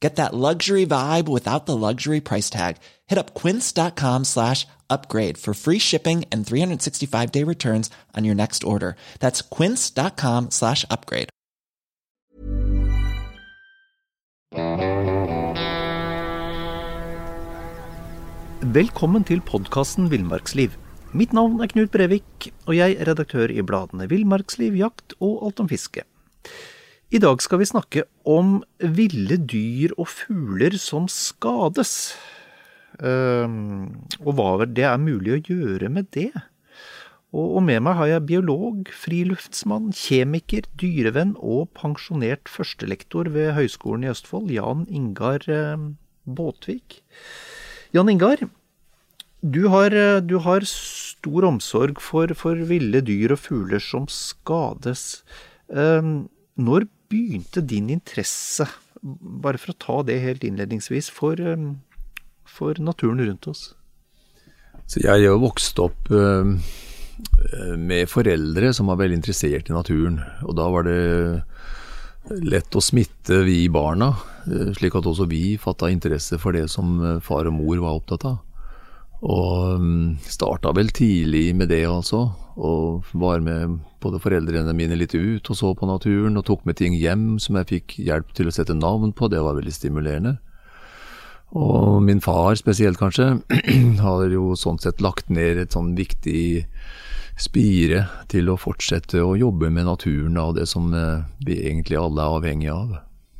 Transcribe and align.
Get 0.00 0.16
that 0.16 0.34
luxury 0.34 0.86
vibe 0.86 1.28
without 1.28 1.66
the 1.66 1.76
luxury 1.76 2.20
price 2.20 2.48
tag. 2.48 2.76
Hit 3.06 3.18
up 3.18 3.34
quince.com 3.34 4.24
slash 4.24 4.66
upgrade 4.88 5.36
for 5.36 5.52
free 5.54 5.78
shipping 5.78 6.24
and 6.32 6.46
365 6.46 7.30
day 7.30 7.44
returns 7.44 7.90
on 8.16 8.24
your 8.24 8.34
next 8.34 8.64
order. 8.64 8.96
That's 9.20 9.42
quince.com 9.42 10.50
slash 10.50 10.84
upgrade. 10.90 11.28
Velkommen 18.60 19.24
til 19.24 19.40
podkasten 19.40 20.10
Villmarksliv. 20.10 20.70
Mitt 21.12 21.32
navn 21.32 21.60
er 21.60 21.66
Knut 21.66 21.90
Brevik, 21.90 22.50
og 22.68 22.76
jeg 22.76 22.94
er 23.00 23.08
redaktør 23.08 23.50
i 23.50 23.64
bladene 23.66 24.06
Villmarksliv, 24.10 24.76
Jakt 24.78 25.16
og 25.18 25.40
Alt 25.46 25.60
om 25.64 25.68
fiske. 25.68 26.04
I 27.10 27.18
dag 27.18 27.40
skal 27.42 27.58
vi 27.58 27.66
snakke 27.66 28.02
om 28.22 28.60
ville 28.78 29.34
dyr 29.34 29.90
og 29.96 30.06
fugler 30.12 30.76
som 30.78 31.08
skades. 31.10 32.12
Ehm, 33.02 34.06
og 34.22 34.36
hva 34.38 34.68
det 34.70 34.84
er 34.86 35.00
mulig 35.02 35.32
å 35.34 35.40
gjøre 35.42 35.88
med 35.90 36.06
det. 36.14 36.30
Og 37.34 37.58
med 37.66 37.82
meg 37.82 37.98
har 37.98 38.12
jeg 38.12 38.26
biolog, 38.28 38.92
friluftsmann, 38.94 39.88
kjemiker, 39.90 40.68
dyrevenn 40.78 41.32
og 41.42 41.72
pensjonert 41.74 42.46
førstelektor 42.46 43.32
ved 43.34 43.56
Høgskolen 43.58 44.06
i 44.06 44.12
Østfold, 44.12 44.54
Jan 44.54 44.86
Ingar 44.86 45.42
ehm, 45.50 45.96
Båtvik. 46.30 47.00
Jan 47.90 48.14
Ingar, 48.14 48.46
du 49.42 49.64
har, 49.74 49.98
du 50.22 50.38
har 50.46 50.62
stor 50.62 51.50
omsorg 51.50 51.98
for, 51.98 52.38
for, 52.38 52.62
ville 52.70 53.02
dyr 53.02 53.34
og 53.34 53.42
fugler 53.48 53.82
som 53.82 54.06
skades. 54.06 55.24
Ehm, 55.74 56.28
når 56.54 56.86
begynte 57.10 57.62
din 57.66 57.90
interesse, 57.92 58.68
bare 59.02 59.60
for 59.60 59.72
å 59.72 59.80
ta 59.80 59.96
det 60.06 60.20
helt 60.22 60.44
innledningsvis, 60.46 61.10
for, 61.12 61.40
for 62.48 62.80
naturen 62.82 63.22
rundt 63.24 63.50
oss? 63.50 63.70
Så 64.90 65.02
jeg 65.02 65.12
er 65.12 65.28
jo 65.30 65.42
vokst 65.42 65.78
opp 65.82 66.10
med 67.78 68.08
foreldre 68.10 68.72
som 68.74 68.90
var 68.90 69.00
veldig 69.00 69.20
interessert 69.20 69.70
i 69.70 69.74
naturen. 69.76 70.18
Og 70.46 70.56
da 70.58 70.66
var 70.72 70.86
det 70.88 71.00
lett 72.46 72.76
å 72.76 72.82
smitte 72.84 73.40
vi 73.46 73.64
barna, 73.72 74.12
slik 74.76 74.96
at 74.98 75.08
også 75.08 75.26
vi 75.30 75.56
fatta 75.60 75.90
interesse 75.92 76.38
for 76.40 76.56
det 76.56 76.66
som 76.72 76.98
far 77.24 77.48
og 77.50 77.56
mor 77.56 77.82
var 77.84 78.00
opptatt 78.00 78.26
av. 78.28 78.38
Og 79.20 79.84
starta 80.24 80.72
vel 80.76 80.92
tidlig 80.96 81.50
med 81.56 81.68
det, 81.72 81.84
altså. 81.88 82.30
Og 82.60 83.08
var 83.16 83.40
med 83.40 83.78
både 84.04 84.20
foreldrene 84.20 84.74
mine 84.76 84.98
litt 84.98 85.14
ut 85.16 85.48
og 85.48 85.56
så 85.56 85.72
på 85.76 85.88
naturen, 85.88 86.36
og 86.36 86.46
tok 86.48 86.66
med 86.68 86.76
ting 86.80 86.96
hjem 86.98 87.38
som 87.40 87.56
jeg 87.60 87.70
fikk 87.70 87.98
hjelp 88.04 88.34
til 88.36 88.50
å 88.50 88.54
sette 88.54 88.76
navn 88.76 89.14
på. 89.16 89.30
Det 89.32 89.40
var 89.40 89.56
veldig 89.56 89.74
stimulerende. 89.74 90.36
Og 91.56 91.98
min 92.06 92.20
far 92.22 92.54
spesielt, 92.60 93.00
kanskje, 93.00 93.40
har 94.04 94.26
jo 94.30 94.52
sånn 94.58 94.78
sett 94.78 95.00
lagt 95.02 95.32
ned 95.32 95.58
et 95.58 95.74
sånn 95.74 95.94
viktig 95.98 96.76
spire 97.40 98.04
til 98.30 98.52
å 98.52 98.58
fortsette 98.60 99.22
å 99.24 99.36
jobbe 99.38 99.70
med 99.72 99.88
naturen 99.88 100.36
og 100.38 100.58
det 100.58 100.68
som 100.68 100.92
vi 100.92 101.56
egentlig 101.64 101.98
alle 101.98 102.22
er 102.22 102.36
avhengige 102.36 102.76
av. 102.76 102.96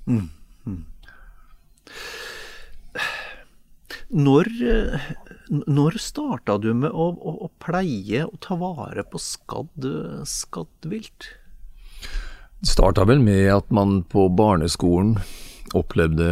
Mm. 0.09 0.29
Mm. 0.65 0.85
Når, 4.11 4.49
når 5.51 5.99
starta 5.99 6.57
du 6.63 6.71
med 6.79 6.95
å, 6.95 7.11
å, 7.11 7.33
å, 7.47 7.51
pleie 7.63 8.23
og 8.27 8.39
ta 8.45 8.55
vare 8.61 9.03
på 9.03 9.19
skadd, 9.19 9.87
skadd 10.29 10.91
vilt? 10.91 11.33
Det 12.61 12.71
starta 12.71 13.07
vel 13.09 13.23
med 13.25 13.49
at 13.55 13.71
man 13.75 14.03
på 14.07 14.29
barneskolen 14.37 15.17
opplevde 15.75 16.27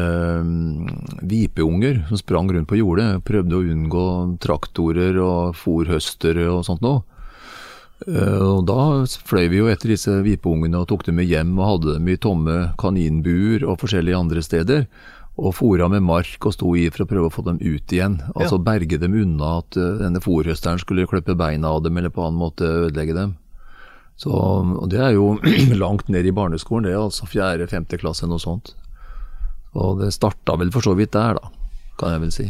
vipeunger 1.27 2.03
som 2.09 2.21
sprang 2.21 2.51
rundt 2.53 2.71
på 2.71 2.79
jordet. 2.79 3.23
Prøvde 3.27 3.59
å 3.59 3.67
unngå 3.75 4.07
traktorer 4.43 5.19
og 5.23 5.55
fòrhøstere 5.59 6.49
og 6.53 6.65
sånt 6.67 6.83
noe. 6.85 7.03
Og 8.07 8.63
Da 8.67 8.81
fløy 9.27 9.49
vi 9.51 9.59
jo 9.59 9.71
etter 9.71 9.91
disse 9.91 10.21
vipeungene 10.23 10.79
og 10.79 10.89
tok 10.91 11.09
dem 11.09 11.19
med 11.19 11.27
hjem 11.27 11.57
og 11.59 11.71
hadde 11.73 11.97
dem 11.97 12.11
i 12.13 12.19
tomme 12.21 12.59
kaninbuer 12.79 13.67
og 13.67 13.81
forskjellige 13.83 14.21
andre 14.21 14.45
steder 14.45 14.87
og 15.39 15.55
fôra 15.55 15.87
med 15.91 16.03
mark 16.03 16.47
og 16.49 16.55
sto 16.57 16.73
i 16.75 16.89
for 16.91 17.05
å 17.05 17.09
prøve 17.11 17.29
å 17.29 17.33
få 17.33 17.45
dem 17.47 17.61
ut 17.63 17.93
igjen. 17.95 18.19
Altså 18.35 18.59
ja. 18.59 18.65
berge 18.73 18.99
dem 18.99 19.15
unna 19.15 19.59
at 19.61 19.79
uh, 19.79 20.01
denne 20.01 20.23
fòrhøsteren 20.23 20.81
skulle 20.83 21.07
klippe 21.11 21.37
beina 21.39 21.71
av 21.77 21.85
dem 21.85 21.99
eller 22.01 22.13
på 22.15 22.25
annen 22.27 22.41
måte 22.41 22.67
ødelegge 22.89 23.15
dem. 23.15 23.37
Så 24.19 24.33
og 24.35 24.89
Det 24.91 24.99
er 24.99 25.15
jo 25.15 25.37
langt 25.85 26.11
ned 26.11 26.27
i 26.27 26.35
barneskolen, 26.35 26.89
det 26.89 26.97
er 26.97 27.05
altså 27.05 27.29
fjerde-femte 27.31 28.01
klasse, 28.03 28.27
noe 28.27 28.43
sånt. 28.43 28.75
Og 29.79 30.01
det 30.03 30.11
starta 30.17 30.57
vel 30.59 30.73
for 30.75 30.83
så 30.83 30.97
vidt 30.99 31.15
der, 31.15 31.39
da, 31.39 31.53
kan 32.01 32.17
jeg 32.17 32.25
vel 32.25 32.35
si. 32.35 32.49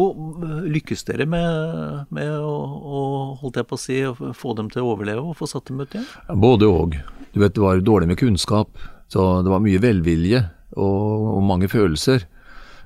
Og 0.00 0.40
lykkes 0.72 1.04
dere 1.06 1.26
med, 1.28 2.08
med 2.14 2.32
å, 2.32 2.54
å, 2.64 3.02
holdt 3.42 3.60
jeg 3.60 3.68
på 3.68 3.76
å 3.76 3.82
si, 3.82 4.00
å 4.08 4.32
få 4.34 4.56
dem 4.58 4.72
til 4.72 4.82
å 4.82 4.94
overleve 4.94 5.22
og 5.22 5.36
få 5.38 5.46
satt 5.50 5.68
dem 5.68 5.84
ut 5.84 5.92
igjen? 5.92 6.08
Både 6.40 6.66
òg. 6.66 6.96
Du 7.34 7.38
vet, 7.42 7.54
det 7.54 7.62
var 7.62 7.84
dårlig 7.84 8.08
med 8.10 8.18
kunnskap, 8.18 8.72
så 9.12 9.44
det 9.44 9.52
var 9.52 9.62
mye 9.62 9.82
velvilje 9.82 10.40
og, 10.76 11.28
og 11.38 11.42
mange 11.46 11.68
følelser. 11.72 12.26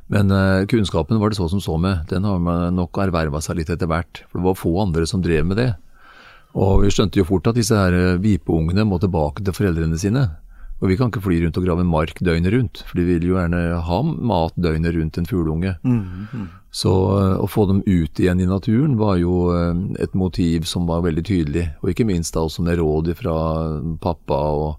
Men 0.08 0.32
uh, 0.32 0.64
kunnskapen 0.68 1.20
var 1.20 1.30
det 1.30 1.38
så 1.38 1.48
som 1.52 1.60
så 1.60 1.76
med. 1.80 2.06
Den 2.08 2.24
har 2.24 2.40
man 2.40 2.76
nok 2.76 2.96
erverva 3.04 3.42
seg 3.44 3.60
litt 3.60 3.72
etter 3.72 3.90
hvert. 3.90 4.24
For 4.28 4.40
det 4.40 4.48
var 4.48 4.58
få 4.58 4.72
andre 4.82 5.04
som 5.08 5.22
drev 5.24 5.44
med 5.48 5.60
det. 5.60 5.72
Og 6.56 6.82
vi 6.82 6.92
skjønte 6.92 7.20
jo 7.20 7.28
fort 7.28 7.48
at 7.50 7.58
disse 7.58 7.76
her 7.76 7.94
eh, 7.94 8.20
vipeungene 8.22 8.86
må 8.88 8.96
tilbake 9.02 9.44
til 9.44 9.56
foreldrene 9.56 9.98
sine. 10.00 10.24
Og 10.78 10.92
vi 10.92 10.96
kan 10.96 11.10
ikke 11.10 11.24
fly 11.24 11.40
rundt 11.42 11.58
og 11.58 11.64
grave 11.66 11.84
mark 11.84 12.20
døgnet 12.22 12.54
rundt, 12.54 12.80
for 12.86 13.00
de 13.00 13.04
vil 13.08 13.24
jo 13.26 13.34
gjerne 13.34 13.80
ha 13.82 13.98
mat 14.06 14.54
døgnet 14.54 14.94
rundt 14.94 15.18
en 15.18 15.26
fugleunge. 15.26 15.74
Mm 15.82 16.04
-hmm. 16.32 16.46
Så 16.70 16.88
uh, 16.88 17.42
å 17.42 17.46
få 17.46 17.66
dem 17.66 17.82
ut 17.86 18.20
igjen 18.20 18.40
i 18.40 18.46
naturen 18.46 18.96
var 18.96 19.16
jo 19.16 19.50
uh, 19.50 19.74
et 19.98 20.14
motiv 20.14 20.62
som 20.62 20.86
var 20.86 21.02
veldig 21.02 21.24
tydelig. 21.24 21.70
Og 21.82 21.90
ikke 21.90 22.06
minst 22.06 22.34
da 22.34 22.40
også 22.40 22.62
med 22.62 22.78
råd 22.78 23.14
fra 23.14 23.80
pappa 24.00 24.34
og 24.34 24.76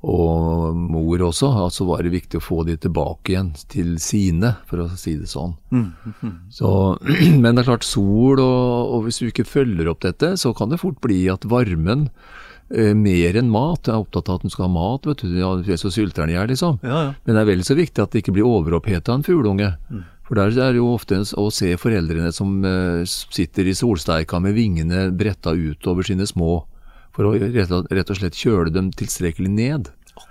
og 0.00 0.76
mor 0.78 1.20
også, 1.26 1.50
altså 1.66 1.84
var 1.84 2.00
det 2.04 2.14
viktig 2.14 2.38
å 2.40 2.44
få 2.44 2.62
de 2.64 2.78
tilbake 2.80 3.34
igjen 3.34 3.50
til 3.68 3.98
sine, 4.00 4.54
for 4.68 4.86
å 4.86 4.88
si 4.96 5.18
det 5.20 5.28
sånn. 5.28 5.52
Mm, 5.68 5.90
mm, 6.22 6.36
så, 6.56 6.70
men 7.42 7.50
det 7.52 7.64
er 7.64 7.68
klart, 7.68 7.84
sol 7.84 8.40
og, 8.40 8.94
og, 8.94 9.02
hvis 9.04 9.20
du 9.20 9.26
ikke 9.28 9.48
følger 9.48 9.90
opp 9.92 10.00
dette, 10.06 10.32
så 10.40 10.54
kan 10.56 10.72
det 10.72 10.80
fort 10.80 11.02
bli 11.04 11.26
at 11.32 11.44
varmen 11.44 12.08
eh, 12.72 12.94
mer 12.96 13.36
enn 13.36 13.52
mat. 13.52 13.84
Jeg 13.84 13.92
er 13.92 14.06
opptatt 14.06 14.32
av 14.32 14.40
at 14.40 14.46
den 14.46 14.54
skal 14.54 14.70
ha 14.70 14.72
mat, 14.78 15.10
vet 15.10 15.20
du. 15.20 15.36
Ja, 15.36 15.52
så 15.76 15.92
sulter 15.92 16.24
den 16.24 16.32
i 16.32 16.38
hjel, 16.38 16.48
liksom. 16.54 16.80
Ja, 16.80 17.04
ja. 17.10 17.12
Men 17.26 17.36
det 17.36 17.44
er 17.44 17.52
vel 17.52 17.68
så 17.68 17.76
viktig 17.76 18.00
at 18.00 18.16
det 18.16 18.24
ikke 18.24 18.38
blir 18.38 18.48
overoppheta 18.48 19.18
en 19.18 19.26
fugleunge. 19.26 19.74
Mm. 19.92 20.08
For 20.30 20.38
der 20.38 20.54
er 20.54 20.72
det 20.72 20.80
jo 20.80 20.94
ofte 20.94 21.20
å 21.36 21.48
se 21.52 21.74
foreldrene 21.76 22.32
som 22.32 22.56
eh, 22.64 23.04
sitter 23.04 23.68
i 23.68 23.76
solsteika 23.76 24.40
med 24.40 24.56
vingene 24.56 25.10
bretta 25.12 25.52
ut 25.52 25.92
over 25.92 26.08
sine 26.08 26.24
små 26.24 26.62
for 27.10 27.26
å 27.26 27.32
rett 27.36 28.12
og 28.12 28.18
slett 28.18 28.38
kjøle 28.38 28.72
dem 28.72 28.92
tilstrekkelig 28.96 29.50
ned. 29.50 29.90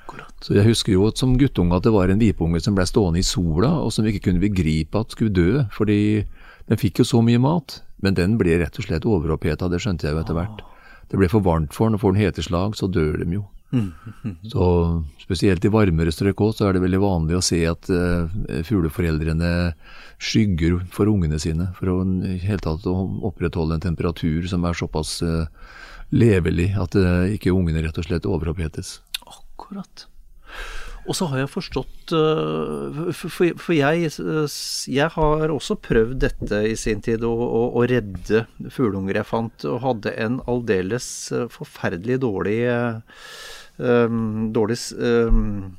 Akkurat. 0.10 0.34
Så 0.42 0.56
Jeg 0.58 0.66
husker 0.66 0.96
jo 0.96 1.12
som 1.16 1.38
guttunge 1.38 1.78
at 1.78 1.86
det 1.86 1.94
var 1.94 2.10
en 2.10 2.22
vipunge 2.22 2.62
som 2.66 2.74
ble 2.78 2.88
stående 2.90 3.22
i 3.22 3.28
sola, 3.28 3.76
og 3.84 3.94
som 3.94 4.08
ikke 4.10 4.26
kunne 4.30 4.42
begripe 4.42 4.98
at 4.98 5.14
skulle 5.14 5.34
dø, 5.34 5.68
fordi 5.76 6.26
den 6.70 6.82
fikk 6.82 7.04
jo 7.04 7.06
så 7.06 7.22
mye 7.26 7.42
mat. 7.42 7.84
Men 8.02 8.16
den 8.18 8.38
ble 8.40 8.58
rett 8.62 8.78
og 8.80 8.88
slett 8.88 9.06
overoppheta, 9.06 9.70
det 9.70 9.82
skjønte 9.84 10.08
jeg 10.08 10.16
jo 10.16 10.24
etter 10.24 10.38
hvert. 10.38 10.66
Det 11.12 11.20
ble 11.20 11.30
for 11.30 11.46
varmt 11.46 11.76
for 11.76 11.90
den, 11.90 11.98
og 11.98 12.04
får 12.04 12.16
den 12.16 12.24
heteslag, 12.24 12.78
så 12.80 12.90
dør 12.90 13.22
de 13.22 13.40
jo. 13.40 13.46
Så 14.50 14.66
Spesielt 15.22 15.66
i 15.66 15.70
varmere 15.70 16.14
strøk 16.14 16.42
også, 16.42 16.58
så 16.64 16.70
er 16.70 16.78
det 16.78 16.84
veldig 16.88 17.02
vanlig 17.04 17.36
å 17.38 17.44
se 17.46 17.60
at 17.70 17.90
uh, 17.94 18.32
fugleforeldrene 18.66 19.52
skygger 20.18 20.80
for 20.94 21.12
ungene 21.12 21.38
sine, 21.42 21.70
for 21.78 21.92
å, 21.94 22.00
helt 22.42 22.66
tatt 22.66 22.88
å 22.90 22.96
opprettholde 23.30 23.78
en 23.78 23.86
temperatur 23.86 24.48
som 24.50 24.66
er 24.66 24.80
såpass 24.80 25.20
uh, 25.22 25.46
levelig. 26.10 26.72
At 26.82 26.98
uh, 26.98 27.30
ikke 27.30 27.54
ungene 27.54 27.86
rett 27.86 28.02
og 28.02 28.10
slett 28.10 28.26
overopphetes. 28.26 28.98
Akkurat. 29.60 30.08
Og 31.10 31.16
så 31.16 31.28
har 31.32 31.40
jeg 31.42 31.50
forstått 31.52 32.12
uh, 32.14 33.10
For, 33.16 33.74
jeg, 33.74 34.10
jeg, 34.12 35.08
har 35.16 35.54
også 35.54 35.78
prøvd 35.82 36.18
dette 36.22 36.64
i 36.70 36.76
sin 36.80 37.04
tid, 37.06 37.24
å, 37.26 37.32
å, 37.34 37.62
å 37.80 37.86
redde 37.90 38.46
fugleunger 38.74 39.22
jeg 39.22 39.30
fant, 39.30 39.68
og 39.70 39.84
hadde 39.86 40.16
en 40.22 40.40
aldeles 40.50 41.08
forferdelig 41.54 42.20
dårlig 42.26 42.60
um, 43.80 44.52
dårlig 44.54 44.78
um, 44.98 45.78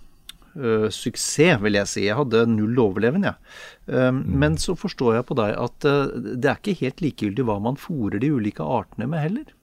uh, 0.56 0.88
suksess, 0.92 1.60
vil 1.62 1.78
jeg 1.78 1.90
si. 1.90 2.06
Jeg 2.08 2.18
hadde 2.18 2.46
null 2.50 2.78
overlevende, 2.82 3.34
jeg. 3.34 3.54
Um, 3.86 4.22
mm. 4.22 4.34
Men 4.42 4.58
så 4.60 4.76
forstår 4.78 5.20
jeg 5.20 5.28
på 5.30 5.38
deg 5.40 5.56
at 5.60 5.88
uh, 5.88 6.12
det 6.16 6.50
er 6.50 6.60
ikke 6.60 6.78
helt 6.84 7.04
likegyldig 7.04 7.46
hva 7.48 7.60
man 7.62 7.80
fòrer 7.80 8.20
de 8.22 8.32
ulike 8.34 8.66
artene 8.66 9.08
med 9.10 9.26
heller. 9.26 9.56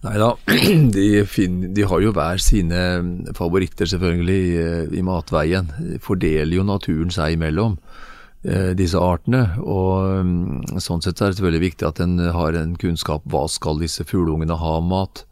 Nei 0.00 0.16
da, 0.16 0.30
de, 0.96 1.08
de, 1.76 1.82
har 1.84 2.00
jo 2.00 2.12
hver 2.16 2.40
sine 2.40 2.84
favoritter 3.36 3.88
selvfølgelig 3.90 4.38
i, 4.40 4.62
i 4.96 5.02
matveien. 5.04 5.68
Fordeler 6.00 6.56
jo 6.56 6.64
naturen 6.64 7.12
seg 7.12 7.36
imellom 7.36 7.76
eh, 8.48 8.72
disse 8.78 8.96
artene. 8.96 9.42
Og 9.60 10.24
um, 10.24 10.80
sånn 10.80 11.04
sett 11.04 11.20
er 11.20 11.34
det 11.34 11.40
selvfølgelig 11.40 11.66
viktig 11.66 11.88
at 11.90 12.00
en 12.00 12.16
har 12.32 12.56
en 12.56 12.76
kunnskap 12.80 13.28
hva 13.28 13.44
skal 13.52 13.82
disse 13.82 14.06
fugleungene 14.08 14.56
ha 14.62 14.78
mat. 14.80 15.26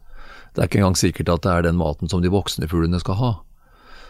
Det 0.53 0.61
er 0.61 0.69
ikke 0.69 0.83
engang 0.83 0.99
sikkert 1.01 1.33
at 1.33 1.45
det 1.47 1.55
er 1.55 1.69
den 1.69 1.79
maten 1.79 2.11
som 2.11 2.21
de 2.21 2.29
voksne 2.33 2.69
fuglene 2.69 3.01
skal 3.01 3.17
ha. 3.17 3.33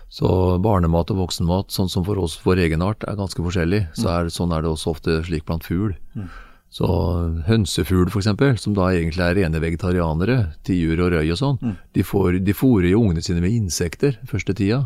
Så 0.09 0.27
barnemat 0.59 1.11
og 1.13 1.21
voksenmat, 1.21 1.71
sånn 1.71 1.89
som 1.91 2.03
for 2.03 2.19
oss, 2.19 2.39
vår 2.41 2.65
egen 2.65 2.81
art, 2.81 3.06
er 3.07 3.19
ganske 3.19 3.44
forskjellig. 3.45 3.83
Så 3.94 4.07
mm. 4.07 4.13
er, 4.15 4.31
sånn 4.33 4.51
er 4.56 4.65
det 4.65 4.71
også 4.73 4.95
ofte 4.95 5.19
slik 5.27 5.45
blant 5.47 5.67
fugl. 5.67 5.94
Mm. 6.17 6.31
Så 6.69 6.88
hønsefugl 7.48 8.12
f.eks., 8.12 8.62
som 8.62 8.75
da 8.77 8.92
egentlig 8.94 9.24
er 9.25 9.38
rene 9.39 9.62
vegetarianere, 9.62 10.38
tiur 10.68 11.01
og 11.01 11.16
røy 11.16 11.31
og 11.33 11.39
sånn, 11.39 11.57
mm. 11.63 11.75
de, 11.98 12.06
får, 12.06 12.39
de 12.45 12.54
fôrer 12.54 12.92
jo 12.92 13.01
ungene 13.01 13.24
sine 13.25 13.42
med 13.42 13.56
insekter 13.56 14.19
første 14.30 14.54
tida. 14.57 14.83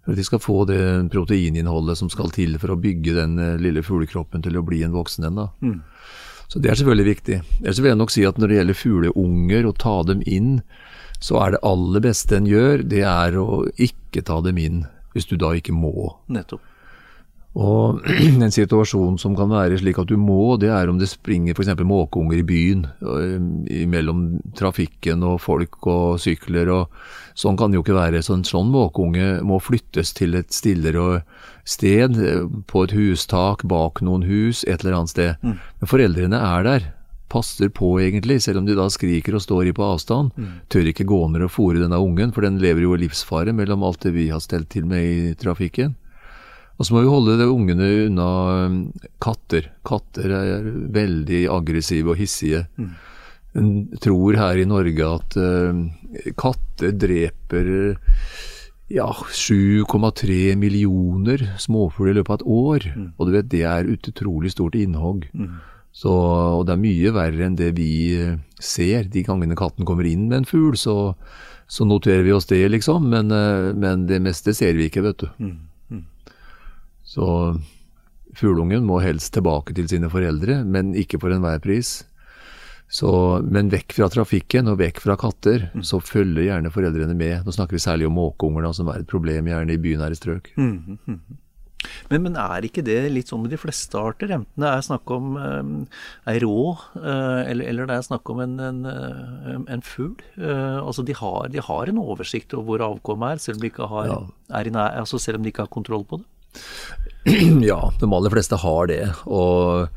For 0.00 0.14
at 0.14 0.20
de 0.20 0.24
skal 0.24 0.40
få 0.40 0.62
det 0.70 0.80
proteininnholdet 1.12 2.00
som 2.00 2.08
skal 2.12 2.32
til 2.32 2.56
for 2.60 2.72
å 2.72 2.78
bygge 2.80 3.18
den 3.18 3.36
eh, 3.36 3.58
lille 3.60 3.84
fuglekroppen 3.84 4.40
til 4.46 4.56
å 4.56 4.64
bli 4.64 4.80
en 4.86 4.96
voksen 4.96 5.28
en. 5.28 5.42
Mm. 5.60 5.82
Så 6.48 6.58
det 6.58 6.72
er 6.72 6.80
selvfølgelig 6.80 7.10
viktig. 7.10 7.36
Ellers 7.60 7.82
vil 7.82 7.92
jeg 7.92 8.00
nok 8.00 8.14
si 8.14 8.24
at 8.26 8.40
når 8.40 8.50
det 8.50 8.56
gjelder 8.58 8.80
fugleunger, 8.80 9.68
å 9.68 9.76
ta 9.76 9.98
dem 10.08 10.24
inn, 10.24 10.56
så 11.20 11.36
er 11.44 11.52
det 11.52 11.60
aller 11.68 12.02
beste 12.02 12.40
en 12.40 12.48
gjør, 12.48 12.86
det 12.88 13.04
er 13.04 13.36
å 13.36 13.66
ikke 13.76 14.24
ta 14.24 14.40
dem 14.42 14.58
inn 14.58 14.82
hvis 15.12 15.28
du 15.28 15.36
da 15.36 15.52
ikke 15.58 15.76
må. 15.76 16.14
Nettopp. 16.32 16.64
Og 17.58 18.04
en 18.44 18.52
situasjon 18.54 19.16
som 19.18 19.34
kan 19.38 19.50
være 19.50 19.80
slik 19.80 19.98
at 19.98 20.10
du 20.10 20.14
må, 20.20 20.54
det 20.62 20.70
er 20.70 20.90
om 20.90 21.00
det 21.00 21.08
springer 21.10 21.56
f.eks. 21.56 21.72
måkeunger 21.82 22.38
i 22.38 22.46
byen 22.46 22.84
eh, 23.02 23.86
mellom 23.90 24.38
trafikken 24.58 25.24
og 25.26 25.40
folk 25.42 25.80
og 25.90 26.20
sykler. 26.22 26.70
og 26.70 27.34
Sånn 27.34 27.58
kan 27.58 27.72
det 27.72 27.80
jo 27.80 27.84
ikke 27.84 27.98
være. 27.98 28.22
Så 28.22 28.36
en 28.38 28.46
sånn 28.46 28.70
måkeunge 28.70 29.40
må 29.46 29.58
flyttes 29.62 30.14
til 30.14 30.38
et 30.38 30.54
stillere 30.54 31.24
sted, 31.66 32.14
eh, 32.22 32.46
på 32.70 32.86
et 32.86 32.94
hustak, 32.94 33.66
bak 33.66 34.02
noen 34.06 34.28
hus, 34.28 34.62
et 34.68 34.84
eller 34.84 35.00
annet 35.00 35.16
sted. 35.16 35.42
Mm. 35.42 35.58
Men 35.58 35.94
foreldrene 35.94 36.42
er 36.54 36.66
der 36.68 36.90
passer 37.30 37.70
på, 37.70 37.92
egentlig, 38.02 38.40
selv 38.42 38.58
om 38.58 38.66
de 38.66 38.74
da 38.74 38.88
skriker 38.90 39.36
og 39.38 39.44
står 39.44 39.70
i 39.70 39.74
på 39.74 39.86
avstand. 39.86 40.34
Mm. 40.34 40.54
Tør 40.72 40.90
ikke 40.90 41.06
gå 41.06 41.20
ned 41.30 41.46
og 41.46 41.52
fòre 41.54 41.82
denne 41.82 41.98
ungen, 42.02 42.34
for 42.34 42.46
den 42.46 42.58
lever 42.62 42.84
jo 42.84 42.96
i 42.96 43.04
livsfare 43.04 43.54
mellom 43.54 43.86
alt 43.86 44.02
det 44.02 44.14
vi 44.16 44.28
har 44.32 44.42
stelt 44.42 44.70
til 44.74 44.88
med 44.90 45.06
i 45.06 45.34
trafikken. 45.38 45.94
Og 46.80 46.88
så 46.88 46.96
må 46.96 47.04
vi 47.04 47.12
holde 47.12 47.44
ungene 47.44 47.88
unna 48.06 48.28
um, 48.64 48.78
katter. 49.20 49.68
Katter 49.84 50.32
er 50.32 50.68
veldig 50.96 51.42
aggressive 51.52 52.14
og 52.14 52.20
hissige. 52.20 52.64
Mm. 52.80 52.94
En 53.60 53.68
tror 54.00 54.38
her 54.40 54.62
i 54.62 54.68
Norge 54.68 55.10
at 55.18 55.36
uh, 55.36 56.32
katter 56.40 56.96
dreper 56.96 57.68
ja, 58.90 59.10
7,3 59.12 60.56
millioner 60.58 61.44
småfugler 61.60 62.14
i 62.14 62.18
løpet 62.18 62.32
av 62.32 62.40
et 62.40 62.48
år. 62.48 62.88
Mm. 62.96 63.10
Og 63.16 63.28
du 63.28 63.36
vet, 63.36 63.50
det 63.52 63.62
er 63.68 63.92
utrolig 63.92 64.54
stort 64.56 64.78
innhogg. 64.78 65.28
Mm. 65.36 65.60
Så, 65.92 66.10
og 66.10 66.66
det 66.66 66.74
er 66.74 66.82
mye 66.82 67.12
verre 67.14 67.46
enn 67.46 67.58
det 67.58 67.72
vi 67.78 67.92
eh, 68.18 68.36
ser. 68.62 69.08
De 69.10 69.24
gangene 69.26 69.58
katten 69.58 69.86
kommer 69.86 70.06
inn 70.06 70.28
med 70.30 70.42
en 70.42 70.48
fugl, 70.48 70.76
så, 70.78 71.12
så 71.70 71.86
noterer 71.86 72.22
vi 72.26 72.34
oss 72.34 72.46
det, 72.50 72.62
liksom. 72.70 73.08
Men, 73.10 73.30
eh, 73.34 73.70
men, 73.74 74.06
det 74.10 74.20
meste 74.22 74.54
ser 74.56 74.78
vi 74.78 74.90
ikke, 74.90 75.04
vet 75.06 75.24
du. 75.24 75.28
Mm. 75.42 75.56
Så 77.10 77.26
fugleungen 78.38 78.86
må 78.86 79.00
helst 79.02 79.32
tilbake 79.34 79.74
til 79.74 79.88
sine 79.90 80.10
foreldre, 80.12 80.62
men 80.62 80.94
ikke 80.98 81.18
for 81.22 81.34
enhver 81.34 81.58
pris. 81.64 82.00
Så, 82.90 83.10
men 83.46 83.70
vekk 83.70 83.94
fra 83.94 84.08
trafikken 84.10 84.70
og 84.70 84.80
vekk 84.80 84.98
fra 85.04 85.14
katter, 85.18 85.68
mm. 85.70 85.84
så 85.86 86.00
følger 86.02 86.48
gjerne 86.48 86.72
foreldrene 86.74 87.14
med. 87.14 87.44
Nå 87.46 87.54
snakker 87.54 87.78
vi 87.78 87.82
særlig 87.84 88.08
om 88.08 88.16
måkeunger, 88.18 88.66
som 88.74 88.90
er 88.90 89.04
et 89.04 89.10
problem 89.10 89.46
gjerne 89.46 89.76
i 89.76 89.78
bynære 89.82 90.18
strøk. 90.18 90.50
Mm, 90.58 90.98
mm, 91.06 91.20
men, 92.10 92.24
men, 92.26 92.34
er 92.36 92.66
ikke 92.66 92.82
det 92.84 92.98
litt 93.14 93.30
sånn 93.30 93.44
med 93.44 93.54
de 93.54 93.60
fleste 93.62 93.94
arter? 93.98 94.34
Enten 94.34 94.64
det 94.64 94.72
er 94.72 94.82
snakk 94.84 95.14
om 95.14 95.38
um, 95.38 95.70
ei 96.28 96.34
rå, 96.42 96.56
uh, 96.98 97.40
eller, 97.46 97.62
eller, 97.70 97.86
det 97.88 98.00
er 98.00 98.08
snakk 98.10 98.34
om 98.34 98.42
en, 98.42 98.58
en, 98.66 98.82
en, 98.90 99.68
en 99.70 99.86
fugl. 99.86 100.18
Uh, 100.34 100.82
altså 100.82 101.06
de 101.06 101.14
har, 101.16 101.46
de 101.54 101.62
har, 101.70 101.94
en 101.94 102.02
oversikt 102.02 102.58
over 102.58 102.72
hvor 102.72 102.86
avkommet 102.90 103.38
er, 103.38 103.46
selv 103.46 103.60
om 103.60 103.64
de 103.64 103.70
ikke 103.70 103.88
har, 103.94 104.10
ja. 104.10 104.20
nær, 104.66 104.98
altså 104.98 105.22
selv 105.22 105.38
om 105.38 105.46
de 105.46 105.54
ikke 105.54 105.68
har 105.68 105.74
kontroll 105.78 106.06
på 106.10 106.20
det? 106.20 106.28
Ja, 107.70 107.92
de 108.00 108.08
aller 108.08 108.32
fleste 108.32 108.58
har 108.60 108.88
det. 108.90 109.04
Og 109.28 109.88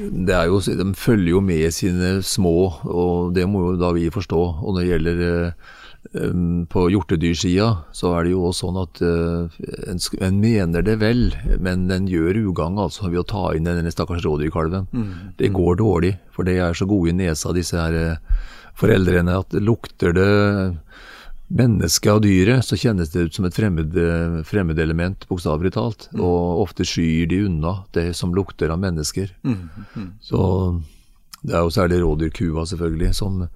det 0.00 0.34
er 0.36 0.48
jo, 0.48 0.60
de 0.62 0.86
følger 0.96 1.34
jo 1.34 1.42
med 1.44 1.74
sine 1.74 2.20
små, 2.22 2.72
og 2.86 3.34
det 3.36 3.46
må 3.50 3.70
jo 3.70 3.76
da 3.80 3.92
vi 3.96 4.10
forstå. 4.12 4.42
Og 4.62 4.74
når 4.74 4.80
det 4.80 4.90
gjelder 4.92 5.22
uh, 5.50 6.64
på 6.70 6.86
hjortedyrsida 6.94 7.66
så 7.92 8.14
er 8.16 8.24
det 8.24 8.32
jo 8.32 8.46
også 8.48 8.68
sånn 8.68 8.78
at 8.80 9.02
uh, 9.04 9.58
en, 9.90 10.00
en, 10.22 10.38
mener 10.40 10.86
det 10.86 10.96
vel, 11.02 11.26
men 11.60 11.88
den 11.90 12.08
gjør 12.10 12.40
ugagn 12.46 12.80
altså 12.80 13.10
ved 13.10 13.24
å 13.24 13.28
ta 13.28 13.44
inn 13.56 13.68
denne 13.68 13.92
stakkars 13.92 14.24
rådyrkalven. 14.24 14.88
Mm. 14.94 15.10
Det 15.42 15.52
går 15.56 15.82
dårlig, 15.82 16.14
for 16.32 16.48
de 16.48 16.56
er 16.62 16.78
så 16.78 16.88
gode 16.88 17.12
i 17.12 17.18
nesa, 17.20 17.52
disse 17.56 17.76
her 17.76 17.98
uh, 18.14 18.46
foreldrene, 18.80 19.42
at 19.42 19.58
lukter 19.60 20.14
det 20.16 20.30
mennesket 21.50 22.12
og 22.12 22.22
dyret, 22.24 22.62
så 22.66 22.78
kjennes 22.78 23.10
det 23.10 23.26
ut 23.26 23.36
som 23.36 23.48
et 23.48 23.56
fremmed, 23.56 23.96
uh, 23.98 24.40
fremmedelement, 24.46 25.26
bokstavelig 25.30 25.74
talt. 25.74 26.08
Mm. 26.14 26.22
Og 26.22 26.64
ofte 26.66 26.86
skyr 26.86 27.26
de 27.30 27.44
unna 27.48 27.80
det 27.96 28.12
som 28.18 28.34
lukter 28.36 28.70
av 28.70 28.80
mennesker. 28.82 29.34
Mm. 29.42 29.60
mm. 29.96 30.08
Så 30.22 30.40
det 31.40 31.56
er 31.56 31.64
jo 31.64 31.72
særlig 31.74 32.02
rådyrkua, 32.04 32.66
selvfølgelig, 32.68 33.14
som 33.16 33.46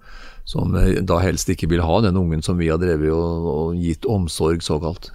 som 0.44 0.75
eh, 0.76 1.00
da 1.02 1.19
helst 1.25 1.49
ikke 1.50 1.70
vil 1.73 1.85
ha 1.85 2.00
den 2.05 2.19
ungen 2.20 2.44
som 2.44 2.61
vi 2.61 2.69
har 2.70 2.81
drevet 2.81 3.12
og, 3.12 3.49
og 3.49 3.81
gitt 3.81 4.06
omsorg, 4.08 4.63
såkalt. 4.65 5.10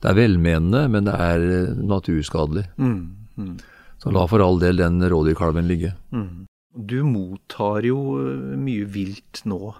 Det 0.00 0.12
er 0.12 0.16
velmenende, 0.16 0.86
men 0.92 1.08
det 1.08 1.16
er 1.18 1.46
eh, 1.46 1.74
naturskadelig. 1.90 2.68
Mm, 2.78 3.02
mm. 3.36 3.56
Så 4.00 4.14
la 4.14 4.24
for 4.30 4.42
all 4.44 4.60
del 4.62 4.80
den 4.80 5.02
rådyrkalven 5.02 5.68
ligge. 5.68 5.92
Mm. 6.14 6.46
Du 6.70 7.00
mottar 7.04 7.84
jo 7.84 8.20
eh, 8.22 8.54
mye 8.56 8.86
vilt 8.88 9.42
nå. 9.50 9.74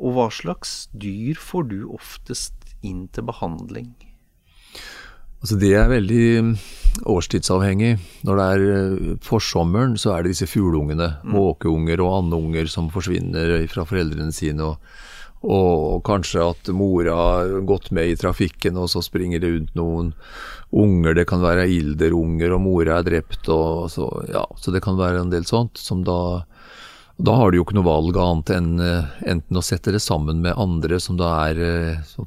Og 0.00 0.16
hva 0.16 0.28
slags 0.32 0.86
dyr 0.92 1.38
får 1.38 1.68
du 1.72 1.78
oftest 1.92 2.54
inn 2.82 3.06
til 3.12 3.26
behandling? 3.28 3.92
Altså 5.42 5.58
Det 5.58 5.72
er 5.74 5.88
veldig 5.90 6.26
mm, 6.46 6.50
årstidsavhengig. 7.10 7.96
Når 8.26 8.38
det 8.38 8.44
er 8.46 8.66
eh, 8.74 9.14
forsommeren, 9.26 9.96
så 9.98 10.14
er 10.14 10.22
det 10.22 10.36
disse 10.36 10.46
fugleungene. 10.46 11.16
Mm. 11.22 11.32
Måkeunger 11.34 12.02
og 12.04 12.20
andeunger 12.20 12.70
som 12.70 12.92
forsvinner 12.94 13.56
fra 13.72 13.82
foreldrene 13.88 14.34
sine. 14.34 14.70
Og, 14.70 14.78
og, 15.42 15.98
kanskje 16.06 16.46
at 16.46 16.70
mora 16.70 17.16
har 17.18 17.56
gått 17.66 17.90
med 17.90 18.12
i 18.12 18.18
trafikken, 18.18 18.78
og 18.78 18.86
så 18.92 19.02
springer 19.02 19.42
det 19.42 19.50
ut 19.50 19.74
noen 19.78 20.12
unger. 20.70 21.18
Det 21.18 21.26
kan 21.30 21.42
være 21.42 21.66
ilderunger, 21.74 22.54
og 22.54 22.62
mora 22.62 23.00
er 23.00 23.10
drept. 23.10 23.50
Og 23.50 23.90
så, 23.90 24.06
ja, 24.30 24.46
så 24.62 24.74
det 24.74 24.84
kan 24.86 25.00
være 25.00 25.24
en 25.24 25.34
del 25.34 25.48
sånt 25.48 25.82
som 25.82 26.06
da 26.06 26.20
da 27.20 27.34
har 27.36 27.50
du 27.50 27.58
jo 27.58 27.64
ikke 27.66 27.76
noe 27.76 27.86
valg 27.86 28.16
annet 28.16 28.50
enn 28.54 28.70
eh, 28.80 29.10
enten 29.28 29.58
å 29.58 29.62
sette 29.64 29.92
det 29.92 30.00
sammen 30.02 30.40
med 30.44 30.56
andre 30.60 30.98
som 31.02 31.18
da 31.20 31.32
er, 31.50 31.58
eh, 31.60 31.98
som, 32.08 32.26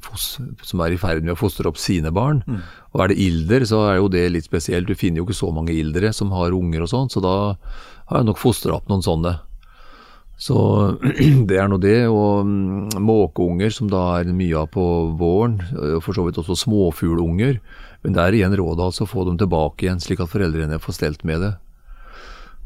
som 0.62 0.84
er 0.84 0.94
i 0.94 1.00
ferd 1.00 1.26
med 1.26 1.34
å 1.34 1.40
fostre 1.40 1.68
opp 1.68 1.80
sine 1.80 2.12
barn. 2.14 2.42
Mm. 2.46 2.60
Og 2.94 3.02
er 3.02 3.12
det 3.12 3.18
ilder, 3.26 3.66
så 3.66 3.82
er 3.90 3.98
jo 3.98 4.12
det 4.12 4.24
litt 4.32 4.46
spesielt. 4.46 4.86
Du 4.86 4.94
finner 4.98 5.20
jo 5.20 5.26
ikke 5.26 5.40
så 5.42 5.50
mange 5.54 5.74
ildere 5.74 6.14
som 6.16 6.30
har 6.36 6.54
unger 6.54 6.86
og 6.86 6.92
sånn, 6.92 7.10
så 7.12 7.24
da 7.24 7.34
har 8.06 8.22
jeg 8.22 8.30
nok 8.30 8.40
fostra 8.40 8.78
opp 8.78 8.86
noen 8.92 9.04
sånne. 9.04 9.34
Så 10.38 10.56
det 11.50 11.58
er 11.58 11.68
nå 11.72 11.80
det. 11.82 11.98
Og 12.12 12.46
mm, 12.46 12.96
måkeunger, 13.02 13.74
som 13.74 13.90
da 13.90 14.06
er 14.20 14.30
mye 14.30 14.62
av 14.62 14.70
på 14.72 14.86
våren, 15.18 15.58
og 15.74 15.98
for 16.06 16.16
så 16.16 16.28
vidt 16.28 16.38
også 16.40 16.60
småfuglunger. 16.62 17.58
Men 18.06 18.14
det 18.14 18.22
er 18.22 18.38
igjen 18.38 18.54
rådet 18.54 18.86
altså 18.86 19.04
å 19.04 19.10
få 19.10 19.26
dem 19.26 19.38
tilbake 19.40 19.88
igjen, 19.88 20.00
slik 20.00 20.22
at 20.22 20.30
foreldrene 20.30 20.78
får 20.78 21.00
stelt 21.00 21.26
med 21.26 21.42
det. 21.42 21.56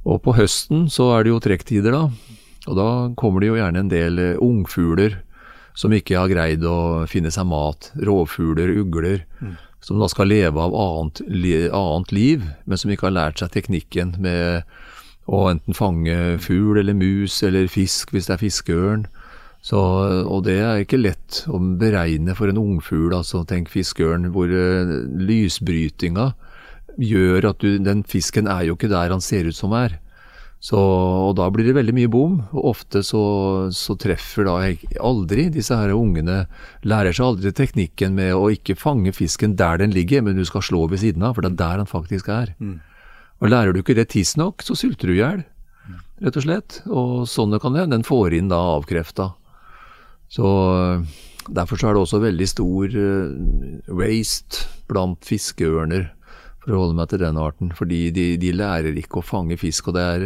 Og 0.08 0.20
på 0.24 0.34
høsten 0.36 0.86
så 0.92 1.10
er 1.16 1.24
det 1.24 1.34
jo 1.34 1.40
trekktider, 1.44 1.96
da. 1.96 2.36
Og 2.68 2.76
da 2.76 2.88
kommer 3.18 3.42
det 3.42 3.50
jo 3.50 3.58
gjerne 3.58 3.84
en 3.84 3.90
del 3.92 4.20
eh, 4.20 4.38
ungfugler 4.40 5.18
som 5.78 5.92
ikke 5.94 6.18
har 6.18 6.30
greid 6.30 6.64
å 6.66 7.06
finne 7.10 7.32
seg 7.32 7.48
mat. 7.48 7.90
Rovfugler, 8.04 8.72
ugler. 8.80 9.24
Mm. 9.40 9.56
Som 9.80 10.00
da 10.02 10.10
skal 10.12 10.28
leve 10.28 10.60
av 10.60 10.74
annet, 10.76 11.22
annet, 11.72 12.12
liv, 12.12 12.44
men 12.68 12.80
som 12.80 12.90
ikke 12.92 13.08
har 13.08 13.16
lært 13.16 13.40
seg 13.40 13.52
teknikken 13.54 14.12
med 14.20 14.66
å 15.30 15.46
enten 15.48 15.76
fange 15.76 16.16
fugl 16.42 16.80
eller 16.80 16.96
mus 16.96 17.38
eller 17.46 17.70
fisk 17.70 18.12
hvis 18.12 18.28
det 18.28 18.34
er 18.36 18.42
fiskeørn. 18.42 19.06
Så, 19.64 19.80
og 20.24 20.44
det 20.46 20.58
er 20.64 20.82
ikke 20.82 21.00
lett 21.00 21.42
å 21.48 21.60
beregne 21.80 22.36
for 22.36 22.52
en 22.52 22.60
ungfugl. 22.60 23.12
Altså, 23.16 23.42
tenk 23.48 23.72
fiskeørn, 23.72 24.30
hvor 24.34 24.52
uh, 24.52 24.92
lysbrytinga 25.20 26.30
gjør 26.98 27.50
at 27.52 27.60
du, 27.62 27.74
den 27.82 28.04
fisken 28.08 28.48
er 28.50 28.66
jo 28.68 28.76
ikke 28.78 28.90
der 28.90 29.12
han 29.12 29.22
ser 29.24 29.48
ut 29.48 29.56
som 29.56 29.74
er. 29.76 29.98
Så, 30.60 30.76
og 30.76 31.38
da 31.38 31.46
blir 31.48 31.64
det 31.70 31.74
veldig 31.78 31.94
mye 31.96 32.10
bom. 32.12 32.34
og 32.52 32.66
Ofte 32.74 33.00
så, 33.06 33.22
så, 33.72 33.96
treffer 33.96 34.44
da 34.44 34.58
aldri 35.00 35.46
disse 35.52 35.72
her 35.76 35.94
ungene 35.96 36.42
Lærer 36.84 37.16
seg 37.16 37.30
aldri 37.30 37.52
teknikken 37.56 38.12
med 38.18 38.34
å 38.36 38.50
ikke 38.52 38.76
fange 38.76 39.14
fisken 39.16 39.56
der 39.56 39.80
den 39.80 39.94
ligger, 39.96 40.20
men 40.26 40.36
du 40.36 40.44
skal 40.44 40.64
slå 40.66 40.84
ved 40.90 41.00
siden 41.00 41.24
av, 41.24 41.34
for 41.36 41.46
det 41.46 41.54
er 41.54 41.62
der 41.62 41.80
han 41.80 41.88
faktisk 41.88 42.28
er. 42.28 42.52
Mm. 42.60 42.76
Og 43.40 43.48
Lærer 43.48 43.72
du 43.72 43.80
ikke 43.80 43.96
det 43.96 44.10
tidsnok, 44.12 44.60
så 44.60 44.76
sulter 44.76 45.08
du 45.08 45.16
i 45.16 45.22
hjel, 45.22 45.40
rett 46.20 46.36
og 46.36 46.44
slett. 46.44 46.82
Og 46.92 47.24
sånne 47.30 47.60
kan 47.62 47.76
det 47.76 47.88
den 47.94 48.04
får 48.04 48.36
inn 48.36 48.52
da 48.52 48.60
avkrefta. 48.76 49.32
Så 50.30 50.52
Derfor 51.50 51.80
så 51.80 51.88
er 51.88 51.96
det 51.96 52.02
også 52.04 52.20
veldig 52.22 52.46
stor 52.46 52.92
uh, 52.94 53.94
waste 53.98 54.66
blant 54.90 55.24
fiskeørner 55.26 56.10
for 56.64 56.76
å 56.76 56.80
holde 56.82 56.96
meg 56.98 57.08
til 57.10 57.22
den 57.22 57.38
arten. 57.40 57.70
Fordi 57.76 58.00
de, 58.14 58.24
de, 58.40 58.50
lærer 58.56 58.96
ikke 59.00 59.20
å 59.20 59.26
fange 59.26 59.56
fisk. 59.60 59.88
Og 59.88 59.96
det 59.96 60.04
er 60.04 60.24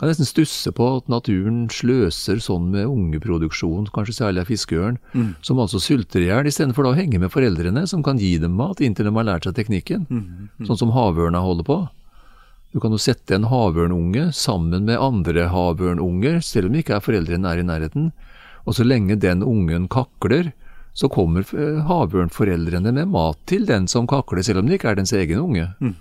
kan 0.00 0.10
nesten 0.10 0.26
stusse 0.26 0.72
på 0.74 0.86
at 0.96 1.10
naturen 1.12 1.66
sløser 1.70 2.40
sånn 2.42 2.70
med 2.72 2.88
ungeproduksjon, 2.90 3.86
kanskje 3.94 4.16
særlig 4.16 4.42
av 4.42 4.48
fiskeørn, 4.50 4.96
mm. 5.12 5.28
som 5.46 5.60
altså 5.62 5.78
sulter 5.82 6.24
i 6.24 6.30
hjel, 6.32 6.48
istedenfor 6.50 6.88
å 6.90 6.96
henge 6.98 7.20
med 7.22 7.30
foreldrene, 7.30 7.84
som 7.86 8.02
kan 8.02 8.18
gi 8.18 8.32
dem 8.42 8.56
mat 8.58 8.82
inntil 8.82 9.06
de 9.06 9.14
har 9.14 9.28
lært 9.28 9.46
seg 9.46 9.54
teknikken. 9.60 10.08
Mm. 10.10 10.24
Mm. 10.48 10.66
Sånn 10.70 10.80
som 10.82 10.94
havørna 10.96 11.44
holder 11.44 11.68
på. 11.68 11.78
Du 12.74 12.80
kan 12.82 12.90
jo 12.90 12.98
sette 12.98 13.36
en 13.36 13.46
havørnunge 13.46 14.32
sammen 14.34 14.88
med 14.88 14.98
andre 14.98 15.46
havørnunger, 15.52 16.40
selv 16.42 16.72
om 16.72 16.80
ikke 16.80 16.96
er 16.96 17.04
foreldrene 17.04 17.52
er 17.52 17.62
i 17.62 17.68
nærheten. 17.68 18.10
Og 18.66 18.74
så 18.74 18.86
lenge 18.86 19.20
den 19.20 19.44
ungen 19.46 19.86
kakler, 19.92 20.50
så 20.94 21.10
kommer 21.10 21.44
eh, 21.58 21.82
havørnforeldrene 21.88 22.94
med 22.94 23.10
mat 23.10 23.38
til 23.50 23.66
den 23.66 23.88
som 23.90 24.06
kakler, 24.10 24.44
selv 24.46 24.62
om 24.62 24.70
det 24.70 24.78
ikke 24.78 24.92
er 24.92 25.00
dens 25.00 25.12
egen 25.16 25.42
unge. 25.42 25.68
Mm. 25.82 25.96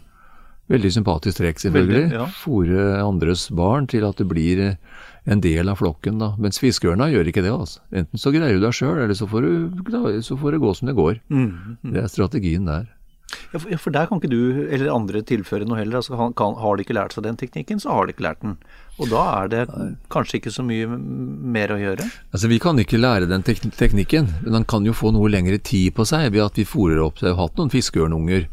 Veldig 0.71 0.91
sympatisk 0.95 1.41
trekk, 1.41 1.59
selvfølgelig. 1.59 2.03
Veldig, 2.05 2.19
ja. 2.21 2.27
Fòre 2.39 2.85
andres 3.03 3.49
barn 3.51 3.89
til 3.91 4.05
at 4.07 4.21
det 4.21 4.29
blir 4.29 4.61
eh, 4.63 5.01
en 5.25 5.41
del 5.43 5.71
av 5.71 5.79
flokken, 5.81 6.21
da. 6.21 6.33
Mens 6.41 6.61
fiskeørna 6.61 7.09
gjør 7.11 7.31
ikke 7.31 7.43
det, 7.43 7.51
altså. 7.51 7.81
Enten 7.91 8.21
så 8.21 8.31
greier 8.35 8.59
du 8.59 8.63
deg 8.63 8.75
sjøl, 8.75 9.01
eller 9.03 9.17
så 9.17 9.27
får, 9.29 9.47
du, 9.47 10.21
så 10.23 10.37
får, 10.39 10.55
det 10.55 10.63
gå 10.63 10.73
som 10.77 10.91
det 10.91 10.97
går. 10.99 11.19
Mm, 11.33 11.49
mm. 11.81 11.93
Det 11.95 12.03
er 12.03 12.11
strategien 12.11 12.69
der. 12.69 12.87
Ja 13.53 13.59
for, 13.59 13.69
ja, 13.71 13.79
for, 13.81 13.93
der 13.95 14.07
kan 14.09 14.21
ikke 14.21 14.31
du 14.31 14.65
eller 14.67 14.93
andre 14.93 15.21
tilføre 15.25 15.67
noe 15.69 15.79
heller. 15.81 15.99
Altså, 16.01 16.17
kan, 16.37 16.57
har 16.59 16.77
de 16.77 16.85
ikke 16.85 16.97
lært 16.97 17.15
seg 17.15 17.27
den 17.27 17.39
teknikken, 17.39 17.81
så 17.83 17.93
har 17.93 18.07
de 18.07 18.15
ikke 18.15 18.25
lært 18.27 18.41
den. 18.43 18.57
Og 19.01 19.09
da 19.09 19.23
er 19.39 19.49
det 19.49 19.61
kanskje 20.13 20.39
ikke 20.39 20.53
så 20.53 20.65
mye 20.65 20.87
mer 20.87 21.73
å 21.73 21.79
gjøre? 21.81 22.05
Altså 22.33 22.49
Vi 22.51 22.59
kan 22.61 22.77
ikke 22.81 23.01
lære 23.01 23.29
den 23.29 23.45
tek 23.45 23.63
teknikken, 23.77 24.29
men 24.43 24.59
han 24.59 24.67
kan 24.69 24.85
jo 24.85 24.93
få 24.97 25.13
noe 25.15 25.31
lengre 25.33 25.57
tid 25.57 25.95
på 25.97 26.05
seg 26.05 26.29
ved 26.33 26.45
at 26.45 26.59
vi 26.59 26.67
fôrer 26.67 27.01
opp. 27.01 27.23
Jeg 27.23 27.33
har 27.33 27.41
hatt 27.41 27.57
noen 27.57 27.73
fiskeørnunger 27.73 28.45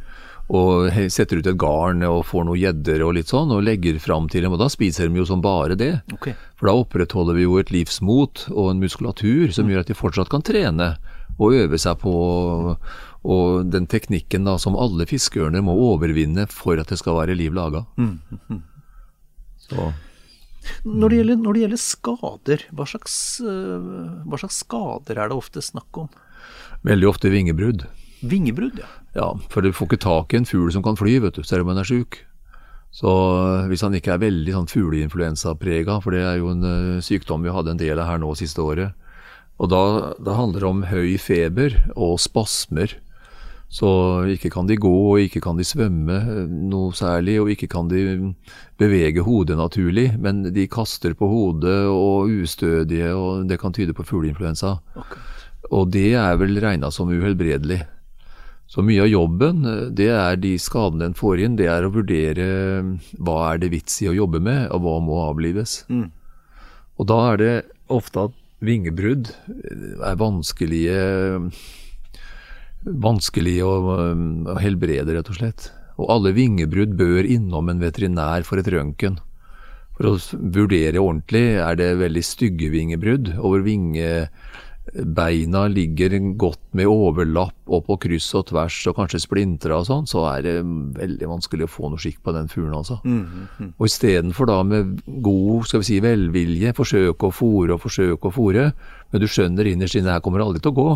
og 0.51 0.91
setter 1.15 1.39
ut 1.39 1.47
et 1.47 1.59
garn 1.61 2.03
og 2.09 2.25
får 2.27 2.47
noen 2.49 2.59
gjedder 2.59 3.05
og 3.07 3.15
litt 3.15 3.31
sånn, 3.31 3.53
og 3.55 3.63
legger 3.63 4.01
fram 4.03 4.27
til 4.31 4.43
dem. 4.43 4.57
Og 4.57 4.59
da 4.63 4.67
spiser 4.73 5.07
de 5.07 5.21
jo 5.21 5.29
som 5.29 5.45
bare 5.45 5.77
det. 5.79 5.93
Okay. 6.17 6.35
For 6.59 6.71
da 6.71 6.75
opprettholder 6.81 7.39
vi 7.39 7.47
jo 7.47 7.61
et 7.61 7.71
livsmot 7.71 8.49
og 8.51 8.73
en 8.73 8.83
muskulatur 8.83 9.55
som 9.55 9.69
mm. 9.69 9.75
gjør 9.75 9.85
at 9.85 9.93
de 9.93 9.99
fortsatt 9.99 10.33
kan 10.33 10.45
trene 10.47 10.95
og 11.41 11.55
øve 11.57 11.79
seg 11.81 12.01
på 12.03 12.15
og 13.21 13.69
den 13.69 13.87
teknikken 13.91 14.47
da 14.49 14.57
som 14.61 14.79
alle 14.81 15.05
fiskeørner 15.09 15.65
må 15.65 15.75
overvinne 15.77 16.47
for 16.51 16.81
at 16.81 16.89
det 16.89 17.01
skal 17.01 17.19
være 17.19 17.37
liv 17.37 17.53
laga. 17.57 17.85
Mm. 18.01 18.63
Så 19.61 19.91
når 20.85 21.09
det, 21.09 21.19
gjelder, 21.21 21.39
når 21.41 21.57
det 21.57 21.63
gjelder, 21.65 21.81
skader, 21.81 22.65
hva 22.77 22.87
slags, 22.89 23.15
eh, 23.41 23.91
hva 24.29 24.41
slags, 24.41 24.61
skader 24.65 25.21
er 25.21 25.31
det 25.31 25.37
ofte 25.37 25.63
snakk 25.65 26.01
om? 26.03 26.09
Veldig 26.87 27.09
ofte 27.09 27.33
vingebrudd. 27.33 27.87
Vingebrudd, 28.21 28.81
ja. 28.81 28.89
Ja, 29.17 29.29
For 29.51 29.65
du 29.65 29.73
får 29.75 29.89
ikke 29.89 30.05
tak 30.05 30.35
i 30.35 30.41
en 30.41 30.49
fugl 30.49 30.71
som 30.73 30.85
kan 30.85 30.99
fly, 31.01 31.19
vet 31.25 31.39
du, 31.39 31.43
selv 31.47 31.65
om 31.65 31.73
den 31.73 31.83
er 31.83 31.89
sjuk. 31.89 32.21
Så 32.95 33.11
eh, 33.11 33.69
hvis 33.71 33.85
han 33.87 33.95
ikke 33.97 34.15
er 34.17 34.25
veldig 34.25 34.57
sånn 34.57 34.71
fugleinfluensaprega, 34.71 36.01
for 36.05 36.17
det 36.17 36.25
er 36.27 36.41
jo 36.41 36.51
en 36.53 36.67
uh, 36.67 37.05
sykdom 37.05 37.45
vi 37.47 37.55
hadde 37.55 37.75
en 37.75 37.81
del 37.81 38.01
av 38.03 38.11
her 38.11 38.21
nå 38.23 38.33
siste 38.39 38.63
året, 38.65 38.97
og 39.61 39.69
da, 39.71 39.83
da 40.17 40.35
handler 40.39 40.65
det 40.65 40.71
om 40.71 40.83
høy 40.89 41.15
feber 41.21 41.77
og 41.93 42.17
spasmer 42.23 42.97
så 43.71 43.91
ikke 44.27 44.51
kan 44.51 44.67
de 44.67 44.75
gå, 44.83 44.91
og 44.91 45.23
ikke 45.23 45.41
kan 45.45 45.59
de 45.59 45.65
svømme 45.67 46.17
eh, 46.19 46.51
noe 46.51 46.91
særlig, 46.97 47.37
og 47.39 47.53
ikke 47.53 47.69
kan 47.71 47.87
de 47.91 48.33
bevege 48.81 49.23
hodet 49.23 49.59
naturlig, 49.61 50.09
men 50.19 50.43
de 50.51 50.67
kaster 50.71 51.15
på 51.15 51.29
hodet 51.31 51.85
og 51.87 52.33
ustødige, 52.43 53.15
og 53.15 53.47
det 53.47 53.61
kan 53.63 53.75
tyde 53.77 53.95
på 53.95 54.07
fugleinfluensa. 54.09 54.75
Okay. 54.99 55.23
Og 55.71 55.93
det 55.95 56.11
er 56.19 56.35
vel 56.41 56.59
regna 56.59 56.91
som 56.91 57.13
uhelbredelig. 57.15 57.85
Så 58.71 58.83
mye 58.87 59.05
av 59.07 59.11
jobben, 59.11 59.63
eh, 59.67 59.87
det 59.95 60.11
er 60.19 60.43
de 60.43 60.57
skadene 60.59 61.13
en 61.13 61.19
får 61.19 61.47
inn, 61.47 61.59
det 61.59 61.71
er 61.71 61.87
å 61.87 61.95
vurdere 61.95 62.51
eh, 62.81 62.95
hva 63.23 63.39
er 63.53 63.63
det 63.63 63.71
vits 63.71 64.03
i 64.03 64.11
å 64.11 64.19
jobbe 64.19 64.43
med, 64.43 64.67
og 64.75 64.83
hva 64.83 64.99
må 64.99 65.23
avlives. 65.29 65.85
Mm. 65.87 66.09
Og 66.99 67.07
da 67.07 67.21
er 67.31 67.39
det 67.39 67.57
ofte 67.87 68.27
at 68.27 68.41
vingebrudd 68.67 69.31
er 70.05 70.19
vanskelige 70.21 70.99
vanskelig 72.85 73.61
å, 73.65 73.75
å 74.53 74.61
helbrede, 74.61 75.17
rett 75.17 75.31
og 75.31 75.41
slett. 75.41 75.71
Og 76.01 76.09
alle 76.15 76.33
vingebrudd 76.37 76.95
bør 76.97 77.27
innom 77.29 77.69
en 77.69 77.83
veterinær 77.83 78.47
for 78.49 78.61
et 78.61 78.69
røntgen. 78.73 79.19
For 79.99 80.05
å 80.09 80.17
vurdere 80.33 81.03
ordentlig 81.03 81.61
er 81.61 81.75
det 81.77 81.99
veldig 82.01 82.25
stygge 82.25 82.71
vingebrudd, 82.73 83.35
og 83.37 83.49
hvor 83.53 83.63
vingebeina 83.67 85.67
ligger 85.69 86.17
godt 86.41 86.63
med 86.73 86.89
overlapp 86.89 87.69
og 87.69 87.85
på 87.85 87.99
kryss 88.07 88.31
og 88.41 88.47
tvers 88.49 88.79
og 88.89 88.97
kanskje 88.97 89.21
splintra 89.27 89.77
og 89.77 89.85
sånn, 89.91 90.09
så 90.09 90.25
er 90.31 90.41
det 90.47 90.57
veldig 90.97 91.29
vanskelig 91.35 91.69
å 91.69 91.75
få 91.75 91.93
noe 91.93 92.01
skikk 92.01 92.25
på 92.25 92.33
den 92.33 92.49
fuglen, 92.49 92.79
altså. 92.81 92.97
Mm, 93.05 93.21
mm, 93.21 93.45
mm. 93.59 93.71
Og 93.77 93.85
istedenfor 93.91 94.45
da 94.49 94.57
med 94.65 95.05
god 95.21 95.69
skal 95.69 95.85
vi 95.85 95.91
si, 95.91 96.01
velvilje, 96.01 96.73
forsøke 96.81 97.29
å 97.29 97.37
fòre 97.43 97.77
og 97.77 97.85
forsøke 97.85 98.25
å 98.25 98.37
fòre, 98.41 98.65
men 99.13 99.21
du 99.21 99.29
skjønner 99.29 99.69
innerst 99.69 100.01
inne 100.01 100.17
her 100.17 100.25
kommer 100.25 100.41
aldri 100.47 100.65
til 100.65 100.73
å 100.73 100.81
gå 100.81 100.91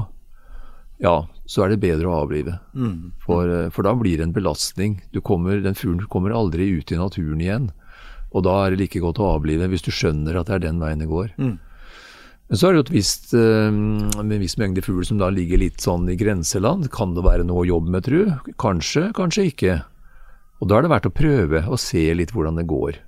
ja, 1.02 1.14
så 1.46 1.64
er 1.64 1.72
det 1.72 1.82
bedre 1.82 2.10
å 2.10 2.20
avlive. 2.22 2.58
Mm. 2.74 3.14
For, 3.24 3.48
eh, 3.50 3.70
for, 3.74 3.86
da 3.86 3.94
blir 3.98 4.18
det 4.18 4.28
en 4.28 4.36
belastning. 4.36 5.00
Kommer, 5.22 5.60
den 5.64 5.78
fuglen 5.78 6.06
kommer 6.10 6.34
aldri 6.36 6.70
ut 6.78 6.92
i 6.92 7.00
naturen 7.00 7.42
igjen. 7.42 7.70
Og 8.34 8.44
da 8.46 8.64
er 8.64 8.74
det 8.74 8.82
like 8.82 9.02
godt 9.02 9.20
å 9.22 9.34
avlive, 9.36 9.68
hvis 9.70 9.86
du 9.86 9.92
skjønner 9.94 10.38
at 10.38 10.50
det 10.50 10.58
er 10.58 10.66
den 10.66 10.82
veien 10.82 11.02
det 11.02 11.10
går. 11.10 11.34
Mm. 11.38 11.56
Men 12.50 12.60
så 12.60 12.68
er 12.68 12.74
det 12.74 12.80
jo 12.80 12.84
et 12.84 12.96
visst, 12.98 13.32
med 13.32 14.20
en 14.20 14.42
viss 14.42 14.58
mengde 14.60 14.82
fugl 14.84 15.04
som 15.06 15.18
da 15.18 15.30
ligger 15.32 15.62
litt 15.62 15.80
sånn 15.80 16.04
i 16.12 16.16
grenseland. 16.18 16.90
Kan 16.92 17.14
det 17.16 17.24
være 17.24 17.46
noe 17.46 17.62
å 17.62 17.68
jobbe 17.68 17.94
med, 17.94 18.04
tru? 18.04 18.20
Kanskje, 18.60 19.08
kanskje 19.16 19.46
ikke. 19.48 19.78
Og 20.60 20.68
da 20.68 20.78
er 20.78 20.84
det 20.84 20.92
verdt 20.92 21.08
å 21.08 21.14
prøve 21.14 21.64
å 21.66 21.78
se 21.80 22.04
litt 22.14 22.34
hvordan 22.34 22.60
det 22.60 22.68
går. 22.70 23.00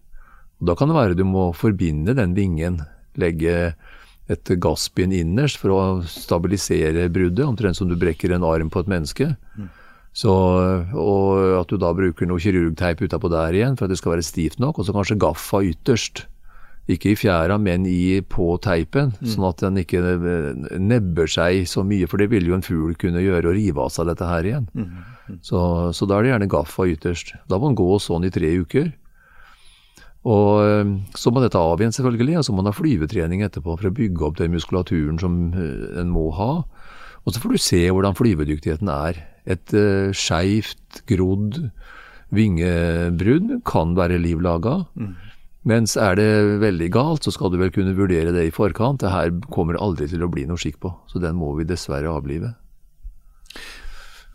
Og 0.60 0.70
Da 0.70 0.74
kan 0.78 0.88
det 0.88 0.96
være 0.96 1.18
du 1.18 1.24
må 1.28 1.50
forbinde 1.52 2.16
den 2.16 2.32
vingen, 2.36 2.80
legge 3.16 3.74
et 4.32 4.52
gassbind 4.62 5.14
innerst 5.14 5.60
for 5.60 5.74
å 5.74 5.80
stabilisere 6.10 7.06
bruddet, 7.14 7.44
omtrent 7.46 7.78
som 7.78 7.90
du 7.90 7.96
brekker 7.98 8.34
en 8.34 8.46
arm 8.46 8.70
på 8.72 8.82
et 8.82 8.90
menneske. 8.90 9.32
Mm. 9.54 9.68
Så, 10.16 10.32
og 10.96 11.60
at 11.60 11.68
du 11.68 11.76
da 11.80 11.90
bruker 11.94 12.28
noe 12.28 12.40
kirurgteip 12.40 13.02
utapå 13.04 13.28
der 13.28 13.58
igjen 13.58 13.76
for 13.76 13.86
at 13.86 13.92
det 13.92 14.00
skal 14.00 14.14
være 14.14 14.24
stivt 14.24 14.56
nok, 14.62 14.80
og 14.80 14.88
så 14.88 14.96
kanskje 14.96 15.20
gaffa 15.20 15.60
ytterst. 15.66 16.24
Ikke 16.86 17.10
i 17.10 17.18
fjæra, 17.18 17.56
men 17.58 17.82
i, 17.90 18.22
på 18.22 18.52
teipen, 18.62 19.10
mm. 19.18 19.30
sånn 19.32 19.46
at 19.48 19.62
den 19.64 19.80
ikke 19.82 20.00
nebber 20.78 21.26
seg 21.30 21.64
så 21.66 21.82
mye. 21.82 22.06
For 22.06 22.22
det 22.22 22.28
vil 22.30 22.46
jo 22.46 22.54
en 22.54 22.62
fugl 22.62 22.94
kunne 22.98 23.24
gjøre, 23.24 23.50
å 23.50 23.54
rive 23.56 23.82
av 23.82 23.90
seg 23.90 24.06
dette 24.06 24.28
her 24.30 24.46
igjen. 24.46 24.68
Mm. 24.70 24.92
mm. 25.26 25.40
Så, 25.42 25.60
så, 25.98 26.06
da 26.06 26.16
er 26.16 26.24
det 26.24 26.30
gjerne 26.30 26.48
gaffa 26.54 26.86
ytterst. 26.92 27.34
Da 27.50 27.58
må 27.58 27.72
den 27.72 27.80
gå 27.82 27.90
sånn 28.02 28.28
i 28.28 28.30
tre 28.32 28.52
uker. 28.62 28.92
Og 30.26 30.48
eh, 30.64 30.94
Så 31.14 31.30
må 31.30 31.42
dette 31.42 31.60
av 31.60 31.80
igjen, 31.80 31.94
selvfølgelig, 31.94 32.40
og 32.40 32.46
så 32.46 32.54
må 32.54 32.62
man 32.62 32.72
ha 32.72 32.76
flyvetrening 32.76 33.44
etterpå 33.46 33.76
for 33.76 33.90
å 33.90 33.94
bygge 33.94 34.26
opp 34.26 34.40
den 34.40 34.54
muskulaturen 34.54 35.20
som 35.22 35.38
eh, 35.54 36.00
en 36.02 36.10
må 36.12 36.28
ha. 36.36 36.50
Og 37.26 37.34
så 37.34 37.42
får 37.42 37.54
du 37.54 37.62
se 37.62 37.82
hvordan 37.90 38.16
flyvedyktigheten 38.18 38.90
er. 38.92 39.18
Et 39.50 39.72
uh, 39.74 40.14
skeivt 40.14 41.00
grodd 41.10 41.58
vingebrudd 42.34 43.56
kan 43.66 43.94
være 43.98 44.20
liv 44.22 44.42
laga. 44.42 44.80
Mm. 44.94 45.14
Mens 45.66 45.96
er 45.98 46.14
det 46.18 46.28
veldig 46.62 46.88
galt, 46.94 47.26
så 47.26 47.32
skal 47.34 47.50
du 47.50 47.58
vel 47.58 47.72
kunne 47.74 47.96
vurdere 47.98 48.34
det 48.34 48.44
i 48.46 48.54
forkant. 48.54 49.02
Det 49.02 49.10
her 49.10 49.32
kommer 49.50 49.78
aldri 49.82 50.06
til 50.10 50.22
å 50.22 50.30
bli 50.30 50.46
noe 50.46 50.60
skikk 50.62 50.78
på, 50.82 50.92
så 51.10 51.22
den 51.22 51.38
må 51.38 51.50
vi 51.58 51.66
dessverre 51.66 52.12
avlive. 52.14 52.52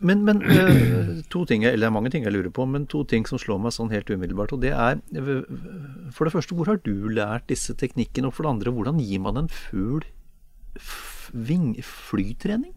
Men, 0.02 0.24
men 0.26 0.42
uh, 0.42 1.22
to 1.30 1.44
ting, 1.46 1.64
eller 1.64 1.84
det 1.84 1.88
er 1.88 1.94
mange 1.94 2.10
ting 2.10 2.26
jeg 2.26 2.34
lurer 2.34 2.50
på, 2.54 2.66
men 2.66 2.88
to 2.90 3.04
ting 3.08 3.26
som 3.28 3.38
slår 3.38 3.60
meg 3.62 3.74
sånn 3.74 3.92
helt 3.94 4.10
umiddelbart. 4.10 4.54
og 4.56 4.62
det 4.64 4.72
er, 4.74 4.98
For 6.14 6.26
det 6.26 6.34
første, 6.34 6.56
hvor 6.58 6.70
har 6.70 6.80
du 6.82 7.08
lært 7.08 7.48
disse 7.52 7.76
teknikkene? 7.78 8.28
Og 8.28 8.34
for 8.34 8.46
det 8.46 8.54
andre, 8.56 8.74
hvordan 8.74 8.98
gir 9.02 9.22
man 9.22 9.44
en 9.44 9.52
fugl 9.52 10.02
flytrening? 11.32 12.74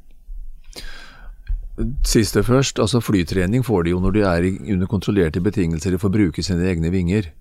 Siste 2.08 2.44
først. 2.44 2.80
altså 2.80 3.02
Flytrening 3.04 3.66
får 3.66 3.84
de 3.84 3.90
jo 3.96 4.00
når 4.00 4.12
de 4.16 4.22
er 4.24 4.46
under 4.74 4.88
kontrollerte 4.88 5.42
betingelser 5.44 5.98
for 5.98 6.08
å 6.08 6.16
bruke 6.16 6.44
sine 6.44 6.64
egne 6.70 6.92
vinger. 6.94 7.34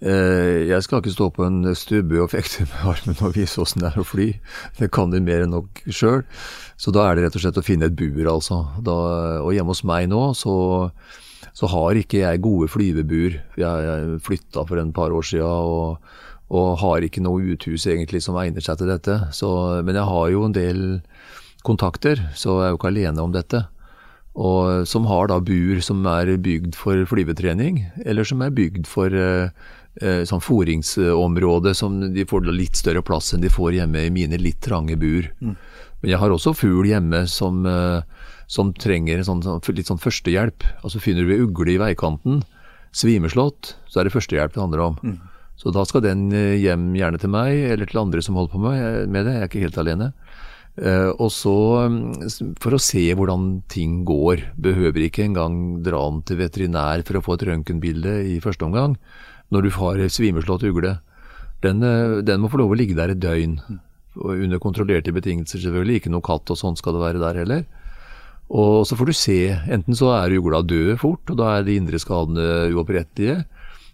Eh, 0.00 0.64
jeg 0.64 0.80
skal 0.86 1.02
ikke 1.02 1.12
stå 1.12 1.26
på 1.36 1.44
en 1.44 1.74
stubbe 1.76 2.22
og 2.22 2.30
fekte 2.32 2.64
med 2.70 2.84
armen 2.88 3.18
og 3.20 3.34
vise 3.36 3.60
åssen 3.60 3.82
det 3.84 3.90
er 3.90 4.00
å 4.00 4.06
fly. 4.06 4.30
Det 4.78 4.88
kan 4.94 5.12
de 5.12 5.20
mer 5.24 5.44
enn 5.44 5.52
nok 5.52 5.82
sjøl. 5.92 6.22
Så 6.80 6.92
da 6.96 7.04
er 7.06 7.16
det 7.16 7.26
rett 7.26 7.36
og 7.36 7.44
slett 7.44 7.60
å 7.60 7.64
finne 7.64 7.90
et 7.90 7.98
bur, 7.98 8.22
altså. 8.32 8.62
Da, 8.80 8.96
og 9.44 9.52
hjemme 9.52 9.74
hos 9.74 9.84
meg 9.84 10.08
nå, 10.08 10.22
så, 10.38 10.54
så 11.52 11.68
har 11.68 12.00
ikke 12.00 12.22
jeg 12.22 12.44
gode 12.44 12.70
flyvebur. 12.72 13.36
Jeg, 13.60 14.20
flytta 14.24 14.64
for 14.68 14.80
en 14.80 14.94
par 14.96 15.12
år 15.12 15.26
sia 15.28 15.44
og, 15.44 16.00
og, 16.48 16.70
har 16.80 17.04
ikke 17.04 17.24
noe 17.24 17.52
uthus 17.52 17.84
egentlig 17.90 18.22
som 18.24 18.38
egner 18.40 18.64
seg 18.64 18.80
til 18.80 18.88
dette. 18.88 19.18
Så, 19.36 19.50
men 19.84 20.00
jeg 20.00 20.08
har 20.08 20.30
jo 20.32 20.46
en 20.46 20.56
del 20.56 20.80
kontakter, 21.66 22.24
så 22.32 22.56
jeg 22.56 22.70
er 22.70 22.72
jo 22.72 22.80
ikke 22.80 22.94
alene 22.94 23.20
om 23.20 23.36
dette 23.36 23.66
og 24.40 24.86
som 24.86 25.08
har 25.10 25.26
da 25.26 25.40
bur 25.42 25.80
som 25.82 26.04
er 26.06 26.28
bygd 26.40 26.76
for 26.78 27.02
flyvetrening, 27.10 27.80
eller 28.06 28.24
som 28.24 28.40
er 28.46 28.54
bygd 28.54 28.86
for 28.88 29.10
eh 29.10 29.50
sånn 29.98 30.40
foringsområde 30.40 31.72
som 31.74 31.96
de 32.14 32.22
får 32.24 32.46
litt 32.54 32.78
større 32.78 33.02
plass 33.02 33.32
enn 33.34 33.42
de 33.42 33.50
får 33.50 33.74
hjemme 33.74 34.04
i 34.06 34.12
mine 34.14 34.38
litt 34.38 34.60
trange 34.62 34.94
bur. 34.96 35.26
Mm. 35.42 35.56
Men 36.00 36.14
jeg 36.14 36.20
har 36.22 36.32
også 36.32 36.54
fugl 36.56 36.88
hjemme 36.88 37.24
som, 37.28 37.64
eh, 37.68 38.02
som 38.48 38.72
trenger 38.72 39.22
sånn, 39.26 39.42
sånn, 39.44 39.60
litt 39.76 39.90
sånn 39.90 40.00
førstehjelp. 40.00 40.64
Altså 40.82 41.00
Finner 41.00 41.28
du 41.28 41.44
ugle 41.44 41.74
i 41.74 41.80
veikanten, 41.80 42.42
svimeslått, 42.92 43.74
så 43.88 44.00
er 44.00 44.08
det 44.08 44.16
førstehjelp 44.16 44.56
det 44.56 44.64
handler 44.64 44.86
om. 44.88 44.96
Mm. 45.04 45.18
Så 45.60 45.72
da 45.76 45.84
skal 45.84 46.04
den 46.06 46.30
eh, 46.32 46.56
hjem 46.56 46.94
gjerne 46.96 47.20
til 47.20 47.32
meg, 47.32 47.52
eller 47.74 47.86
til 47.86 48.00
andre 48.00 48.24
som 48.24 48.38
holder 48.40 48.54
på 48.54 48.62
med, 48.64 49.26
det. 49.26 49.34
Jeg 49.36 49.42
er 49.42 49.50
ikke 49.50 49.66
helt 49.66 49.82
alene. 49.82 50.12
Og 50.80 51.28
så, 51.34 51.52
mm, 51.90 52.54
for 52.62 52.72
å 52.72 52.78
se 52.80 53.02
hvordan 53.12 53.66
ting 53.68 53.98
går, 54.08 54.54
behøver 54.56 55.02
ikke 55.04 55.26
engang 55.26 55.82
dra 55.84 55.98
den 56.06 56.22
til 56.24 56.38
veterinær 56.40 57.02
for 57.04 57.18
å 57.18 57.22
få 57.26 57.34
et 57.36 57.44
røntgenbilde 57.50 58.14
i 58.30 58.38
første 58.40 58.64
omgang, 58.64 58.94
når 59.50 59.66
du 59.66 59.70
har 59.76 60.02
svimeslått 60.12 60.64
ugle. 60.68 60.96
Den, 61.64 61.84
uh, 61.84 62.20
den, 62.24 62.40
må 62.42 62.50
få 62.50 62.62
lov 62.62 62.74
å 62.74 62.78
ligge 62.78 62.96
der 62.98 63.14
et 63.14 63.22
døgn, 63.22 63.58
under 64.20 64.58
kontrollerte 64.62 65.14
betingelser 65.14 65.62
selvfølgelig, 65.62 66.00
ikke 66.00 66.12
noe 66.12 66.24
katt 66.26 66.50
og 66.50 66.58
sånn 66.58 66.78
skal 66.78 66.96
det 66.96 67.04
være 67.04 67.22
der 67.22 67.42
heller. 67.44 67.66
Og 68.50 68.82
så 68.88 68.96
får 68.98 69.06
du 69.10 69.14
se, 69.14 69.38
enten 69.70 69.94
så 69.94 70.10
er 70.16 70.34
ugla 70.34 70.64
død 70.66 70.96
fort, 70.98 71.22
og 71.30 71.38
da 71.38 71.52
er 71.54 71.66
de 71.66 71.76
indre 71.78 72.00
skadene 72.02 72.72
uopprettelige, 72.74 73.44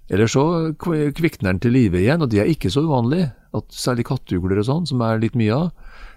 eller 0.07 0.31
så 0.31 0.45
kvikner 0.81 1.51
den 1.51 1.61
til 1.61 1.75
live 1.75 2.01
igjen, 2.01 2.23
og 2.25 2.31
det 2.33 2.41
er 2.41 2.49
ikke 2.49 2.71
så 2.73 2.87
uvanlig, 2.87 3.27
at 3.57 3.75
særlig 3.75 4.07
katteugler 4.09 4.63
og 4.63 4.69
sånn, 4.69 4.89
som 4.89 5.03
er 5.05 5.21
litt 5.21 5.37
mye 5.37 5.59
av, 5.67 5.69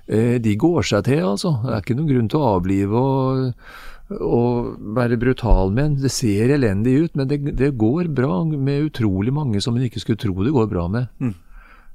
Eh, 0.09 0.39
de 0.41 0.55
går 0.57 0.81
seg 0.89 1.05
til, 1.05 1.21
altså. 1.21 1.53
Det 1.61 1.75
er 1.75 1.83
ikke 1.83 1.97
noen 1.99 2.09
grunn 2.09 2.29
til 2.31 2.41
å 2.41 2.51
avlive 2.55 2.97
og, 2.99 3.51
og 4.17 4.77
være 4.97 5.19
brutal 5.21 5.73
med 5.73 5.85
en. 5.85 5.97
Det 6.01 6.11
ser 6.13 6.55
elendig 6.55 6.95
ut, 7.03 7.15
men 7.15 7.29
det, 7.29 7.41
det, 7.59 7.75
går 7.77 8.09
bra 8.15 8.41
med 8.49 8.89
utrolig 8.89 9.33
mange 9.33 9.61
som 9.61 9.77
en 9.77 9.85
ikke 9.85 10.01
skulle 10.01 10.21
tro 10.21 10.33
det 10.43 10.55
går 10.55 10.69
bra 10.71 10.87
med. 10.89 11.09
Mm. 11.21 11.35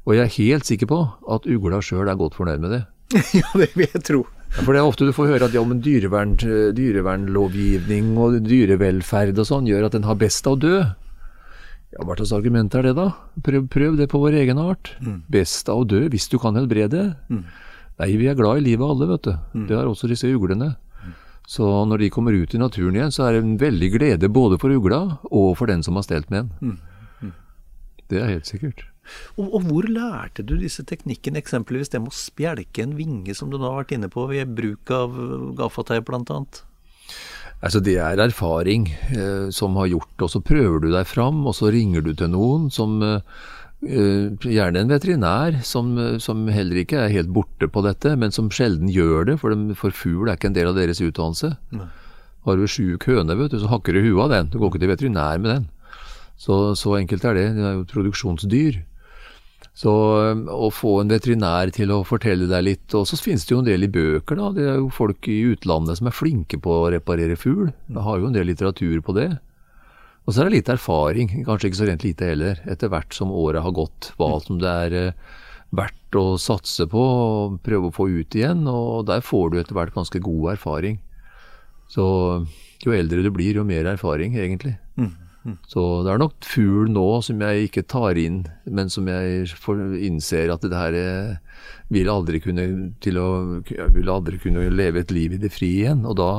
Og 0.04 0.14
jeg 0.14 0.22
er 0.22 0.38
helt 0.38 0.68
sikker 0.68 0.90
på 0.90 1.00
at 1.34 1.48
ugla 1.48 1.80
sjøl 1.82 2.08
er 2.08 2.20
godt 2.20 2.36
fornøyd 2.38 2.62
med 2.62 2.76
det. 2.76 2.82
ja, 3.40 3.48
det 3.58 3.72
vil 3.74 3.88
jeg 3.88 4.04
tro. 4.06 4.24
For 4.54 4.70
det 4.70 4.80
er 4.80 4.86
ofte 4.86 5.06
du 5.08 5.14
får 5.14 5.32
høre 5.32 5.48
at 5.48 5.56
ja, 5.56 5.62
men 5.66 5.80
dyrevern, 5.82 6.36
dyrevernlovgivning 6.76 8.12
og 8.22 8.36
dyrevelferd 8.44 9.40
og 9.40 9.48
sånn 9.48 9.66
gjør 9.66 9.88
at 9.88 9.96
den 9.96 10.06
har 10.06 10.20
best 10.20 10.46
av 10.46 10.54
å 10.54 10.62
dø. 10.62 10.76
Ja, 11.94 12.04
Hva 12.06 12.14
slags 12.18 12.34
argument 12.36 12.74
er 12.78 12.86
det, 12.86 12.94
da? 12.98 13.08
Prøv, 13.42 13.66
prøv 13.70 13.98
det 13.98 14.08
på 14.12 14.20
vår 14.22 14.38
egen 14.44 14.60
art. 14.62 14.92
Mm. 15.02 15.24
Best 15.30 15.70
av 15.72 15.82
å 15.82 15.88
dø 15.88 16.04
hvis 16.12 16.28
du 16.30 16.38
kan 16.42 16.54
helbrede. 16.58 17.08
Mm. 17.26 17.42
Nei, 17.98 18.10
vi 18.18 18.30
er 18.30 18.38
glad 18.38 18.60
i 18.60 18.66
livet 18.68 18.86
alle, 18.86 19.10
vet 19.10 19.26
du. 19.26 19.34
Mm. 19.54 19.66
Det 19.70 19.78
har 19.78 19.90
også 19.90 20.10
disse 20.10 20.30
uglene. 20.30 20.74
Så 21.46 21.66
når 21.88 22.00
de 22.00 22.10
kommer 22.12 22.32
ut 22.32 22.54
i 22.54 22.60
naturen 22.60 22.96
igjen, 22.96 23.12
så 23.12 23.26
er 23.26 23.36
det 23.36 23.44
en 23.44 23.54
veldig 23.60 23.90
glede 23.98 24.32
både 24.32 24.58
for 24.60 24.72
ugla 24.72 25.00
og 25.28 25.54
for 25.58 25.68
den 25.68 25.84
som 25.84 25.98
har 25.98 26.06
stelt 26.06 26.32
med 26.32 26.46
en. 26.46 26.50
Mm. 26.60 26.76
Mm. 27.20 27.32
Det 28.08 28.20
er 28.20 28.32
helt 28.32 28.48
sikkert. 28.48 28.84
Og, 29.36 29.50
og, 29.50 29.66
hvor 29.68 29.88
lærte 29.92 30.44
du 30.46 30.54
disse 30.56 30.80
teknikkene, 30.88 31.42
eksempelvis 31.42 31.92
det 31.92 32.00
med 32.00 32.14
å 32.14 32.16
spjelke 32.16 32.86
en 32.86 32.94
vinge, 32.96 33.34
som 33.36 33.50
du 33.52 33.58
nå 33.58 33.68
har 33.68 33.82
vært 33.82 33.98
inne 33.98 34.08
på, 34.12 34.24
ved 34.30 34.54
bruk 34.56 34.94
av 34.96 35.18
gaffateip 35.58 36.08
bl.a.? 36.08 36.40
Altså 37.64 37.80
Det 37.84 37.98
er 38.00 38.20
erfaring 38.20 38.88
eh, 39.12 39.50
som 39.54 39.76
har 39.80 39.92
gjort, 39.92 40.10
det. 40.16 40.24
og 40.24 40.32
så 40.32 40.40
prøver 40.44 40.80
du 40.80 40.88
deg 40.92 41.04
fram, 41.08 41.44
og 41.44 41.56
så 41.56 41.68
ringer 41.72 42.04
du 42.04 42.14
til 42.16 42.32
noen 42.32 42.70
som 42.72 42.96
Eh, 43.04 43.20
gjerne 43.84 44.80
en 44.80 44.92
veterinær 44.92 45.60
som, 45.66 45.92
som, 46.22 46.46
heller 46.52 46.80
ikke 46.80 47.02
er 47.02 47.12
helt 47.12 47.32
borte 47.34 47.68
på 47.70 47.82
dette, 47.84 48.14
men 48.20 48.32
som 48.34 48.48
sjelden 48.52 48.88
gjør 48.92 49.28
det, 49.28 49.36
for, 49.42 49.54
de, 49.54 49.76
for 49.78 49.94
fugl 49.94 50.30
er 50.30 50.38
ikke 50.38 50.50
en 50.52 50.56
del 50.56 50.70
av 50.70 50.78
deres 50.78 51.02
utdannelse. 51.04 51.54
Nei. 51.76 51.90
Har 52.44 52.60
du 52.60 52.66
sjuk 52.68 53.06
høne, 53.08 53.36
vet 53.38 53.54
du, 53.54 53.60
så 53.62 53.70
hakker 53.72 53.96
du 53.96 54.02
huet 54.04 54.24
av 54.26 54.32
den. 54.34 54.50
Du 54.52 54.58
går 54.60 54.72
ikke 54.72 54.82
til 54.82 54.92
veterinær 54.92 55.40
med 55.40 55.50
den. 55.50 55.70
Så, 56.36 56.74
så 56.76 56.98
enkelt 56.98 57.24
er 57.24 57.38
det. 57.38 57.46
Det 57.56 57.64
er 57.64 57.78
jo 57.78 57.86
produksjonsdyr. 57.88 58.82
Så 59.74 59.92
eh, 60.20 60.42
å 60.52 60.68
få 60.70 60.98
en 61.00 61.10
veterinær 61.10 61.72
til 61.74 61.90
å 61.94 62.02
fortelle 62.06 62.46
deg 62.50 62.66
litt, 62.66 62.86
og 62.94 63.08
så 63.08 63.18
finnes 63.18 63.46
det 63.46 63.54
jo 63.54 63.62
en 63.62 63.68
del 63.68 63.86
i 63.86 63.90
bøker, 63.90 64.38
da. 64.38 64.50
Det 64.54 64.68
er 64.68 64.76
jo 64.78 64.92
folk 64.92 65.28
i 65.30 65.40
utlandet 65.54 65.98
som 65.98 66.10
er 66.10 66.16
flinke 66.16 66.60
på 66.62 66.78
å 66.82 66.92
reparere 66.94 67.38
fugl. 67.40 67.72
Det 67.88 68.04
har 68.04 68.20
jo 68.20 68.28
en 68.28 68.36
del 68.36 68.50
litteratur 68.52 69.00
på 69.06 69.16
det. 69.16 69.30
Og 70.24 70.32
så 70.32 70.40
er 70.40 70.48
det 70.48 70.56
litt 70.58 70.70
erfaring, 70.72 71.32
kanskje 71.44 71.70
ikke 71.70 71.80
så 71.82 71.88
rent 71.88 72.04
lite 72.06 72.28
heller, 72.30 72.60
etter 72.70 72.88
hvert 72.92 73.12
som 73.16 73.32
året 73.34 73.64
har 73.64 73.74
gått. 73.76 74.12
Hva 74.16 74.30
mm. 74.32 74.44
som 74.46 74.60
det 74.62 74.76
er 74.86 74.96
eh, 75.00 75.34
verdt 75.74 76.16
å 76.16 76.24
satse 76.40 76.86
på 76.90 77.02
og 77.02 77.58
prøve 77.66 77.90
å 77.90 77.94
få 77.94 78.08
ut 78.08 78.36
igjen. 78.38 78.64
Og 78.70 79.04
der 79.10 79.24
får 79.24 79.52
du 79.52 79.58
etter 79.60 79.76
hvert 79.76 79.96
ganske 79.96 80.22
god 80.24 80.54
erfaring. 80.54 80.96
Så 81.92 82.06
jo 82.84 82.96
eldre 82.96 83.24
du 83.24 83.30
blir, 83.34 83.60
jo 83.60 83.66
mer 83.68 83.90
erfaring, 83.92 84.38
egentlig. 84.38 84.78
Mm. 84.96 85.12
Mm. 85.44 85.58
Så 85.68 85.82
det 86.06 86.14
er 86.14 86.20
nok 86.22 86.48
fugl 86.48 86.88
nå 86.88 87.08
som 87.24 87.42
jeg 87.44 87.68
ikke 87.68 87.84
tar 87.92 88.16
inn, 88.16 88.46
men 88.64 88.88
som 88.92 89.08
jeg 89.10 89.50
innser 90.08 90.52
at 90.54 90.64
det 90.64 90.78
her 90.78 90.96
eh, 90.96 91.60
vil 91.92 92.08
aldri 92.08 92.40
kunne, 92.40 92.64
til 93.04 93.20
å, 93.20 93.28
vil 93.64 94.08
aldri 94.08 94.40
kunne 94.40 94.70
leve 94.72 95.04
et 95.04 95.12
liv 95.12 95.36
i 95.36 95.42
det 95.42 95.52
frie 95.52 95.84
igjen. 95.84 96.06
Og 96.08 96.16
da, 96.20 96.30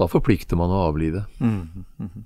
da 0.00 0.08
forplikter 0.08 0.56
man 0.56 0.72
å 0.72 0.86
avlive. 0.88 1.26
Mm. 1.44 2.22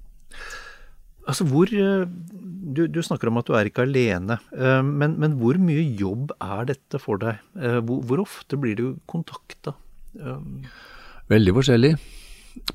Altså 1.26 1.46
hvor 1.48 1.70
eh, 1.70 2.06
du, 2.06 2.84
du, 2.86 3.00
snakker 3.02 3.30
om 3.30 3.40
at 3.40 3.48
du 3.48 3.56
er 3.58 3.68
ikke 3.68 3.86
alene, 3.86 4.38
eh, 4.54 4.82
men, 4.86 5.16
men, 5.22 5.34
hvor 5.40 5.58
mye 5.58 5.82
jobb 5.98 6.32
er 6.38 6.68
dette 6.70 7.00
for 7.02 7.20
deg? 7.22 7.42
Eh, 7.58 7.80
hvor, 7.80 8.04
hvor 8.06 8.22
ofte 8.26 8.58
blir 8.60 8.78
du 8.78 8.86
kontakta? 9.10 9.74
Veldig 11.28 11.52
forskjellig, 11.58 11.92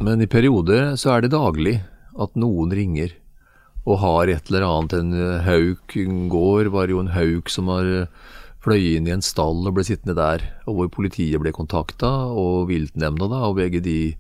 men 0.04 0.22
i 0.22 0.30
perioder 0.30 0.94
så 1.00 1.16
er 1.16 1.24
det 1.24 1.34
daglig 1.34 1.80
at 2.22 2.36
noen 2.38 2.74
ringer 2.76 3.16
og 3.82 3.98
har 4.04 4.30
et 4.30 4.52
eller 4.52 4.68
annet. 4.68 4.94
En 5.00 5.42
hauk 5.48 5.96
går 6.30 6.70
var 6.76 6.92
jo 6.92 7.00
en 7.02 7.10
hauk 7.16 7.50
som 7.50 7.72
har 7.72 8.12
fløy 8.62 8.98
inn 9.00 9.08
i 9.10 9.16
en 9.16 9.26
stall 9.26 9.64
og 9.66 9.74
ble 9.78 9.86
sittende 9.88 10.14
der, 10.20 10.44
og 10.70 10.78
hvor 10.78 10.92
politiet 11.00 11.42
ble 11.42 11.54
kontakta, 11.56 12.12
og 12.30 12.70
viltnemnda 12.70 13.32
da, 13.32 13.42
og 13.48 13.58
begge 13.58 13.82
de 13.82 14.14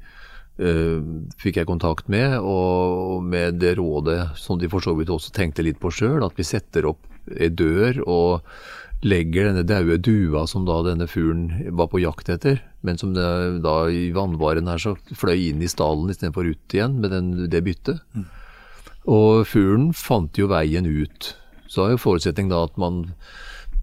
fikk 1.41 1.57
jeg 1.57 1.69
kontakt 1.69 2.09
med, 2.11 2.37
og 2.37 3.23
med 3.25 3.57
det 3.61 3.75
rådet 3.79 4.37
som 4.37 4.59
de 4.61 4.69
for 4.69 4.83
så 4.83 4.93
vidt 4.97 5.09
også 5.09 5.33
tenkte 5.33 5.65
litt 5.65 5.79
på 5.81 5.89
sjøl, 5.93 6.21
at 6.25 6.37
vi 6.37 6.45
setter 6.45 6.85
opp 6.89 7.07
ei 7.31 7.49
dør 7.49 8.01
og 8.05 8.51
legger 9.01 9.49
denne 9.49 9.63
daue 9.65 9.97
dua 9.97 10.43
som 10.49 10.65
da 10.67 10.77
denne 10.85 11.07
fuglen 11.09 11.73
var 11.77 11.89
på 11.89 12.01
jakt 12.03 12.29
etter, 12.29 12.61
men 12.85 12.99
som 13.01 13.15
det, 13.15 13.25
da 13.65 13.75
i 13.89 14.11
vannvaren 14.13 14.69
her 14.69 14.81
så 14.81 14.93
fløy 15.17 15.49
inn 15.49 15.63
i 15.63 15.69
stallen 15.71 16.11
istedenfor 16.13 16.51
ut 16.53 16.75
igjen 16.75 16.99
med 17.01 17.13
den, 17.13 17.31
det 17.49 17.63
byttet. 17.65 18.01
Mm. 18.13 18.27
Og 19.09 19.47
fuglen 19.49 19.89
fant 19.97 20.37
jo 20.37 20.51
veien 20.51 20.85
ut. 20.85 21.31
Så 21.71 21.87
er 21.87 21.95
jo 21.95 22.03
forutsetning 22.03 22.51
da 22.51 22.61
at 22.67 22.77
man 22.81 23.07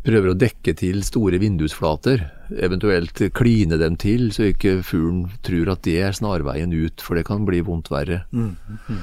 prøver 0.09 0.33
å 0.33 0.38
dekke 0.38 0.73
til 0.79 1.03
store 1.05 1.38
vindusflater, 1.42 2.25
eventuelt 2.64 3.21
kline 3.37 3.79
dem 3.81 3.97
til, 4.01 4.31
så 4.33 4.49
ikke 4.51 4.79
fuglen 4.87 5.27
tror 5.44 5.75
at 5.75 5.85
det 5.85 5.99
er 6.01 6.16
snarveien 6.16 6.73
ut, 6.73 7.05
for 7.05 7.18
det 7.18 7.27
kan 7.29 7.44
bli 7.49 7.61
vondt 7.66 7.90
verre. 7.92 8.23
Mm, 8.33 8.55
mm. 8.88 9.03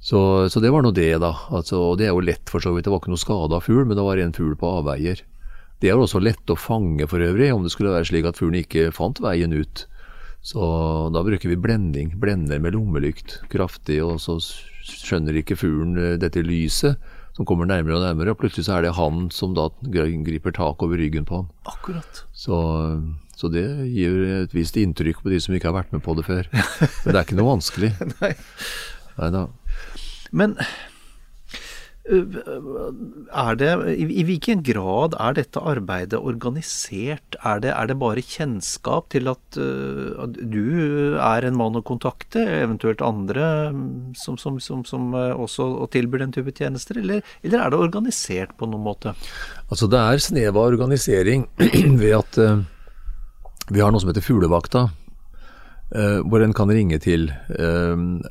Så, 0.00 0.20
så, 0.50 0.62
det 0.64 0.72
var 0.72 0.82
nå 0.82 0.90
det, 0.96 1.12
da. 1.22 1.34
Altså, 1.52 1.78
og 1.92 2.00
det 2.00 2.08
er 2.08 2.14
jo 2.14 2.24
lett, 2.24 2.48
for 2.50 2.64
så 2.64 2.72
vidt. 2.74 2.86
Det 2.88 2.92
var 2.92 3.02
ikke 3.02 3.12
noe 3.12 3.20
skada 3.20 3.60
fugl, 3.62 3.84
men 3.84 3.98
det 3.98 4.06
var 4.06 4.22
en 4.22 4.34
fugl 4.34 4.56
på 4.58 4.72
avveier. 4.80 5.22
Det 5.80 5.88
er 5.88 5.96
jo 5.96 6.06
også 6.06 6.22
lett 6.24 6.52
å 6.52 6.58
fange 6.58 7.06
for 7.08 7.22
øvrig, 7.24 7.52
om 7.54 7.64
det 7.64 7.72
skulle 7.72 7.92
være 7.92 8.08
slik 8.08 8.28
at 8.28 8.40
fuglen 8.40 8.62
ikke 8.64 8.90
fant 8.96 9.20
veien 9.22 9.54
ut. 9.54 9.84
Så 10.44 10.64
da 11.12 11.22
bruker 11.24 11.52
vi 11.52 11.60
blending. 11.60 12.14
Blender 12.20 12.60
med 12.64 12.74
lommelykt 12.74 13.38
kraftig, 13.52 14.00
og 14.04 14.18
så 14.24 14.38
skjønner 14.40 15.36
ikke 15.36 15.58
fuglen 15.60 16.00
eh, 16.00 16.18
dette 16.20 16.42
lyset 16.44 16.96
som 17.36 17.46
kommer 17.48 17.68
nærmere 17.68 17.98
og 17.98 18.04
nærmere, 18.04 18.34
og 18.34 18.40
plutselig 18.42 18.66
så 18.66 18.78
er 18.78 18.86
det 18.86 18.96
han 18.98 19.28
som 19.34 19.54
da 19.56 19.68
griper 19.90 20.54
tak 20.56 20.82
over 20.82 21.00
ryggen 21.00 21.26
på 21.28 21.42
ham. 21.42 21.48
Akkurat. 21.70 22.24
Så, 22.36 22.58
så 23.36 23.50
det 23.52 23.64
gir 23.92 24.20
et 24.42 24.54
visst 24.56 24.78
inntrykk 24.80 25.22
på 25.24 25.32
de 25.32 25.40
som 25.42 25.54
ikke 25.56 25.70
har 25.70 25.78
vært 25.80 25.94
med 25.94 26.04
på 26.06 26.16
det 26.18 26.26
før. 26.28 26.50
Men 26.52 27.10
det 27.10 27.16
er 27.16 27.24
ikke 27.24 27.38
noe 27.40 27.52
vanskelig. 27.54 27.94
Nei. 28.20 28.34
Neida. 29.20 29.46
Men 30.30 30.56
Er 32.10 33.58
det, 33.58 33.68
i, 33.94 34.06
I 34.18 34.24
hvilken 34.26 34.64
grad 34.66 35.14
er 35.22 35.36
dette 35.38 35.60
arbeidet 35.62 36.18
organisert? 36.18 37.36
Er 37.46 37.60
det, 37.62 37.70
er 37.70 37.86
det 37.86 37.96
bare 38.00 38.24
kjennskap 38.24 39.10
til 39.14 39.30
at, 39.30 39.42
uh, 39.60 40.26
du 40.26 41.14
er 41.14 41.46
en 41.46 41.58
mann 41.58 41.78
å 41.78 41.84
kontakte, 41.86 42.42
eventuelt 42.42 43.04
andre 43.06 43.44
som, 44.18 44.38
som, 44.40 44.58
som, 44.62 44.82
som 44.88 45.14
også 45.14 45.68
tilbyr 45.94 46.24
den 46.24 46.34
type 46.34 46.54
tjenester, 46.56 46.98
eller, 46.98 47.22
eller, 47.44 47.60
er 47.60 47.70
det 47.70 47.78
organisert 47.78 48.56
på 48.58 48.66
noen 48.70 48.84
måte? 48.88 49.14
Altså 49.68 49.86
Det 49.90 50.02
er 50.02 50.24
snev 50.24 50.50
av 50.56 50.66
organisering 50.72 51.46
ved 52.02 52.16
at 52.18 52.40
uh, 52.42 52.58
vi 53.70 53.84
har 53.84 53.94
noe 53.94 54.02
som 54.02 54.10
heter 54.10 54.26
Fuglevakta. 54.26 54.88
Uh, 55.94 56.22
hvor 56.26 56.42
en 56.42 56.54
kan 56.54 56.70
ringe 56.70 57.00
til. 57.02 57.30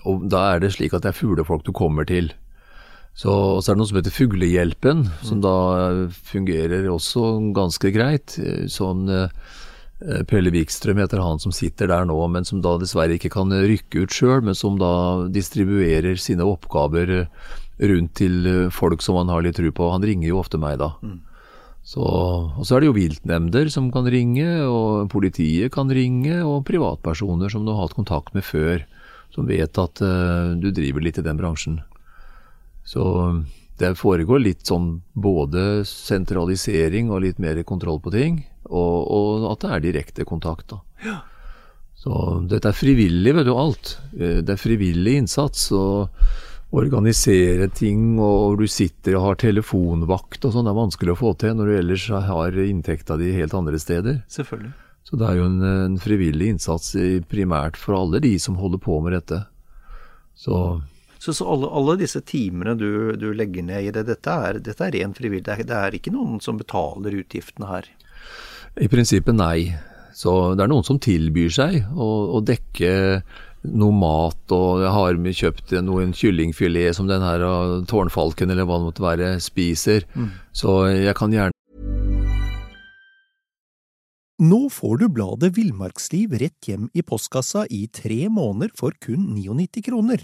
og 0.07 0.21
Da 0.31 0.45
er 0.53 0.61
det 0.63 0.73
slik 0.75 0.93
at 0.95 1.03
det 1.03 1.11
er 1.11 1.17
fuglefolk 1.17 1.65
du 1.67 1.73
kommer 1.75 2.07
til. 2.07 2.31
Så, 3.19 3.31
så 3.59 3.71
er 3.71 3.75
det 3.75 3.81
noe 3.81 3.89
som 3.89 3.97
heter 3.99 4.15
Fuglehjelpen, 4.15 5.01
som 5.27 5.41
da 5.43 5.55
fungerer 6.29 6.87
også 6.87 7.51
ganske 7.55 7.91
greit. 7.91 8.37
Sånn 8.71 9.09
eh, 9.11 9.33
Pelle 10.29 10.53
Wikstrøm 10.55 11.01
heter 11.03 11.19
han 11.19 11.41
som 11.43 11.51
sitter 11.51 11.91
der 11.91 12.07
nå, 12.07 12.15
men 12.31 12.47
som 12.47 12.61
da 12.63 12.77
dessverre 12.79 13.17
ikke 13.17 13.33
kan 13.33 13.51
rykke 13.51 14.05
ut 14.05 14.15
sjøl, 14.15 14.39
men 14.47 14.55
som 14.55 14.79
da 14.79 14.93
distribuerer 15.35 16.15
sine 16.15 16.47
oppgaver 16.47 17.27
rundt 17.79 18.15
til 18.19 18.69
folk 18.71 19.03
som 19.03 19.19
han 19.19 19.31
har 19.33 19.43
litt 19.43 19.59
tro 19.59 19.67
på. 19.67 19.91
Han 19.91 20.07
ringer 20.07 20.31
jo 20.31 20.39
ofte 20.39 20.61
meg 20.61 20.79
da. 20.79 20.93
Mm. 21.03 21.19
Så, 21.89 22.03
og 22.05 22.63
så 22.63 22.75
er 22.75 22.83
det 22.83 22.89
jo 22.89 22.97
viltnemnder 22.97 23.69
som 23.73 23.87
kan 23.91 24.07
ringe, 24.11 24.47
og 24.69 25.09
politiet 25.11 25.73
kan 25.73 25.91
ringe, 25.91 26.41
og 26.45 26.63
privatpersoner 26.67 27.51
som 27.51 27.65
du 27.65 27.73
har 27.73 27.87
hatt 27.87 27.97
kontakt 27.97 28.35
med 28.37 28.45
før, 28.45 28.83
som 29.33 29.47
vet 29.49 29.75
at 29.81 30.01
uh, 30.03 30.55
du 30.59 30.69
driver 30.75 31.03
litt 31.03 31.17
i 31.19 31.25
den 31.25 31.39
bransjen. 31.39 31.79
Så 32.89 33.03
det 33.79 33.93
foregår 33.99 34.41
litt 34.41 34.65
sånn 34.67 34.99
både 35.13 35.85
sentralisering 35.87 37.11
og 37.13 37.23
litt 37.27 37.39
mer 37.39 37.61
kontroll 37.67 38.01
på 38.01 38.13
ting, 38.15 38.41
og, 38.65 38.95
og 39.05 39.45
at 39.53 39.63
det 39.63 39.71
er 39.71 39.85
direkte 39.85 40.25
kontakt. 40.27 40.73
da. 40.73 40.81
Ja. 41.05 41.17
Så 41.99 42.39
dette 42.49 42.71
er 42.71 42.77
frivillig, 42.77 43.35
vet 43.35 43.47
du, 43.47 43.53
alt. 43.55 43.97
Eh, 44.17 44.39
det 44.41 44.55
er 44.55 44.61
frivillig 44.61 45.19
innsats. 45.23 45.69
å 45.75 45.87
organisere 46.69 47.65
ting, 47.73 48.19
og 48.21 48.59
du 48.59 48.67
sitter 48.69 49.15
og 49.17 49.23
har 49.23 49.37
telefonvakt 49.41 50.43
og 50.45 50.51
sånn, 50.53 50.67
det 50.67 50.69
er 50.69 50.77
vanskelig 50.77 51.15
å 51.15 51.17
få 51.17 51.31
til 51.41 51.55
når 51.57 51.65
du 51.65 51.77
ellers 51.79 52.03
har 52.29 52.59
inntekta 52.61 53.17
di 53.17 53.31
helt 53.33 53.55
andre 53.57 53.79
steder. 53.81 54.19
Selvfølgelig. 54.29 54.75
Så 55.09 55.17
det 55.17 55.25
er 55.25 55.39
jo 55.39 55.47
en, 55.49 55.63
en 55.65 55.97
frivillig 55.97 56.51
innsats 56.53 56.91
primært 57.31 57.79
for 57.79 57.97
alle 57.97 58.21
de 58.21 58.35
som 58.37 58.59
holder 58.61 58.83
på 58.85 58.99
med 59.01 59.17
dette. 59.17 59.39
Så 60.37 60.59
så, 61.19 61.33
så 61.35 61.45
alle, 61.51 61.67
alle, 61.75 61.97
disse 61.99 62.21
timene 62.23 62.77
du, 62.79 63.11
du, 63.19 63.33
legger 63.35 63.65
ned 63.67 63.89
i 63.89 63.91
det, 63.91 64.05
dette 64.07 64.35
er, 64.47 64.61
dette 64.63 64.85
er 64.85 64.95
ren 64.95 65.13
frivillig. 65.15 65.43
Det 65.49 65.57
er, 65.57 65.67
det 65.67 65.75
er 65.75 65.97
ikke 65.97 66.15
noen 66.15 66.39
som 66.43 66.59
betaler 66.59 67.17
utgiftene 67.19 67.67
her? 67.67 67.89
I 68.79 68.87
prinsippet 68.87 69.35
nei. 69.35 69.73
Så 70.15 70.55
det 70.55 70.63
er 70.63 70.71
noen 70.71 70.87
som 70.87 70.99
tilbyr 70.99 71.51
seg 71.53 71.77
å, 71.91 72.07
å 72.39 72.41
dekke 72.43 72.93
noe 73.67 73.91
mat, 73.91 74.39
og 74.55 74.81
jeg 74.85 74.95
har 74.95 75.19
kjøpt 75.41 75.75
noen 75.83 76.15
kyllingfilet 76.15 76.95
som 76.95 77.09
den 77.09 77.23
her 77.23 77.43
tårnfalken 77.91 78.51
eller 78.51 78.67
hva 78.67 78.79
det 78.79 78.87
måtte 78.87 79.03
være 79.03 79.31
spiser. 79.43 80.07
Mm. 80.15 80.31
Så 80.55 80.81
jeg 80.95 81.15
kan 81.19 81.35
gjerne 81.35 81.55
Nå 84.39 84.69
får 84.71 85.01
du 85.01 85.09
bladet 85.11 85.49
Villmarksliv 85.57 86.37
rett 86.39 86.67
hjem 86.69 86.85
i 86.95 87.03
postkassa 87.03 87.65
i 87.75 87.89
tre 87.91 88.29
måneder 88.31 88.71
for 88.71 88.95
kun 89.03 89.33
99 89.35 89.83
kroner. 89.83 90.23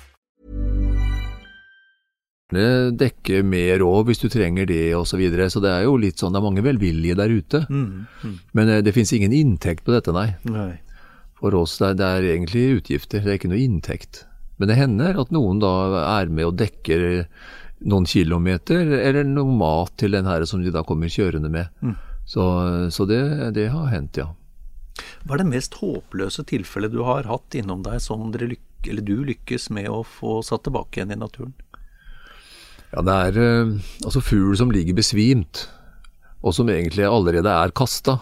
Dekke 2.51 3.41
mer 3.47 3.83
òg 3.85 4.09
hvis 4.09 4.21
du 4.23 4.27
trenger 4.31 4.67
det 4.67 4.93
osv. 4.95 5.13
Så, 5.13 5.19
videre. 5.21 5.49
så 5.49 5.61
det 5.63 5.71
er 5.71 5.85
jo 5.85 5.97
litt 5.99 6.19
sånn, 6.19 6.33
det 6.33 6.41
er 6.41 6.47
mange 6.47 6.65
velvillige 6.65 7.15
der 7.19 7.31
ute. 7.31 7.63
Mm, 7.69 8.07
mm. 8.23 8.35
Men 8.57 8.69
eh, 8.69 8.81
det 8.83 8.93
finnes 8.95 9.13
ingen 9.13 9.35
inntekt 9.35 9.85
på 9.85 9.95
dette, 9.95 10.11
nei. 10.15 10.33
nei. 10.43 10.75
For 11.39 11.55
oss 11.57 11.77
det 11.79 11.93
er, 11.93 11.97
det 11.99 12.09
er 12.09 12.29
egentlig 12.35 12.67
utgifter, 12.81 13.23
det 13.23 13.33
er 13.33 13.39
ikke 13.39 13.51
noe 13.53 13.63
inntekt. 13.63 14.25
Men 14.61 14.69
det 14.69 14.77
hender 14.77 15.17
at 15.23 15.31
noen 15.33 15.61
da 15.63 15.73
er 16.19 16.29
med 16.29 16.51
og 16.51 16.59
dekker 16.59 17.25
noen 17.89 18.05
kilometer, 18.05 18.91
eller 18.99 19.25
noe 19.25 19.55
mat 19.57 19.95
til 19.97 20.13
den 20.13 20.27
her 20.29 20.45
som 20.45 20.61
de 20.61 20.73
da 20.73 20.83
kommer 20.85 21.09
kjørende 21.09 21.49
med. 21.49 21.71
Mm. 21.81 21.95
Så, 22.29 22.43
så 22.93 23.07
det, 23.09 23.21
det, 23.57 23.71
har 23.73 23.89
hendt, 23.89 24.21
ja. 24.21 24.29
Hva 25.25 25.35
er 25.35 25.41
det 25.41 25.49
mest 25.49 25.79
håpløse 25.81 26.45
tilfellet 26.49 26.93
du 26.93 27.01
har 27.07 27.25
hatt 27.29 27.57
innom 27.57 27.81
deg 27.85 27.97
som 28.03 28.29
lyk 28.35 28.67
du 28.81 29.17
lykkes 29.25 29.67
med 29.69 29.89
å 29.93 29.99
få 30.01 30.39
satt 30.45 30.63
tilbake 30.65 30.97
igjen 30.97 31.13
i 31.13 31.19
naturen? 31.21 31.53
Ja, 32.91 33.03
det 33.07 33.13
er 33.13 33.37
uh, 33.39 33.77
altså 34.03 34.23
fugl 34.23 34.57
som 34.59 34.71
ligger 34.73 34.97
besvimt, 34.97 35.65
og 36.43 36.55
som 36.57 36.69
egentlig 36.69 37.07
allerede 37.07 37.51
er 37.51 37.73
kasta. 37.75 38.19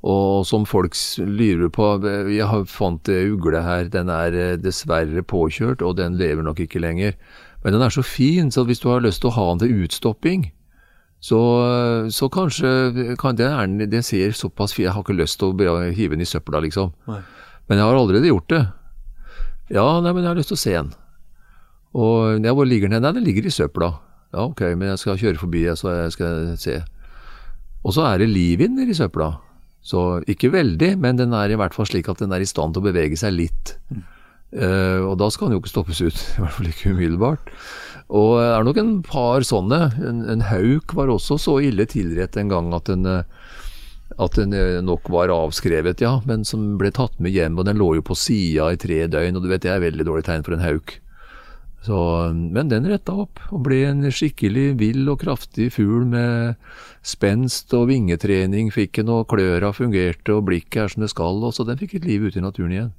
Og 0.00 0.46
som 0.48 0.62
folk 0.64 0.94
lurer 1.18 1.68
på 1.68 1.86
Jeg 2.32 2.64
fant 2.72 3.08
ugle 3.12 3.60
her, 3.60 3.90
den 3.92 4.08
er 4.08 4.36
uh, 4.36 4.60
dessverre 4.60 5.22
påkjørt, 5.22 5.82
og 5.82 5.98
den 5.98 6.16
lever 6.20 6.46
nok 6.46 6.60
ikke 6.60 6.80
lenger. 6.80 7.18
Men 7.64 7.74
den 7.74 7.82
er 7.82 7.92
så 7.92 8.02
fin, 8.02 8.50
så 8.50 8.64
hvis 8.64 8.80
du 8.80 8.88
har 8.88 9.02
lyst 9.04 9.20
til 9.20 9.28
å 9.28 9.36
ha 9.36 9.50
den 9.50 9.66
til 9.66 9.84
utstopping, 9.84 10.48
så, 11.20 11.40
uh, 11.60 12.08
så 12.08 12.30
kanskje 12.32 13.16
kan 13.20 13.36
det, 13.36 13.50
er, 13.50 13.90
det 13.90 14.06
ser 14.06 14.32
såpass 14.32 14.72
fint 14.72 14.86
Jeg 14.86 14.94
har 14.96 15.04
ikke 15.04 15.18
lyst 15.18 15.42
til 15.42 15.52
å 15.52 15.82
hive 15.92 16.14
den 16.14 16.24
i 16.24 16.30
søpla, 16.30 16.62
liksom. 16.64 16.94
Nei. 17.10 17.20
Men 17.68 17.78
jeg 17.78 17.86
har 17.86 17.98
allerede 17.98 18.30
gjort 18.30 18.48
det. 18.50 18.64
Ja, 19.70 20.00
nei, 20.00 20.14
men 20.14 20.24
jeg 20.24 20.30
har 20.32 20.38
lyst 20.38 20.54
til 20.54 20.58
å 20.58 20.64
se 20.64 20.72
den. 20.78 20.94
Og 21.98 22.44
ja, 22.44 22.54
hvor 22.54 22.68
ligger 22.68 22.90
den? 22.90 23.02
Nei, 23.02 23.12
den 23.16 23.26
ligger 23.26 23.46
i 23.48 23.52
søpla. 23.54 23.90
Ja, 24.30 24.46
ok, 24.46 24.62
men 24.78 24.92
jeg 24.92 25.02
skal 25.02 25.18
kjøre 25.18 25.40
forbi, 25.40 25.64
så 25.78 25.94
jeg 26.04 26.14
skal 26.14 26.50
se. 26.60 26.76
Og 27.82 27.96
så 27.96 28.04
er 28.06 28.22
det 28.22 28.30
liv 28.30 28.62
inni 28.62 28.94
søpla. 28.94 29.32
Så 29.82 30.20
ikke 30.28 30.52
veldig, 30.52 30.94
men 31.00 31.18
den 31.18 31.34
er 31.34 31.50
i 31.50 31.58
hvert 31.58 31.74
fall 31.74 31.88
slik 31.88 32.10
at 32.12 32.20
den 32.20 32.34
er 32.36 32.44
i 32.44 32.48
stand 32.48 32.76
til 32.76 32.84
å 32.84 32.90
bevege 32.90 33.16
seg 33.18 33.34
litt. 33.34 33.74
Mm. 33.90 34.02
Uh, 34.50 35.06
og 35.06 35.14
da 35.22 35.28
skal 35.30 35.48
den 35.48 35.56
jo 35.56 35.62
ikke 35.62 35.72
stoppes 35.72 36.02
ut, 36.02 36.20
i 36.36 36.42
hvert 36.42 36.56
fall 36.58 36.70
ikke 36.70 36.94
umiddelbart. 36.94 37.50
Og 38.10 38.32
det 38.38 38.46
er 38.50 38.66
nok 38.66 38.80
en 38.82 38.94
par 39.06 39.46
sånne. 39.46 39.80
En, 40.02 40.24
en 40.30 40.46
hauk 40.50 40.94
var 40.98 41.10
også 41.12 41.38
så 41.40 41.58
ille 41.62 41.86
tilrett 41.90 42.36
en 42.40 42.50
gang 42.50 42.72
at 42.74 42.90
den, 42.90 43.06
at 43.06 44.38
den 44.38 44.56
nok 44.86 45.06
var 45.14 45.30
avskrevet, 45.30 46.02
ja, 46.02 46.16
men 46.26 46.42
som 46.46 46.74
ble 46.80 46.90
tatt 46.94 47.14
med 47.22 47.34
hjem. 47.34 47.58
Og 47.58 47.68
den 47.70 47.78
lå 47.78 47.92
jo 48.00 48.06
på 48.06 48.18
sida 48.18 48.72
i 48.74 48.80
tre 48.82 49.04
døgn, 49.10 49.38
og 49.38 49.46
du 49.46 49.52
vet 49.52 49.62
det 49.62 49.70
er 49.76 49.86
veldig 49.86 50.08
dårlig 50.10 50.26
tegn 50.26 50.46
for 50.46 50.58
en 50.58 50.66
hauk. 50.66 50.98
Så, 51.80 51.96
men 52.36 52.68
den 52.68 52.84
retta 52.90 53.14
opp, 53.22 53.40
og 53.48 53.62
ble 53.64 53.80
en 53.88 54.04
skikkelig 54.12 54.74
vill 54.80 55.08
og 55.08 55.22
kraftig 55.22 55.70
fugl 55.72 56.04
med 56.12 56.58
spenst 57.06 57.72
og 57.76 57.88
vingetrening. 57.88 58.68
Fikk 58.74 59.00
den, 59.00 59.12
og 59.14 59.30
kløra 59.32 59.72
fungerte 59.72 60.36
og 60.36 60.44
blikket 60.50 60.82
er 60.84 60.92
som 60.92 61.06
det 61.06 61.12
skal, 61.14 61.40
og 61.40 61.56
så 61.56 61.64
den 61.64 61.80
fikk 61.80 61.96
et 61.96 62.08
liv 62.08 62.28
ute 62.28 62.40
i 62.40 62.44
naturen 62.44 62.74
igjen. 62.76 62.92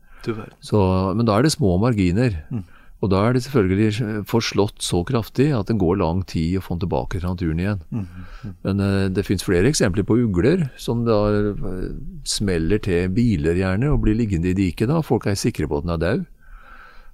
Så, 0.66 0.82
men 1.18 1.28
da 1.30 1.38
er 1.38 1.46
det 1.46 1.54
små 1.54 1.78
marginer. 1.82 2.42
Mm. 2.50 2.66
Og 3.02 3.10
da 3.10 3.22
er 3.26 3.34
det 3.34 3.42
selvfølgelig 3.48 4.26
forslått 4.30 4.84
så 4.86 5.02
kraftig 5.06 5.48
at 5.58 5.72
det 5.72 5.80
går 5.82 5.98
lang 5.98 6.22
tid 6.30 6.60
å 6.60 6.62
få 6.62 6.76
den 6.76 6.84
tilbake 6.84 7.18
til 7.18 7.32
naturen 7.32 7.62
igjen. 7.64 7.80
Mm. 7.90 8.04
Mm. 8.06 8.52
Men 8.68 8.84
uh, 8.86 9.06
det 9.10 9.26
finnes 9.26 9.46
flere 9.46 9.72
eksempler 9.72 10.06
på 10.06 10.20
ugler 10.22 10.68
som 10.82 11.02
da 11.08 11.18
uh, 11.34 11.88
smeller 12.30 12.82
til 12.86 13.10
biler 13.14 13.58
gjerne 13.58 13.90
og 13.90 14.04
blir 14.06 14.20
liggende 14.20 14.54
i 14.54 14.58
diket. 14.58 14.92
da. 14.92 15.02
Folk 15.06 15.26
er 15.26 15.40
sikre 15.40 15.70
på 15.70 15.82
at 15.82 15.88
den 15.88 15.96
er 15.98 16.04
død. 16.06 16.30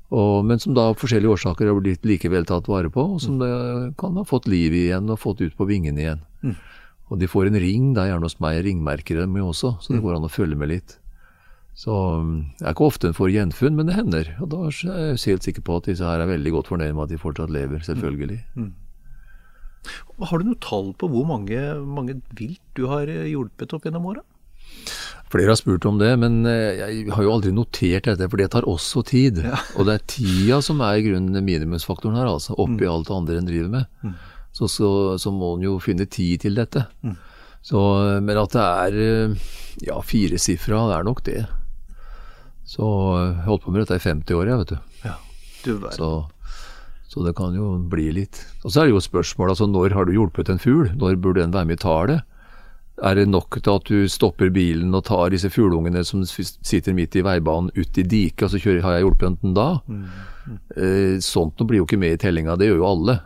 Og, 0.07 0.45
men 0.47 0.61
som 0.63 0.75
da 0.77 0.85
av 0.91 0.99
forskjellige 1.01 1.33
årsaker 1.35 1.67
har 1.67 1.79
blitt 1.81 2.05
likevel 2.07 2.45
tatt 2.47 2.69
vare 2.71 2.91
på, 2.93 3.03
og 3.17 3.23
som 3.23 3.41
mm. 3.41 3.97
kan 3.99 4.15
ha 4.15 4.23
fått 4.27 4.47
liv 4.47 4.75
igjen 4.75 5.09
og 5.11 5.19
fått 5.19 5.43
ut 5.43 5.57
på 5.57 5.67
vingene 5.67 6.03
igjen. 6.03 6.21
Mm. 6.45 6.55
Og 7.11 7.19
de 7.19 7.27
får 7.31 7.49
en 7.49 7.59
ring, 7.59 7.91
det 7.95 8.03
er 8.03 8.13
gjerne 8.13 8.29
hos 8.29 8.39
meg 8.43 8.61
ringmerker 8.63 9.19
dem 9.19 9.35
jo 9.39 9.49
også, 9.51 9.75
så 9.83 9.91
det 9.91 9.99
mm. 9.99 10.05
går 10.05 10.15
an 10.17 10.29
å 10.29 10.31
følge 10.31 10.59
med 10.59 10.71
litt. 10.71 10.95
Så 11.77 11.93
det 12.57 12.65
er 12.65 12.73
ikke 12.73 12.87
ofte 12.87 13.11
en 13.11 13.17
får 13.17 13.35
gjenfunn, 13.35 13.75
men 13.77 13.89
det 13.89 13.97
hender. 13.99 14.31
Og 14.41 14.49
da 14.49 14.63
er 14.65 14.79
jeg 15.11 15.19
helt 15.35 15.45
sikker 15.45 15.65
på 15.67 15.77
at 15.77 15.91
disse 15.91 16.07
her 16.07 16.23
er 16.23 16.31
veldig 16.31 16.55
godt 16.55 16.71
fornøyd 16.71 16.95
med 16.95 17.03
at 17.03 17.11
de 17.13 17.19
fortsatt 17.21 17.53
lever, 17.53 17.83
selvfølgelig. 17.85 18.39
Har 20.31 20.41
du 20.41 20.47
noe 20.47 20.63
tall 20.63 20.89
på 20.97 21.11
hvor 21.11 21.27
mange, 21.29 21.59
mange 21.85 22.17
vilt 22.39 22.63
du 22.79 22.87
har 22.89 23.11
hjulpet 23.11 23.75
opp 23.77 23.85
gjennom 23.85 24.09
åra? 24.09 24.23
Flere 25.27 25.51
har 25.51 25.59
spurt 25.59 25.83
om 25.89 25.97
det, 25.99 26.13
men 26.21 26.39
eh, 26.47 26.79
jeg 26.79 27.11
har 27.11 27.25
jo 27.25 27.33
aldri 27.33 27.51
notert 27.51 28.07
dette, 28.07 28.29
for 28.31 28.39
det 28.39 28.47
tar 28.53 28.67
også 28.69 29.03
tid. 29.09 29.41
Og 29.75 29.87
det 29.89 29.97
er 29.97 30.05
tida 30.07 30.61
som 30.63 30.79
er 30.85 31.01
i 31.01 31.03
grunnen 31.09 31.43
minimumsfaktoren 31.43 32.15
her, 32.15 32.29
altså. 32.31 32.55
Oppi 32.55 32.87
alt 32.87 33.09
det 33.09 33.17
andre 33.17 33.41
en 33.41 33.49
driver 33.49 33.73
med. 33.73 34.13
Så, 34.55 34.69
så, 34.71 34.89
så 35.21 35.33
må 35.35 35.55
en 35.57 35.65
jo 35.67 35.75
finne 35.83 36.07
tid 36.09 36.45
til 36.45 36.55
dette. 36.57 36.85
Så, 37.67 37.79
men 38.23 38.39
at 38.39 38.55
det 38.55 38.63
er 38.63 38.99
eh, 39.03 39.51
ja, 39.89 39.99
firesifra, 40.05 40.85
det 40.87 40.95
er 40.95 41.07
nok 41.09 41.21
det. 41.27 41.41
Så 42.67 42.87
jeg 42.87 43.43
holdt 43.47 43.65
på 43.65 43.73
med 43.75 43.83
dette 43.83 43.99
i 43.99 44.03
50 44.03 44.39
år, 44.39 44.47
jeg, 44.47 44.63
vet 44.63 44.71
du. 44.71 45.03
Ja. 45.03 45.17
Du. 45.65 45.73
Så, 45.91 46.09
så 47.11 47.23
det 47.25 47.35
kan 47.35 47.55
jo 47.55 47.73
bli 47.91 48.07
litt. 48.15 48.39
Og 48.63 48.71
så 48.71 48.81
er 48.81 48.87
det 48.87 48.95
jo 48.95 49.03
spørsmål, 49.03 49.51
altså 49.51 49.67
når 49.67 49.95
har 49.97 50.07
du 50.07 50.15
hjulpet 50.15 50.51
en 50.53 50.63
fugl? 50.63 50.87
Når 50.95 51.19
burde 51.19 51.43
den 51.43 51.55
være 51.55 51.67
med 51.67 51.79
i 51.79 51.83
tallet? 51.83 52.23
Er 53.05 53.19
det 53.19 53.27
nok 53.29 53.59
til 53.61 53.75
at 53.75 53.89
du 53.91 54.07
stopper 54.09 54.49
bilen 54.49 54.95
og 54.97 55.05
tar 55.05 55.29
disse 55.29 55.51
fugleungene 55.53 56.01
som 56.07 56.23
sitter 56.25 56.95
midt 56.97 57.15
i 57.19 57.21
veibanen 57.25 57.69
ut 57.77 57.99
i 58.01 58.05
diket, 58.07 58.47
og 58.47 58.53
så 58.55 58.61
kjører, 58.63 58.81
har 58.85 58.97
jeg 58.97 59.05
hjulpet 59.05 59.37
den 59.43 59.53
da? 59.57 59.69
Eh, 60.73 61.19
sånt 61.21 61.59
noe 61.59 61.69
blir 61.69 61.83
jo 61.83 61.85
ikke 61.85 61.99
med 62.01 62.15
i 62.15 62.19
tellinga, 62.25 62.55
det 62.57 62.71
gjør 62.71 62.81
jo 62.81 62.89
alle. 62.89 63.17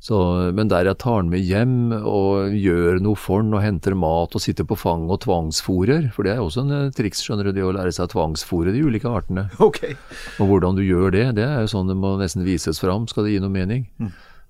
Så, 0.00 0.16
men 0.56 0.68
der 0.72 0.88
jeg 0.88 0.96
tar 0.96 1.18
den 1.20 1.28
med 1.32 1.44
hjem 1.44 1.92
og 1.92 2.54
gjør 2.56 3.02
noe 3.04 3.18
for 3.20 3.44
den 3.44 3.52
og 3.52 3.60
henter 3.60 3.92
mat 3.92 4.32
og 4.36 4.40
sitter 4.40 4.64
på 4.64 4.78
fanget 4.80 5.12
og 5.12 5.20
tvangsfòrer, 5.26 6.06
for 6.14 6.24
det 6.24 6.32
er 6.32 6.40
jo 6.40 6.46
også 6.48 6.64
en 6.64 6.76
eh, 6.76 6.92
triks, 6.96 7.20
skjønner 7.24 7.48
du, 7.48 7.52
det 7.56 7.64
å 7.64 7.72
lære 7.76 7.92
seg 7.92 8.08
å 8.08 8.12
tvangsfòre 8.14 8.72
de 8.76 8.84
ulike 8.84 9.08
artene. 9.08 9.48
Okay. 9.70 9.94
Og 10.40 10.48
hvordan 10.50 10.76
du 10.76 10.82
gjør 10.82 11.12
det, 11.14 11.26
det 11.36 11.44
er 11.46 11.60
jo 11.62 11.72
sånn 11.72 11.88
det 11.88 11.96
må 12.00 12.16
nesten 12.20 12.44
vises 12.44 12.80
fram, 12.80 13.04
skal 13.08 13.24
det 13.24 13.36
gi 13.36 13.42
noe 13.44 13.52
mening. 13.52 13.84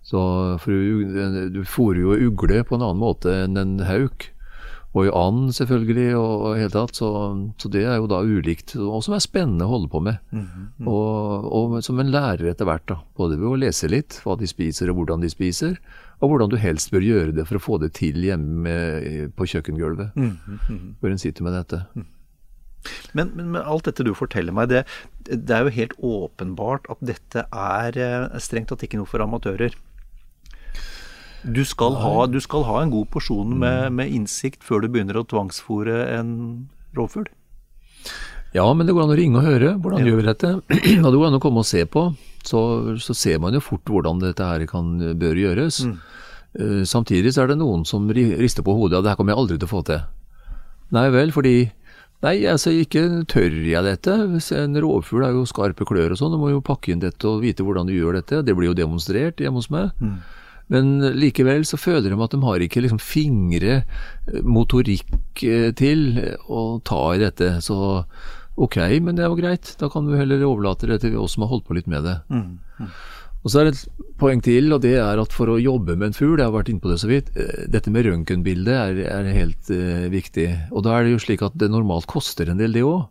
Så 0.07 0.21
for 0.63 0.71
du, 0.75 1.51
du 1.53 1.61
fôrer 1.69 2.01
jo 2.03 2.31
ugle 2.31 2.63
på 2.65 2.79
en 2.79 2.87
annen 2.87 3.03
måte 3.03 3.35
enn 3.45 3.59
en 3.61 3.75
hauk. 3.85 4.31
Og 4.91 5.07
i 5.07 5.11
and, 5.15 5.53
selvfølgelig, 5.55 6.09
og 6.19 6.47
og 6.49 6.57
hele 6.59 6.73
tatt. 6.75 6.99
Så, 6.99 7.09
så 7.63 7.71
det 7.71 7.85
er 7.87 8.01
jo 8.01 8.09
da 8.11 8.21
ulikt, 8.27 8.75
og 8.75 9.05
som 9.07 9.15
er 9.15 9.23
spennende 9.23 9.69
å 9.69 9.75
holde 9.77 9.91
på 9.93 10.03
med. 10.03 10.19
Og, 10.83 11.47
og 11.47 11.77
som 11.87 12.01
en 12.03 12.11
lærer 12.11 12.51
etter 12.51 12.67
hvert, 12.67 12.87
da. 12.91 12.99
Både 13.17 13.39
ved 13.39 13.47
å 13.53 13.59
lese 13.63 13.91
litt 13.91 14.19
hva 14.25 14.35
de 14.41 14.51
spiser 14.51 14.91
og 14.91 14.99
hvordan 14.99 15.23
de 15.23 15.31
spiser, 15.31 15.79
og 16.21 16.33
hvordan 16.33 16.51
du 16.53 16.59
helst 16.61 16.91
bør 16.93 17.07
gjøre 17.07 17.37
det 17.39 17.47
for 17.49 17.61
å 17.61 17.65
få 17.65 17.79
det 17.81 17.95
til 18.01 18.19
hjemme 18.27 18.65
med, 18.67 19.37
på 19.39 19.47
kjøkkengulvet. 19.55 20.17
Hvor 21.01 21.13
en 21.13 21.23
sitter 21.23 21.47
med 21.47 21.55
dette. 21.57 21.85
Men, 23.13 23.31
men 23.37 23.51
men, 23.53 23.63
alt 23.63 23.87
dette 23.89 24.05
du 24.07 24.13
forteller 24.17 24.55
meg, 24.57 24.71
det, 24.73 24.85
det 25.29 25.55
er 25.55 25.67
jo 25.67 25.77
helt 25.77 25.95
åpenbart 26.01 26.89
at 26.93 27.03
dette 27.05 27.45
er 27.47 27.99
eh, 28.01 28.39
strengt 28.41 28.71
tatt 28.73 28.85
ikke 28.87 29.01
noe 29.01 29.11
for 29.11 29.23
amatører. 29.25 29.77
Du 31.43 31.63
skal, 31.65 31.95
ha, 31.97 32.27
du 32.29 32.41
skal 32.43 32.65
ha 32.69 32.83
en 32.83 32.91
god 32.93 33.09
porsjon 33.15 33.55
med, 33.61 33.93
med 33.97 34.13
innsikt 34.13 34.65
før 34.67 34.85
du 34.85 34.91
begynner 34.93 35.17
å 35.21 35.27
tvangsfòre 35.29 36.03
en 36.19 36.33
rovfugl. 36.97 37.29
Ja, 38.53 38.65
men 38.75 38.87
det 38.89 38.97
går 38.97 39.07
an 39.07 39.15
å 39.15 39.19
ringe 39.19 39.39
og 39.39 39.47
høre 39.47 39.75
hvordan 39.79 40.05
gjør 40.05 40.19
vi 40.21 40.27
dette. 40.27 40.49
Og 41.05 41.07
det 41.07 41.19
går 41.21 41.29
an 41.29 41.39
å 41.39 41.43
komme 41.43 41.63
og 41.63 41.69
se 41.69 41.85
på. 41.87 42.09
Så, 42.43 42.61
så 42.99 43.15
ser 43.15 43.39
man 43.43 43.55
jo 43.55 43.61
fort 43.63 43.87
hvordan 43.87 44.19
dette 44.23 44.43
her 44.43 44.65
kan, 44.69 44.97
bør 45.21 45.39
gjøres. 45.39 45.85
Eh, 46.59 46.81
Samtidig 46.89 47.35
så 47.37 47.45
er 47.45 47.53
det 47.53 47.61
noen 47.61 47.85
som 47.87 48.09
rister 48.11 48.67
på 48.67 48.75
hodet, 48.75 48.99
og 48.99 49.07
det 49.07 49.13
her 49.13 49.21
kommer 49.21 49.37
jeg 49.37 49.43
aldri 49.45 49.59
til 49.61 49.69
å 49.69 49.75
få 49.77 49.85
til. 49.87 50.03
Nei 50.97 51.07
vel, 51.15 51.31
fordi 51.37 51.55
Nei, 52.21 52.35
altså 52.51 52.69
ikke 52.77 53.23
tør 53.33 53.55
jeg 53.65 53.81
dette. 53.87 54.13
En 54.59 54.75
rovfugl 54.85 55.23
har 55.25 55.33
jo 55.33 55.47
skarpe 55.49 55.87
klør 55.89 56.13
og 56.13 56.19
sånn, 56.21 56.35
du 56.35 56.41
må 56.43 56.51
jo 56.53 56.59
pakke 56.61 56.93
inn 56.93 57.01
dette 57.01 57.25
og 57.25 57.39
vite 57.41 57.65
hvordan 57.65 57.89
du 57.89 57.95
gjør 57.95 58.19
dette. 58.19 58.43
Det 58.45 58.53
blir 58.59 58.69
jo 58.69 58.77
demonstrert 58.77 59.41
hjemme 59.41 59.57
hos 59.63 59.71
meg. 59.73 59.95
Men 60.71 60.99
likevel 61.19 61.65
så 61.67 61.79
føler 61.81 62.13
de 62.13 62.19
at 62.23 62.35
de 62.35 62.43
har 62.45 62.65
ikke 62.65 62.85
liksom 62.85 63.01
fingre, 63.03 63.81
eh, 64.31 64.43
motorikk 64.47 65.43
eh, 65.47 65.71
til 65.77 66.05
å 66.47 66.81
ta 66.87 67.03
i 67.15 67.23
dette. 67.23 67.57
Så 67.65 67.79
ok, 68.61 68.79
men 69.03 69.19
det 69.19 69.27
er 69.27 69.33
jo 69.33 69.41
greit. 69.41 69.75
Da 69.81 69.91
kan 69.93 70.07
du 70.07 70.17
heller 70.19 70.47
overlate 70.47 70.91
det 70.91 71.03
til 71.05 71.19
oss 71.19 71.35
som 71.37 71.47
har 71.47 71.55
holdt 71.55 71.67
på 71.67 71.79
litt 71.79 71.91
med 71.91 72.07
det. 72.07 72.21
Og 73.41 73.49
så 73.49 73.63
er 73.63 73.71
det 73.71 73.79
et 73.79 74.09
poeng 74.21 74.43
til, 74.45 74.69
og 74.75 74.83
det 74.85 74.99
er 75.01 75.21
at 75.21 75.33
for 75.33 75.49
å 75.49 75.61
jobbe 75.61 75.95
med 75.97 76.11
en 76.11 76.17
fugl, 76.17 76.37
jeg 76.37 76.45
har 76.45 76.53
vært 76.53 76.69
inne 76.73 76.83
på 76.85 76.91
det 76.91 76.99
så 77.01 77.09
vidt, 77.09 77.31
eh, 77.41 77.67
dette 77.73 77.93
med 77.93 78.05
røntgenbildet 78.05 78.75
er, 78.77 79.01
er 79.09 79.31
helt 79.33 79.71
uh, 79.73 80.07
viktig. 80.13 80.49
Og 80.77 80.85
da 80.85 80.99
er 80.99 81.07
det 81.07 81.15
jo 81.15 81.23
slik 81.25 81.45
at 81.47 81.57
det 81.59 81.71
normalt 81.73 82.09
koster 82.11 82.53
en 82.53 82.61
del, 82.61 82.77
det 82.77 82.85
òg. 82.85 83.09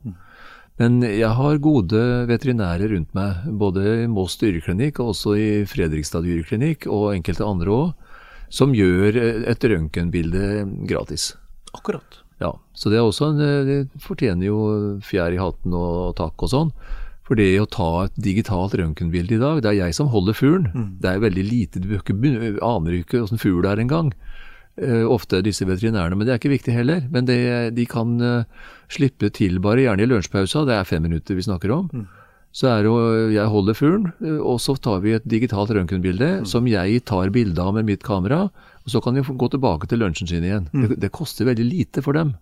Men 0.80 1.02
jeg 1.04 1.32
har 1.36 1.60
gode 1.60 2.02
veterinærer 2.30 2.94
rundt 2.94 3.12
meg, 3.18 3.44
både 3.60 3.84
i 4.06 4.08
Mås 4.12 4.38
dyreklinikk 4.40 5.02
og 5.04 5.12
også 5.14 5.36
i 5.36 5.50
Fredrikstad 5.68 6.24
dyreklinikk, 6.24 6.88
og 6.88 7.12
enkelte 7.18 7.48
andre 7.48 7.76
òg, 7.76 8.16
som 8.50 8.72
gjør 8.74 9.20
eh, 9.20 9.44
et 9.52 9.68
røntgenbilde 9.68 10.64
gratis. 10.90 11.34
Akkurat. 11.76 12.22
Ja, 12.40 12.54
så 12.74 12.90
det 12.90 13.02
er 13.02 13.06
også 13.06 13.34
en, 13.34 13.44
eh, 13.44 13.68
det 13.68 14.04
fortjener 14.04 14.48
jo 14.48 14.60
fjær 15.04 15.36
i 15.36 15.42
hatten 15.42 15.76
og 15.76 16.16
takk 16.18 16.48
og 16.48 16.54
sånn. 16.54 16.74
For 17.30 17.38
det 17.38 17.52
å 17.62 17.70
ta 17.70 17.90
et 18.08 18.16
digitalt 18.18 18.74
røntgenbilde 18.80 19.36
i 19.36 19.42
dag, 19.44 19.60
det 19.62 19.70
er 19.70 19.82
jeg 19.84 20.00
som 20.00 20.10
holder 20.10 20.34
fuglen. 20.34 20.96
Det 21.04 21.12
er 21.12 21.22
veldig 21.22 21.44
lite, 21.46 21.84
du 21.84 21.92
ikke 21.94 22.16
aner 22.66 22.96
ikke 22.98 23.22
åssen 23.22 23.38
fugl 23.38 23.68
er 23.70 23.84
engang. 23.84 24.10
Uh, 24.80 25.04
ofte 25.12 25.42
disse 25.44 25.68
veterinærene, 25.68 26.16
men 26.16 26.26
det 26.26 26.34
er 26.34 26.40
ikke 26.40 26.56
viktig 26.56 26.74
heller. 26.74 27.04
Men 27.12 27.28
det, 27.28 27.76
de 27.76 27.86
kan 27.86 28.16
eh, 28.24 28.66
slippe 28.90 29.30
til 29.34 29.60
bare, 29.62 29.84
gjerne 29.86 30.02
i 30.06 30.10
lunsjpausa, 30.10 30.66
det 30.66 30.74
er 30.80 30.88
fem 30.90 31.04
minutter 31.06 31.38
vi 31.38 31.46
snakker 31.46 31.72
om. 31.76 32.08
Så 32.52 32.66
er 32.66 32.82
det 32.82 32.90
jo, 32.90 32.98
jeg 33.30 33.46
holder 33.54 33.76
fuglen, 33.78 34.08
eh, 34.26 34.40
og 34.42 34.58
så 34.60 34.74
tar 34.82 35.04
vi 35.04 35.14
et 35.14 35.28
digitalt 35.30 35.70
røntgenbilde 35.70 36.48
som 36.50 36.66
jeg 36.66 37.04
tar 37.06 37.30
bilde 37.30 37.62
av 37.62 37.76
med 37.78 37.86
mitt 37.86 38.02
kamera, 38.04 38.48
og 38.50 38.90
så 38.90 39.02
kan 39.06 39.14
de 39.14 39.22
gå 39.22 39.50
tilbake 39.54 39.86
til 39.88 40.02
lunsjen 40.02 40.28
sin 40.28 40.44
igjen. 40.44 40.66
Det, 40.74 40.98
det 41.00 41.12
koster 41.14 41.46
veldig 41.46 41.68
lite 41.70 42.02
for 42.02 42.14
dem. 42.18 42.34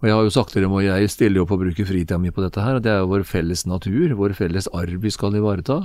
Og 0.00 0.06
jeg 0.08 0.14
har 0.16 0.22
jo 0.24 0.30
sagt 0.32 0.54
til 0.54 0.62
dem, 0.62 0.72
og 0.72 0.80
jeg 0.80 1.10
stiller 1.12 1.36
jo 1.36 1.42
opp 1.44 1.50
og 1.52 1.58
bruker 1.60 1.84
fritida 1.84 2.16
mi 2.16 2.30
på 2.32 2.40
dette 2.40 2.62
her, 2.64 2.78
og 2.78 2.82
det 2.86 2.88
er 2.88 3.02
jo 3.02 3.10
vår 3.10 3.24
felles 3.28 3.66
natur, 3.68 4.14
vår 4.16 4.32
felles 4.38 4.68
arv 4.72 5.02
vi 5.02 5.10
skal 5.12 5.34
ivareta. 5.36 5.76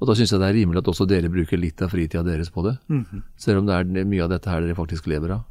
Og 0.00 0.08
da 0.08 0.16
syns 0.18 0.32
jeg 0.32 0.40
det 0.42 0.48
er 0.48 0.56
rimelig 0.56 0.80
at 0.82 0.88
også 0.90 1.06
dere 1.06 1.30
bruker 1.30 1.60
litt 1.60 1.78
av 1.84 1.92
fritida 1.92 2.24
deres 2.26 2.50
på 2.50 2.64
det. 2.66 2.72
Selv 3.38 3.60
om 3.62 3.68
det 3.68 3.76
er 3.76 4.08
mye 4.08 4.24
av 4.24 4.32
dette 4.32 4.50
her 4.50 4.64
dere 4.64 4.74
faktisk 4.74 5.06
lever 5.12 5.36
av. 5.36 5.44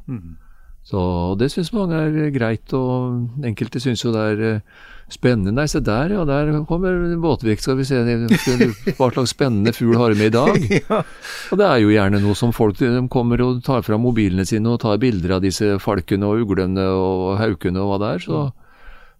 Så 0.86 1.00
det 1.38 1.52
syns 1.52 1.70
mange 1.74 1.98
er 1.98 2.32
greit, 2.34 2.72
og 2.74 3.44
enkelte 3.46 3.80
syns 3.82 4.02
jo 4.02 4.10
det 4.14 4.22
er 4.32 4.42
eh, 4.48 4.80
spennende. 5.12 5.52
Nei, 5.54 5.66
se 5.70 5.80
der, 5.84 6.14
ja, 6.16 6.24
der 6.26 6.50
kommer 6.68 6.96
Båtvik, 7.22 7.62
skal 7.62 7.78
vi 7.78 7.86
se 7.86 8.00
hva 8.02 9.10
slags 9.12 9.34
spennende 9.34 9.74
fugl 9.76 9.98
har 10.00 10.14
vi 10.14 10.22
med 10.24 10.32
i 10.32 10.34
dag. 10.34 10.66
Og 11.52 11.60
det 11.60 11.68
er 11.68 11.82
jo 11.82 11.92
gjerne 11.92 12.22
noe 12.24 12.34
som 12.38 12.54
folk 12.56 12.80
de 12.80 12.90
kommer 13.12 13.42
og 13.44 13.62
tar 13.66 13.84
fram 13.86 14.02
mobilene 14.06 14.46
sine 14.48 14.72
og 14.72 14.80
tar 14.82 15.00
bilder 15.02 15.36
av 15.38 15.44
disse 15.44 15.76
falkene 15.82 16.28
og 16.28 16.46
uglene 16.46 16.88
og 16.96 17.36
haukene 17.40 17.82
og 17.82 17.92
hva 17.92 18.00
det 18.02 18.14
er. 18.16 18.26
Så, 18.26 18.42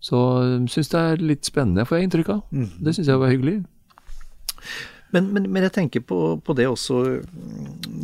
så 0.02 0.22
syns 0.72 0.92
det 0.94 1.04
er 1.04 1.26
litt 1.32 1.48
spennende, 1.48 1.86
får 1.86 2.00
jeg 2.00 2.10
inntrykk 2.10 2.34
av. 2.38 2.42
Det 2.82 2.96
syns 2.96 3.12
jeg 3.12 3.22
var 3.22 3.32
hyggelig. 3.32 3.60
Men, 5.12 5.26
men, 5.34 5.46
men 5.52 5.66
jeg 5.66 5.72
tenker 5.76 6.00
på, 6.08 6.18
på 6.40 6.54
det 6.56 6.64
også, 6.70 7.02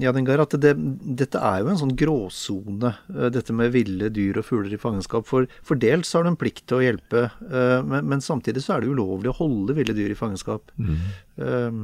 Jadengar, 0.02 0.42
at 0.44 0.52
det, 0.60 0.74
dette 1.18 1.40
er 1.40 1.62
jo 1.62 1.70
en 1.72 1.80
sånn 1.80 1.94
gråsone. 1.96 2.90
eh, 3.16 3.30
Dette 3.32 3.54
med 3.56 3.72
ville 3.72 4.10
dyr 4.12 4.38
og 4.42 4.46
fugler 4.48 4.74
i 4.76 4.80
fangenskap. 4.82 5.24
For, 5.28 5.46
for 5.64 5.80
dels 5.80 6.12
har 6.12 6.26
du 6.26 6.32
en 6.34 6.38
plikt 6.40 6.66
til 6.68 6.78
å 6.80 6.84
hjelpe, 6.84 7.24
eh, 7.48 7.78
men, 7.88 8.04
men 8.12 8.20
samtidig 8.24 8.62
så 8.64 8.76
er 8.76 8.84
det 8.84 8.92
ulovlig 8.92 9.32
å 9.32 9.38
holde 9.40 9.76
ville 9.78 9.96
dyr 9.96 10.12
i 10.12 10.18
fangenskap. 10.18 10.68
Eh, 10.78 11.80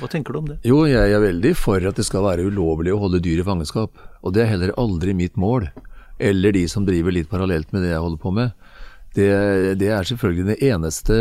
Hva 0.00 0.08
tenker 0.08 0.32
du 0.32 0.38
om 0.40 0.48
det? 0.48 0.58
Jo, 0.64 0.78
jeg 0.88 1.12
er 1.12 1.20
veldig 1.20 1.52
for 1.60 1.84
at 1.84 1.98
det 2.00 2.06
skal 2.08 2.24
være 2.24 2.46
ulovlig 2.48 2.94
å 2.96 3.00
holde 3.02 3.20
dyr 3.20 3.42
i 3.42 3.46
fangenskap. 3.46 4.00
Og 4.24 4.32
det 4.32 4.46
er 4.46 4.54
heller 4.54 4.72
aldri 4.80 5.12
mitt 5.18 5.36
mål. 5.36 5.68
Eller 6.16 6.56
de 6.56 6.62
som 6.72 6.86
driver 6.88 7.12
litt 7.12 7.28
parallelt 7.28 7.74
med 7.76 7.84
det 7.84 7.90
jeg 7.92 8.00
holder 8.00 8.22
på 8.22 8.32
med. 8.32 8.54
Det, 9.16 9.26
det 9.80 9.88
er 9.96 10.04
selvfølgelig 10.04 10.46
det 10.50 10.56
eneste 10.68 11.14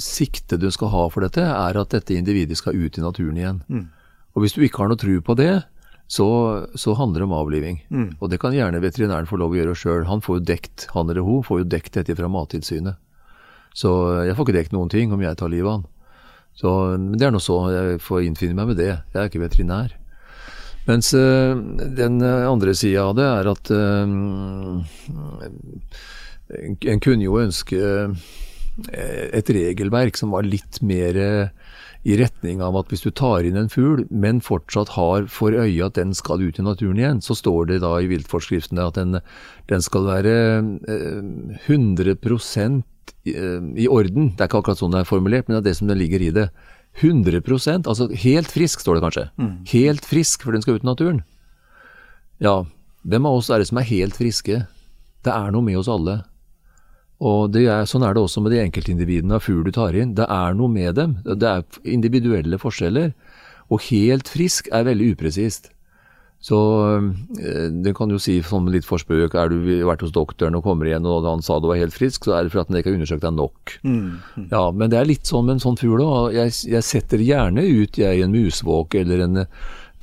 siktet 0.00 0.62
du 0.62 0.70
skal 0.72 0.88
ha 0.94 1.02
for 1.12 1.20
dette, 1.26 1.42
er 1.44 1.76
at 1.76 1.92
dette 1.92 2.16
individet 2.16 2.56
skal 2.56 2.76
ut 2.78 2.96
i 2.96 3.04
naturen 3.04 3.36
igjen. 3.36 3.58
Og 4.36 4.44
hvis 4.44 4.56
du 4.56 4.62
ikke 4.64 4.82
har 4.82 4.88
noe 4.92 5.00
tro 5.00 5.16
på 5.24 5.36
det, 5.36 5.64
så, 6.08 6.26
så 6.78 6.94
handler 6.94 7.20
det 7.20 7.26
om 7.26 7.34
avliving. 7.36 7.80
Og 8.20 8.30
det 8.30 8.38
kan 8.40 8.54
gjerne 8.54 8.80
veterinæren 8.80 9.26
få 9.28 9.36
lov 9.40 9.52
å 9.52 9.58
gjøre 9.58 9.74
sjøl. 9.76 10.06
Han 10.06 10.22
får 10.24 10.38
jo 10.38 10.46
dekt, 10.52 10.86
han 10.94 11.10
eller 11.10 11.26
hun 11.26 11.42
får 11.44 11.60
jo 11.60 11.68
dekt 11.76 11.98
dette 11.98 12.16
fra 12.16 12.28
Mattilsynet. 12.30 12.96
Så 13.76 13.90
jeg 14.24 14.36
får 14.36 14.46
ikke 14.46 14.56
dekt 14.56 14.72
noen 14.72 14.88
ting 14.92 15.12
om 15.12 15.20
jeg 15.20 15.36
tar 15.36 15.52
livet 15.52 15.68
av 15.68 15.72
han. 15.80 15.86
Så, 16.56 16.72
men 16.96 17.18
det 17.20 17.26
er 17.26 17.34
nå 17.34 17.40
så, 17.42 17.58
jeg 17.74 18.00
får 18.00 18.22
innfinne 18.24 18.56
meg 18.56 18.70
med 18.70 18.78
det. 18.80 18.92
Jeg 19.12 19.20
er 19.20 19.28
ikke 19.28 19.44
veterinær. 19.44 19.92
Mens 20.86 21.10
øh, 21.18 21.58
den 21.98 22.22
andre 22.22 22.72
sida 22.78 23.08
av 23.10 23.16
det 23.18 23.26
er 23.26 23.50
at 23.50 23.70
eh, 23.74 24.06
en, 26.54 27.00
kunne 27.02 27.24
jo 27.24 27.40
ønske 27.40 27.78
eh, 27.80 28.26
et 29.34 29.50
regelverk 29.50 30.18
som 30.18 30.34
var 30.34 30.46
litt 30.46 30.80
mer 30.84 31.18
eh, 31.18 31.54
i 32.06 32.14
retning 32.20 32.60
av 32.62 32.76
at 32.78 32.92
hvis 32.92 33.02
du 33.02 33.10
tar 33.10 33.46
inn 33.46 33.58
en 33.58 33.70
fugl, 33.72 34.04
men 34.10 34.38
fortsatt 34.44 34.92
har 34.94 35.26
for 35.32 35.56
øye 35.56 35.88
at 35.88 35.96
den 35.98 36.14
skal 36.14 36.44
ut 36.44 36.60
i 36.60 36.66
naturen 36.66 37.00
igjen, 37.00 37.22
så 37.24 37.34
står 37.34 37.72
det 37.72 37.80
da 37.82 37.96
i 37.98 38.06
viltforskriftene 38.10 38.84
at 38.86 39.00
den, 39.00 39.18
den 39.72 39.82
skal 39.82 40.06
være 40.06 40.36
eh, 40.86 41.66
100% 41.66 42.84
i 43.26 43.88
orden. 43.90 44.30
Det 44.34 44.44
er 44.44 44.48
ikke 44.48 44.60
akkurat 44.62 44.78
sånn 44.78 44.94
det 44.94 45.02
er 45.02 45.08
formulert, 45.08 45.48
men 45.48 45.56
det 45.56 45.64
er 45.64 45.68
det 45.70 45.78
som 45.80 45.90
det 45.90 45.98
ligger 45.98 46.22
i 46.22 46.30
det. 46.34 46.46
100% 47.02 47.88
altså 47.90 48.06
helt 48.22 48.52
frisk, 48.54 48.80
står 48.80 48.96
det 48.96 49.04
kanskje. 49.04 49.24
Mm. 49.36 49.50
Helt 49.72 50.06
frisk, 50.06 50.46
for 50.46 50.54
den 50.54 50.62
skal 50.62 50.78
ut 50.78 50.86
i 50.86 50.88
naturen. 50.88 51.20
Ja, 52.42 52.62
hvem 53.02 53.28
av 53.28 53.40
oss 53.40 53.50
er 53.50 53.60
det 53.60 53.68
som 53.68 53.80
er 53.80 53.88
helt 53.90 54.16
friske? 54.16 54.62
Det 55.26 55.34
er 55.34 55.52
noe 55.52 55.64
med 55.66 55.78
oss 55.80 55.90
alle. 55.90 56.20
Og 57.24 57.56
er, 57.56 57.86
Sånn 57.88 58.04
er 58.04 58.16
det 58.16 58.22
også 58.22 58.42
med 58.44 58.52
de 58.52 58.60
enkeltindividene 58.60 59.38
av 59.38 59.46
fugl 59.46 59.64
du 59.64 59.72
tar 59.72 59.96
inn. 59.96 60.14
Det 60.18 60.26
er 60.28 60.56
noe 60.56 60.68
med 60.68 60.98
dem. 60.98 61.16
Det 61.24 61.48
er 61.48 61.64
individuelle 61.88 62.58
forskjeller. 62.60 63.14
Og 63.72 63.82
helt 63.88 64.28
frisk 64.28 64.68
er 64.74 64.86
veldig 64.86 65.14
upresist. 65.14 65.70
Så 66.46 66.58
øh, 67.40 67.70
det 67.82 67.94
kan 67.96 68.12
jo 68.12 68.20
si 68.22 68.36
som 68.44 68.68
litt 68.70 68.86
forspøk, 68.86 69.34
er 69.34 69.50
du 69.50 69.56
vært 69.88 70.04
hos 70.04 70.12
doktoren 70.14 70.58
og 70.58 70.66
kommer 70.66 70.86
igjen 70.86 71.08
og 71.08 71.24
han 71.26 71.42
sa 71.42 71.56
du 71.58 71.70
var 71.70 71.80
helt 71.80 71.96
frisk, 71.96 72.28
så 72.28 72.36
er 72.36 72.44
det 72.44 72.52
for 72.52 72.62
at 72.62 72.70
han 72.70 72.78
ikke 72.78 72.92
har 72.92 72.98
undersøkt 72.98 73.24
deg 73.24 73.34
nok. 73.34 73.72
Mm, 73.82 73.96
mm. 74.36 74.44
Ja, 74.52 74.62
Men 74.70 74.92
det 74.92 75.00
er 75.00 75.08
litt 75.08 75.26
sånn 75.26 75.48
med 75.48 75.56
en 75.56 75.64
sånn 75.64 75.80
fugl 75.80 76.04
òg. 76.04 76.36
Jeg, 76.36 76.52
jeg, 76.68 76.86
setter 76.86 77.24
gjerne 77.24 77.64
ut 77.64 77.98
jeg 77.98 78.22
en 78.22 78.36
musvåk 78.36 78.98
eller 79.00 79.24
en 79.24 79.46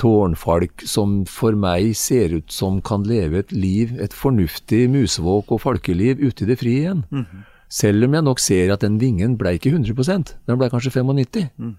tårnfalk 0.01 0.83
som 0.89 1.21
for 1.29 1.57
meg 1.59 1.93
ser 1.97 2.33
ut 2.39 2.51
som 2.51 2.79
kan 2.81 3.05
leve 3.07 3.43
et 3.43 3.51
liv, 3.51 3.93
et 4.01 4.13
fornuftig 4.13 4.87
musevåk- 4.91 5.53
og 5.53 5.61
falkeliv 5.61 6.21
ute 6.23 6.45
i 6.45 6.49
det 6.49 6.59
frie 6.59 6.79
igjen. 6.81 7.03
Mm 7.11 7.25
-hmm. 7.25 7.43
Selv 7.69 8.05
om 8.05 8.13
jeg 8.13 8.23
nok 8.23 8.39
ser 8.39 8.73
at 8.73 8.81
den 8.81 8.99
vingen 8.99 9.37
ble 9.37 9.55
ikke 9.57 9.71
100% 9.71 10.35
den 10.47 10.57
ble 10.57 10.69
kanskje 10.69 10.91
95 10.91 11.49
mm. 11.57 11.75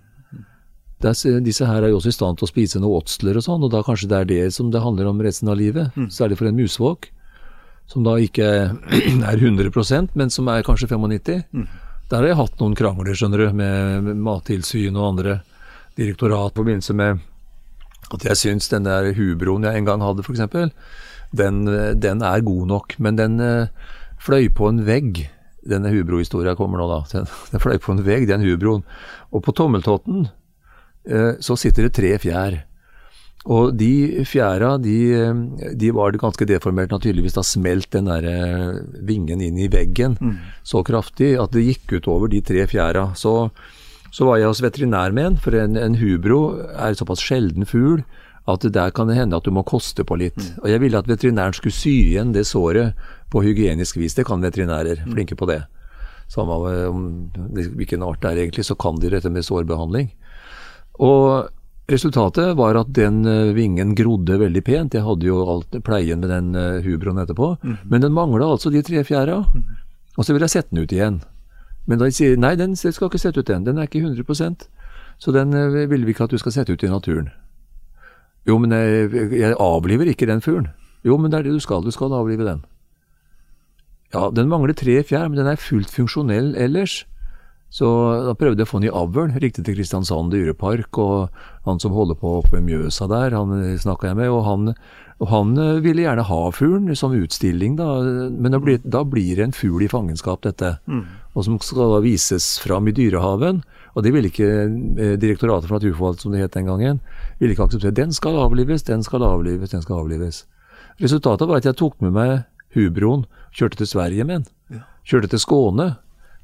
Disse 1.45 1.67
her 1.67 1.83
er 1.83 1.89
jo 1.89 1.97
også 1.97 2.09
i 2.09 2.17
stand 2.17 2.39
til 2.39 2.47
å 2.47 2.49
spise 2.49 2.81
noe 2.81 3.01
åtsler 3.01 3.37
og 3.37 3.45
sånn, 3.45 3.63
og 3.63 3.71
da 3.71 3.83
kanskje 3.83 4.09
det 4.09 4.19
er 4.19 4.25
det 4.25 4.55
som 4.55 4.71
det 4.71 4.81
handler 4.81 5.07
om 5.07 5.21
resten 5.21 5.49
av 5.49 5.57
livet. 5.57 5.91
Mm. 5.97 6.09
Særlig 6.11 6.39
for 6.39 6.47
en 6.49 6.57
musvåk, 6.57 7.11
som 7.87 8.03
da 8.07 8.17
ikke 8.17 8.45
er 9.31 9.37
100% 9.37 10.09
men 10.15 10.31
som 10.31 10.49
er 10.49 10.63
kanskje 10.63 10.89
95 10.89 11.45
mm. 11.53 11.67
Der 12.11 12.21
har 12.21 12.27
jeg 12.27 12.37
hatt 12.37 12.59
noen 12.61 12.75
krangler, 12.77 13.15
skjønner 13.17 13.39
du, 13.41 13.53
med 13.57 14.11
Mattilsynet 14.21 14.99
og 14.99 15.07
andre 15.15 15.39
direktorat 15.97 16.53
i 16.53 16.59
forbindelse 16.59 16.97
med 16.99 17.23
at 18.13 18.27
jeg 18.29 18.41
syns 18.41 18.69
den 18.73 18.85
der 18.89 19.13
hubroen 19.17 19.65
jeg 19.65 19.81
en 19.81 19.89
gang 19.89 20.05
hadde, 20.05 20.25
f.eks., 20.27 20.43
den, 21.35 21.65
den 21.99 22.23
er 22.23 22.45
god 22.47 22.67
nok. 22.71 22.99
Men 23.03 23.19
den 23.19 23.41
uh, 23.43 23.67
fløy 24.23 24.51
på 24.55 24.71
en 24.71 24.85
vegg. 24.87 25.25
Denne 25.65 25.91
hubrohistoria 25.95 26.55
kommer 26.59 26.81
nå, 26.81 26.89
da. 26.91 27.01
Den, 27.15 27.31
den, 27.51 27.63
fløy 27.63 27.79
på 27.81 27.95
en 27.95 28.05
vegg, 28.05 28.29
den 28.29 28.45
hubroen. 28.45 28.85
Og 29.33 29.43
på 29.47 29.55
tommeltotten 29.57 30.29
uh, 30.29 31.33
så 31.41 31.57
sitter 31.59 31.89
det 31.89 31.97
tre 31.97 32.15
fjær. 32.23 32.61
Og 33.45 33.75
de 33.77 34.25
fjæra, 34.25 34.79
de, 34.81 34.97
de 35.77 35.91
var 35.93 36.17
ganske 36.17 36.47
deformert, 36.49 36.93
naturligvis. 36.95 37.35
Da 37.37 37.43
smelt 37.45 37.91
den 37.93 38.09
der 38.09 38.29
vingen 39.05 39.43
inn 39.45 39.59
i 39.61 39.69
veggen 39.69 40.17
mm. 40.17 40.39
så 40.65 40.81
kraftig 40.87 41.35
at 41.37 41.53
det 41.53 41.67
gikk 41.67 41.99
utover 41.99 42.33
de 42.33 42.41
tre 42.41 42.65
fjæra. 42.71 43.11
Så 43.21 43.51
så 44.15 44.29
var 44.29 44.39
jeg 44.39 44.53
hos 44.53 44.63
veterinær 44.63 45.15
med 45.15 45.27
en, 45.27 45.41
for 45.43 45.57
en, 45.59 45.75
en 45.81 45.99
hubro 45.99 46.41
er 46.79 46.95
såpass 46.95 47.23
sjelden 47.25 47.67
fugl 47.67 48.05
at 48.51 48.61
det 48.61 48.75
der 48.77 48.93
kan 48.95 49.09
det 49.09 49.17
hende 49.17 49.39
at 49.39 49.47
du 49.47 49.53
må 49.57 49.65
koste 49.67 50.05
på 50.05 50.19
litt. 50.21 50.37
Mm. 50.37 50.59
Og 50.63 50.69
jeg 50.69 50.83
ville 50.83 51.01
at 51.01 51.09
veterinæren 51.09 51.57
skulle 51.57 51.75
sy 51.75 51.95
igjen 52.11 52.35
det 52.35 52.45
såret 52.47 52.99
på 53.33 53.43
hygienisk 53.43 53.97
vis. 53.97 54.15
Det 54.15 54.27
kan 54.29 54.45
veterinærer, 54.45 55.01
mm. 55.01 55.15
flinke 55.17 55.39
på 55.41 55.49
det. 55.49 55.63
Samme 56.31 56.57
om 56.89 57.07
hvilken 57.55 58.05
art 58.05 58.21
det 58.23 58.31
er 58.31 58.43
egentlig, 58.45 58.67
så 58.69 58.77
kan 58.77 59.01
de 59.01 59.11
dette 59.13 59.33
med 59.33 59.47
sårbehandling. 59.49 60.11
Og 61.05 61.49
resultatet 61.91 62.53
var 62.57 62.79
at 62.81 62.93
den 62.97 63.25
eh, 63.29 63.53
vingen 63.57 63.97
grodde 63.97 64.39
veldig 64.41 64.63
pent. 64.65 64.97
Jeg 64.97 65.05
hadde 65.09 65.27
jo 65.27 65.41
alt 65.57 65.81
pleien 65.85 66.21
med 66.21 66.31
den 66.33 66.55
uh, 66.57 66.85
hubroen 66.85 67.21
etterpå. 67.25 67.55
Mm. 67.65 67.77
Men 67.91 68.05
den 68.05 68.17
mangla 68.17 68.53
altså 68.55 68.73
de 68.73 68.85
tre 68.85 69.03
fjæra. 69.05 69.41
Og 70.15 70.25
så 70.25 70.33
ville 70.33 70.47
jeg 70.47 70.61
sette 70.61 70.73
den 70.73 70.85
ut 70.85 70.93
igjen. 70.93 71.23
Men 71.87 72.01
da 72.01 72.09
de 72.09 72.17
sier 72.17 72.39
nei, 72.41 72.55
den 72.57 72.77
skal 72.77 73.09
ikke 73.11 73.21
sette 73.21 73.41
ut 73.41 73.51
den, 73.51 73.67
den 73.67 73.79
er 73.79 73.89
ikke 73.89 74.01
100% 74.01 74.69
så 75.19 75.33
den 75.33 75.55
eh, 75.55 75.91
vil 75.91 76.07
vi 76.07 76.15
ikke 76.15 76.27
at 76.27 76.35
du 76.35 76.39
skal 76.39 76.53
sette 76.53 76.75
ut 76.75 76.83
i 76.83 76.91
naturen. 76.91 77.31
Jo, 78.49 78.59
men 78.59 78.73
jeg, 78.73 79.11
jeg 79.33 79.57
avliver 79.61 80.11
ikke 80.11 80.29
den 80.29 80.43
fuglen. 80.45 80.69
Jo, 81.05 81.17
men 81.17 81.33
det 81.33 81.39
er 81.39 81.47
det 81.49 81.57
du 81.57 81.61
skal, 81.61 81.85
du 81.85 81.91
skal 81.95 82.13
avlive 82.13 82.45
den. 82.45 82.65
Ja, 84.15 84.29
den 84.35 84.49
mangler 84.49 84.75
tre 84.77 85.03
fjær, 85.03 85.29
men 85.29 85.39
den 85.39 85.49
er 85.49 85.61
fullt 85.61 85.91
funksjonell 85.91 86.55
ellers. 86.57 87.05
Så 87.75 87.89
da 88.23 88.37
prøvde 88.39 88.63
jeg 88.63 88.69
å 88.69 88.71
få 88.71 88.81
ny 88.83 88.87
i 88.87 88.95
avl. 88.95 89.33
Riktig 89.43 89.65
til 89.67 89.75
Kristiansand 89.75 90.31
dyrepark, 90.31 90.95
og 91.03 91.67
han 91.67 91.81
som 91.83 91.95
holder 91.97 92.15
på 92.21 92.37
oppe 92.39 92.55
ved 92.55 92.69
Mjøsa 92.69 93.09
der, 93.11 93.35
han 93.35 93.51
snakka 93.83 94.13
jeg 94.13 94.19
med, 94.21 94.31
og 94.31 94.45
han, 94.47 94.69
og 95.19 95.31
han 95.33 95.57
eh, 95.59 95.81
ville 95.83 96.05
gjerne 96.05 96.27
ha 96.29 96.39
fuglen 96.55 96.95
som 96.99 97.17
utstilling, 97.19 97.75
da. 97.81 97.89
Men 98.31 98.55
da 98.55 98.61
blir, 98.63 98.79
da 98.87 99.03
blir 99.03 99.41
det 99.41 99.49
en 99.49 99.57
fugl 99.57 99.83
i 99.83 99.91
fangenskap, 99.91 100.45
dette. 100.47 100.77
Mm. 100.87 101.03
Og 101.35 101.49
som 101.49 101.59
skal 101.59 101.97
da 101.97 101.99
vises 102.05 102.53
fram 102.63 102.87
i 102.87 102.95
dyrehaven. 102.95 103.65
Og 103.95 104.07
det 104.07 104.15
ville 104.15 104.31
ikke 104.31 104.53
eh, 104.55 105.17
Direktoratet 105.19 105.67
for 105.67 105.81
naturforvaltning, 105.81 106.23
som 106.23 106.37
det 106.37 106.45
het 106.45 106.55
den 106.55 106.71
gangen, 106.71 107.03
ville 107.43 107.59
ikke 107.59 107.67
akseptere. 107.67 107.97
Den 107.99 108.15
skal 108.15 108.39
avlives, 108.39 108.87
den 108.87 109.03
skal 109.03 109.27
avlives, 109.27 109.75
den 109.75 109.83
skal 109.83 110.05
avlives. 110.05 110.45
Resultatet 111.03 111.51
var 111.51 111.59
at 111.59 111.67
jeg 111.67 111.81
tok 111.83 111.99
med 112.07 112.15
meg 112.15 112.45
hubroen, 112.79 113.27
kjørte 113.55 113.83
til 113.83 113.91
Sverige 113.97 114.31
med 114.31 114.45
den. 114.45 114.83
Kjørte 115.05 115.35
til 115.35 115.43
Skåne 115.43 115.91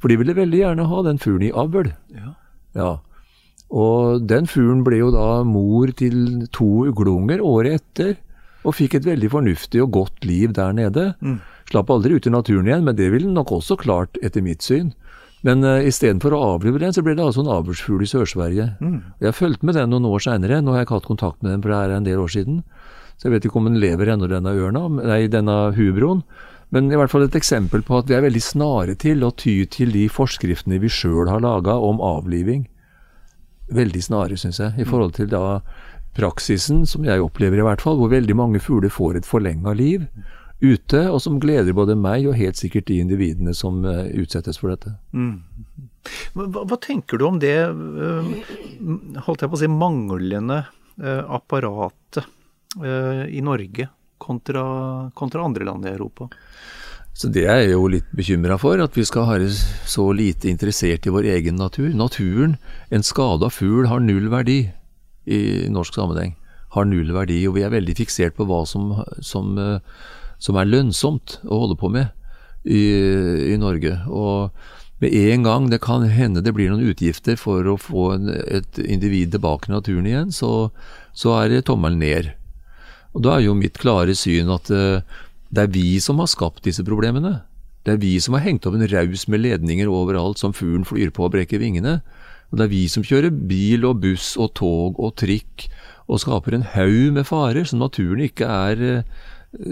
for 0.01 0.11
de 0.11 0.19
ville 0.21 0.37
veldig 0.37 0.65
gjerne 0.65 0.89
ha 0.91 1.05
den 1.07 1.21
fuglen 1.21 1.49
i 1.51 1.55
avl. 1.63 1.93
Ja. 2.17 2.33
ja. 2.79 2.91
Og 3.71 4.27
den 4.27 4.49
fuglen 4.51 4.83
ble 4.87 5.03
jo 5.03 5.13
da 5.15 5.29
mor 5.47 5.93
til 5.97 6.47
to 6.57 6.89
ugleunger 6.91 7.45
året 7.45 7.81
etter, 7.81 8.17
og 8.61 8.77
fikk 8.77 8.99
et 8.99 9.07
veldig 9.07 9.31
fornuftig 9.33 9.81
og 9.85 9.93
godt 9.95 10.27
liv 10.29 10.53
der 10.57 10.75
nede. 10.77 11.13
Mm. 11.25 11.39
Slapp 11.71 11.93
aldri 11.93 12.19
ut 12.19 12.27
i 12.27 12.33
naturen 12.33 12.69
igjen, 12.69 12.85
men 12.85 12.97
det 12.99 13.09
ville 13.13 13.29
den 13.29 13.39
nok 13.39 13.53
også 13.61 13.79
klart, 13.81 14.19
etter 14.25 14.45
mitt 14.45 14.65
syn. 14.67 14.91
Men 15.47 15.65
uh, 15.65 15.81
istedenfor 15.87 16.35
å 16.37 16.43
avlive 16.57 16.83
den, 16.83 16.93
så 16.93 17.05
ble 17.05 17.15
det 17.17 17.25
altså 17.25 17.45
en 17.45 17.53
avlsfugl 17.55 18.05
i 18.05 18.11
Sør-Sverige. 18.11 18.67
Mm. 18.83 18.99
Jeg 19.25 19.37
fulgte 19.39 19.69
med 19.69 19.79
den 19.79 19.93
noen 19.95 20.09
år 20.11 20.25
seinere, 20.27 20.61
nå 20.61 20.75
har 20.75 20.83
jeg 20.83 20.91
ikke 20.91 20.99
hatt 20.99 21.09
kontakt 21.09 21.41
med 21.41 21.55
den, 21.55 21.63
for 21.65 21.73
det 21.73 21.79
er 21.79 21.95
en 21.97 22.09
del 22.09 22.21
år 22.21 22.35
siden. 22.35 22.61
Så 23.17 23.29
jeg 23.29 23.37
vet 23.37 23.47
ikke 23.49 23.61
om 23.61 23.69
den 23.71 23.81
lever 23.81 24.13
ennå, 24.13 24.29
denne 24.29 24.53
ørna, 24.57 24.87
nei, 24.99 25.23
denne 25.33 25.57
hubroen. 25.77 26.23
Men 26.71 26.91
i 26.91 26.99
hvert 26.99 27.11
fall 27.11 27.27
et 27.27 27.39
eksempel 27.39 27.83
på 27.87 27.99
at 27.99 28.11
vi 28.11 28.17
er 28.17 28.25
veldig 28.25 28.43
snare 28.43 28.95
til 29.01 29.25
å 29.27 29.33
ty 29.35 29.57
til 29.71 29.91
de 29.95 30.07
forskriftene 30.13 30.79
vi 30.83 30.91
sjøl 30.93 31.31
har 31.31 31.43
laga 31.43 31.75
om 31.83 32.03
avliving. 32.03 32.69
Veldig 33.75 34.03
snare, 34.03 34.39
syns 34.39 34.61
jeg, 34.63 34.77
i 34.79 34.87
forhold 34.87 35.17
til 35.19 35.31
da 35.31 35.61
praksisen, 36.15 36.85
som 36.87 37.07
jeg 37.07 37.23
opplever 37.23 37.61
i 37.61 37.67
hvert 37.67 37.83
fall, 37.83 37.99
hvor 37.99 38.11
veldig 38.13 38.37
mange 38.39 38.63
fugler 38.63 38.91
får 38.93 39.21
et 39.21 39.29
forlenga 39.29 39.75
liv 39.79 40.07
ute, 40.61 41.05
og 41.09 41.21
som 41.25 41.39
gleder 41.41 41.75
både 41.77 41.97
meg 41.97 42.27
og 42.29 42.37
helt 42.39 42.59
sikkert 42.61 42.91
de 42.91 42.99
individene 43.01 43.55
som 43.57 43.81
uh, 43.87 44.05
utsettes 44.21 44.61
for 44.61 44.75
dette. 44.75 44.93
Mm. 45.17 45.41
Hva, 46.35 46.65
hva, 46.69 46.77
tenker 46.81 47.21
du 47.21 47.27
om 47.27 47.39
det, 47.41 47.57
uh, 47.67 48.29
holdt 49.27 49.47
jeg 49.47 49.51
på 49.51 49.59
å 49.59 49.63
si, 49.63 49.71
manglende 49.73 50.63
uh, 51.01 51.25
apparatet 51.41 52.27
i 52.71 53.41
Norge 53.43 53.89
kontra, 54.21 54.65
kontra 55.17 55.45
andre 55.49 55.67
land 55.67 55.89
i 55.89 55.95
Europa? 55.95 56.29
Så 57.21 57.29
Det 57.29 57.43
er 57.45 57.65
jeg 57.65 57.73
jo 57.75 57.89
litt 57.91 58.07
bekymra 58.17 58.57
for, 58.57 58.81
at 58.81 58.95
vi 58.97 59.05
skal 59.05 59.27
være 59.29 59.51
så 59.51 60.07
lite 60.17 60.49
interessert 60.49 61.05
i 61.05 61.13
vår 61.13 61.27
egen 61.35 61.59
natur. 61.61 61.91
Naturen, 61.93 62.57
en 62.91 63.05
skada 63.05 63.51
fugl, 63.53 63.89
har 63.91 64.01
null 64.01 64.31
verdi 64.33 64.71
i 65.29 65.41
norsk 65.69 65.99
sammenheng. 65.99 66.37
Har 66.73 66.87
null 66.89 67.13
verdi, 67.13 67.43
og 67.49 67.59
vi 67.59 67.67
er 67.67 67.75
veldig 67.75 67.97
fiksert 67.99 68.39
på 68.39 68.47
hva 68.49 68.63
som, 68.65 69.03
som, 69.21 69.53
eh, 69.59 69.83
som 70.39 70.57
er 70.57 70.71
lønnsomt 70.71 71.41
å 71.45 71.65
holde 71.67 71.77
på 71.77 71.91
med 71.93 72.09
i, 72.65 72.81
i, 73.53 73.57
Norge. 73.61 73.99
Og 74.09 74.51
med 75.05 75.13
en 75.13 75.45
gang 75.45 75.69
det 75.69 75.83
kan 75.85 76.07
hende 76.09 76.45
det 76.47 76.55
blir 76.57 76.71
noen 76.71 76.89
utgifter 76.93 77.37
for 77.41 77.67
å 77.69 77.77
få 77.81 78.13
en, 78.15 78.33
et 78.47 78.81
individ 78.81 79.35
tilbake 79.35 79.69
i 79.69 79.75
naturen 79.75 80.09
igjen, 80.09 80.33
så, 80.33 80.71
så 81.13 81.37
er 81.43 81.61
tommelen 81.67 82.01
ned. 82.01 82.33
Og 83.15 83.25
Da 83.25 83.37
er 83.37 83.47
jo 83.47 83.59
mitt 83.59 83.79
klare 83.81 84.15
syn 84.15 84.51
at 84.55 84.71
uh, 84.71 85.03
det 85.51 85.63
er 85.65 85.73
vi 85.75 85.99
som 86.03 86.21
har 86.23 86.31
skapt 86.31 86.65
disse 86.67 86.85
problemene. 86.87 87.41
Det 87.83 87.97
er 87.97 88.03
vi 88.03 88.13
som 88.23 88.37
har 88.37 88.45
hengt 88.45 88.67
opp 88.69 88.77
en 88.77 88.87
raus 88.87 89.27
med 89.27 89.43
ledninger 89.43 89.89
overalt 89.91 90.39
som 90.39 90.55
fuglen 90.55 90.85
flyr 90.87 91.11
på 91.15 91.27
og 91.27 91.33
brekker 91.35 91.59
vingene. 91.63 92.01
Og 92.51 92.59
det 92.59 92.67
er 92.67 92.73
vi 92.75 92.85
som 92.93 93.07
kjører 93.07 93.35
bil 93.51 93.87
og 93.89 94.03
buss 94.05 94.35
og 94.39 94.53
tog 94.59 94.99
og 95.01 95.17
trikk 95.19 95.67
og 96.11 96.21
skaper 96.23 96.57
en 96.57 96.67
haug 96.75 97.15
med 97.15 97.27
farer 97.27 97.67
som 97.67 97.81
naturen 97.83 98.25
ikke 98.27 98.47
er 98.47 98.83
eh, 98.83 99.05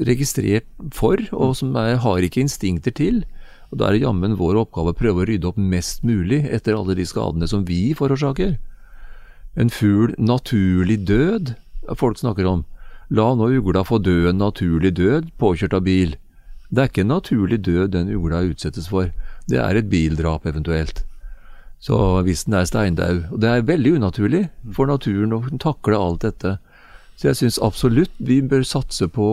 registrert 0.06 0.66
for, 0.94 1.18
og 1.34 1.56
som 1.58 1.74
er, 1.78 1.96
har 2.02 2.22
ikke 2.22 2.44
instinkter 2.44 2.94
til. 2.94 3.24
Og 3.70 3.78
Da 3.78 3.88
er 3.88 3.96
det 3.98 4.06
jammen 4.06 4.38
vår 4.38 4.62
oppgave 4.62 4.94
å 4.94 4.98
prøve 4.98 5.24
å 5.24 5.28
rydde 5.28 5.50
opp 5.50 5.58
mest 5.58 6.06
mulig 6.06 6.44
etter 6.46 6.78
alle 6.78 6.96
de 6.98 7.06
skadene 7.06 7.50
som 7.50 7.66
vi 7.68 7.92
forårsaker. 7.98 8.56
En 9.58 9.70
fugl 9.74 10.14
naturlig 10.18 11.02
død, 11.06 11.54
folk 11.98 12.18
snakker 12.22 12.46
om. 12.46 12.64
La 13.08 13.30
nå 13.32 13.46
ugla 13.56 13.84
få 13.88 14.02
dø 14.04 14.28
en 14.28 14.40
naturlig 14.42 14.92
død, 14.98 15.30
påkjørt 15.40 15.76
av 15.78 15.86
bil. 15.86 16.16
Det 16.68 16.82
er 16.82 16.90
ikke 16.90 17.06
en 17.06 17.14
naturlig 17.14 17.62
død 17.64 17.94
den 17.94 18.10
ugla 18.12 18.42
utsettes 18.50 18.90
for, 18.92 19.08
det 19.48 19.60
er 19.64 19.78
et 19.78 19.88
bildrap 19.88 20.44
eventuelt. 20.46 21.06
Så 21.80 21.96
hvis 22.26 22.44
den 22.44 22.58
er 22.58 22.66
steindau. 22.68 23.22
Og 23.32 23.40
det 23.40 23.48
er 23.48 23.64
veldig 23.64 23.94
unaturlig 23.96 24.48
for 24.76 24.90
naturen 24.90 25.32
å 25.32 25.40
takle 25.62 25.96
alt 25.96 26.26
dette. 26.26 26.58
Så 27.16 27.30
jeg 27.30 27.38
syns 27.38 27.58
absolutt 27.64 28.12
vi 28.20 28.42
bør 28.44 28.66
satse 28.66 29.08
på 29.08 29.28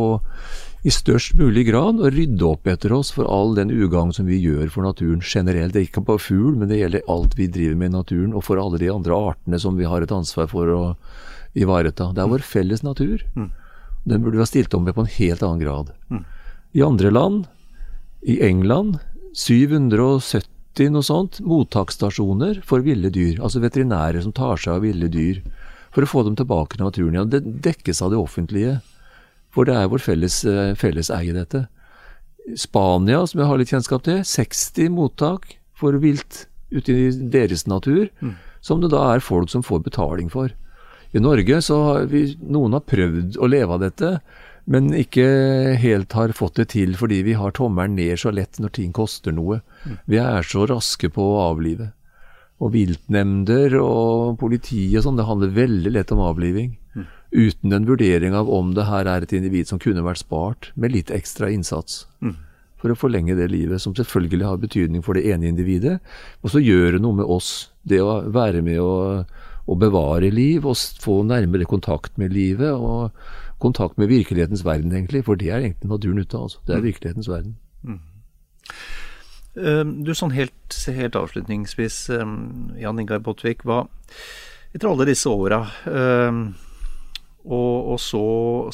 i 0.86 0.94
størst 0.94 1.36
mulig 1.36 1.66
grad 1.68 2.00
å 2.00 2.14
rydde 2.14 2.46
opp 2.46 2.70
etter 2.70 2.94
oss 2.94 3.12
for 3.12 3.28
all 3.28 3.56
den 3.58 3.74
ugagn 3.74 4.14
som 4.14 4.30
vi 4.30 4.38
gjør 4.40 4.70
for 4.72 4.86
naturen 4.86 5.20
generelt. 5.20 5.74
Det 5.74 5.82
er 5.82 5.88
ikke 5.90 6.06
bare 6.06 6.22
fugl, 6.22 6.56
men 6.56 6.70
det 6.70 6.80
gjelder 6.80 7.12
alt 7.12 7.36
vi 7.36 7.50
driver 7.52 7.80
med 7.82 7.92
i 7.92 7.96
naturen, 7.98 8.34
og 8.38 8.46
for 8.46 8.62
alle 8.62 8.80
de 8.80 8.92
andre 8.94 9.20
artene 9.34 9.60
som 9.60 9.76
vi 9.82 9.90
har 9.90 10.06
et 10.06 10.14
ansvar 10.14 10.48
for 10.54 10.72
å 10.72 10.82
ivareta. 11.58 12.12
Det 12.14 12.22
er 12.24 12.32
vår 12.32 12.46
felles 12.46 12.86
natur. 12.86 13.26
Den 14.06 14.22
burde 14.22 14.38
vi 14.38 14.44
ha 14.44 14.50
stilt 14.50 14.74
om 14.78 14.86
med 14.86 14.96
på 14.96 15.04
en 15.04 15.14
helt 15.18 15.44
annen 15.44 15.64
grad. 15.64 15.92
I 16.78 16.84
andre 16.86 17.12
land, 17.12 17.48
i 18.22 18.40
England, 18.46 19.00
770 19.36 20.92
noe 20.92 21.06
sånt, 21.06 21.40
mottaksstasjoner 21.40 22.62
for 22.68 22.84
ville 22.86 23.10
dyr. 23.10 23.40
Altså 23.42 23.62
veterinærer 23.64 24.22
som 24.22 24.34
tar 24.36 24.60
seg 24.62 24.78
av 24.78 24.84
ville 24.86 25.08
dyr. 25.12 25.42
For 25.96 26.04
å 26.04 26.10
få 26.10 26.26
dem 26.28 26.36
tilbake 26.36 26.76
til 26.76 26.86
naturen 26.86 27.16
igjen. 27.16 27.32
Det 27.32 27.62
dekkes 27.64 28.02
av 28.04 28.12
det 28.12 28.20
offentlige. 28.20 28.80
For 29.56 29.68
det 29.68 29.78
er 29.80 29.88
vår 29.88 30.04
felles, 30.04 30.44
eh, 30.44 30.74
felles 30.76 31.10
eie, 31.10 31.32
dette. 31.32 31.68
Spania, 32.60 33.26
som 33.26 33.40
jeg 33.40 33.48
har 33.48 33.58
litt 33.58 33.72
kjennskap 33.72 34.04
til, 34.04 34.20
60 34.24 34.90
mottak 34.92 35.56
for 35.74 35.96
vilt 35.98 36.46
ute 36.72 36.92
i 36.92 37.10
deres 37.12 37.66
natur, 37.66 38.10
som 38.62 38.82
det 38.82 38.92
da 38.92 39.16
er 39.16 39.24
folk 39.24 39.50
som 39.50 39.64
får 39.64 39.84
betaling 39.84 40.30
for. 40.30 40.52
I 41.16 41.22
Norge 41.24 41.62
så 41.64 41.78
har 41.84 42.08
vi, 42.12 42.26
noen 42.44 42.76
har 42.76 42.84
prøvd 42.84 43.38
å 43.40 43.48
leve 43.48 43.78
av 43.78 43.84
dette, 43.86 44.18
men 44.66 44.90
ikke 44.98 45.26
helt 45.80 46.16
har 46.18 46.34
fått 46.36 46.58
det 46.60 46.72
til 46.74 46.96
fordi 47.00 47.22
vi 47.24 47.36
har 47.38 47.54
tommelen 47.56 47.96
ned 47.96 48.18
så 48.20 48.34
lett 48.34 48.58
når 48.60 48.74
ting 48.76 48.96
koster 48.96 49.36
noe. 49.36 49.62
Vi 50.10 50.18
er 50.20 50.44
så 50.44 50.66
raske 50.68 51.12
på 51.14 51.28
å 51.36 51.44
avlive. 51.52 51.92
Og 52.64 52.72
viltnemnder 52.74 53.78
og 53.80 54.40
politi 54.42 54.88
og 54.98 55.06
sånn, 55.06 55.20
det 55.20 55.28
handler 55.28 55.54
veldig 55.56 55.94
lett 55.94 56.12
om 56.16 56.24
avliving. 56.26 56.76
Uten 57.36 57.76
en 57.76 57.88
vurdering 57.88 58.36
av 58.36 58.50
om 58.52 58.74
det 58.76 58.88
her 58.88 59.08
er 59.12 59.24
et 59.24 59.34
individ 59.36 59.68
som 59.68 59.80
kunne 59.80 60.04
vært 60.06 60.24
spart, 60.24 60.72
med 60.76 60.94
litt 60.96 61.12
ekstra 61.12 61.50
innsats. 61.52 62.06
For 62.82 62.92
å 62.92 63.00
forlenge 63.00 63.36
det 63.36 63.50
livet, 63.52 63.82
som 63.82 63.96
selvfølgelig 63.96 64.46
har 64.46 64.60
betydning 64.62 65.04
for 65.04 65.16
det 65.16 65.26
ene 65.32 65.48
individet. 65.48 66.00
Og 66.44 66.52
så 66.54 66.62
gjør 66.64 66.96
det 66.96 67.02
noe 67.04 67.22
med 67.22 67.26
oss, 67.26 67.72
det 67.84 68.02
å 68.04 68.22
være 68.32 68.62
med 68.66 68.80
å, 68.80 69.26
å 69.66 69.78
bevare 69.80 70.30
liv, 70.34 70.66
og 70.66 70.78
få 71.02 71.22
nærmere 71.26 71.68
kontakt 71.70 72.20
med 72.22 72.34
livet, 72.36 72.74
og 72.74 73.16
kontakt 73.64 73.98
med 73.98 74.12
virkelighetens 74.12 74.66
verden, 74.66 74.94
egentlig. 74.94 75.24
For 75.26 75.40
det 75.40 75.50
er 75.50 75.64
egentlig 75.64 75.90
naturen 75.90 76.22
ute, 76.22 76.38
altså. 76.38 76.62
Det 76.68 76.76
er 76.76 76.86
virkelighetens 76.86 77.32
verden. 77.32 77.56
Mm. 77.86 78.02
Du, 80.04 80.12
sånn 80.18 80.36
helt, 80.36 80.76
helt 80.92 81.16
avslutningsvis, 81.16 82.10
eh, 82.12 82.36
Jan 82.82 83.00
Ingar 83.00 83.24
Botvik. 83.24 83.64
hva 83.64 83.86
Etter 84.76 84.90
alle 84.90 85.06
disse 85.08 85.32
åra, 85.32 85.62
eh, 85.88 86.40
og, 87.46 87.94
og 87.94 88.00
så, 88.02 88.26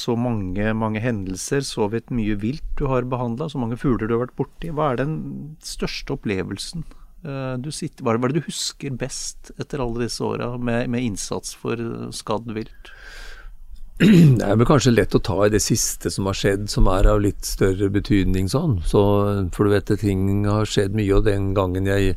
så 0.02 0.16
mange, 0.18 0.72
mange 0.74 1.04
hendelser, 1.04 1.62
så 1.68 1.86
vidt 1.92 2.10
mye 2.10 2.38
vilt 2.42 2.66
du 2.80 2.88
har 2.90 3.06
behandla, 3.06 3.50
så 3.52 3.62
mange 3.62 3.78
fugler 3.78 4.10
du 4.10 4.16
har 4.16 4.24
vært 4.24 4.40
borti, 4.40 4.72
hva 4.74 4.92
er 4.92 5.04
den 5.04 5.14
største 5.62 6.16
opplevelsen 6.16 6.88
sitter, 7.24 8.04
hva 8.04 8.14
er 8.14 8.18
det- 8.18 8.22
hva 8.22 8.30
er 8.30 8.34
det 8.34 8.42
du 8.42 8.48
husker 8.50 8.98
best 8.98 9.52
etter 9.60 9.80
alle 9.80 10.06
disse 10.06 10.22
åra 10.26 10.58
med, 10.58 10.90
med 10.90 11.04
innsats 11.04 11.54
for 11.54 11.74
eh, 11.74 12.10
skadd 12.12 12.52
vilt? 12.54 12.92
Det 14.02 14.42
er 14.42 14.56
vel 14.58 14.66
kanskje 14.66 14.96
lett 14.96 15.14
å 15.14 15.22
ta 15.22 15.46
i 15.46 15.52
det 15.54 15.62
siste 15.62 16.10
som 16.10 16.26
har 16.26 16.34
skjedd, 16.34 16.70
som 16.70 16.88
er 16.90 17.06
av 17.06 17.20
litt 17.22 17.46
større 17.46 17.90
betydning 17.94 18.50
sånn. 18.50 18.80
Så, 18.82 19.02
for 19.54 19.66
du 19.66 19.76
vet, 19.76 19.92
ting 20.02 20.46
har 20.48 20.66
skjedd 20.66 20.96
mye, 20.98 21.14
og 21.20 21.28
den 21.28 21.52
gangen 21.54 21.86
jeg 21.86 22.16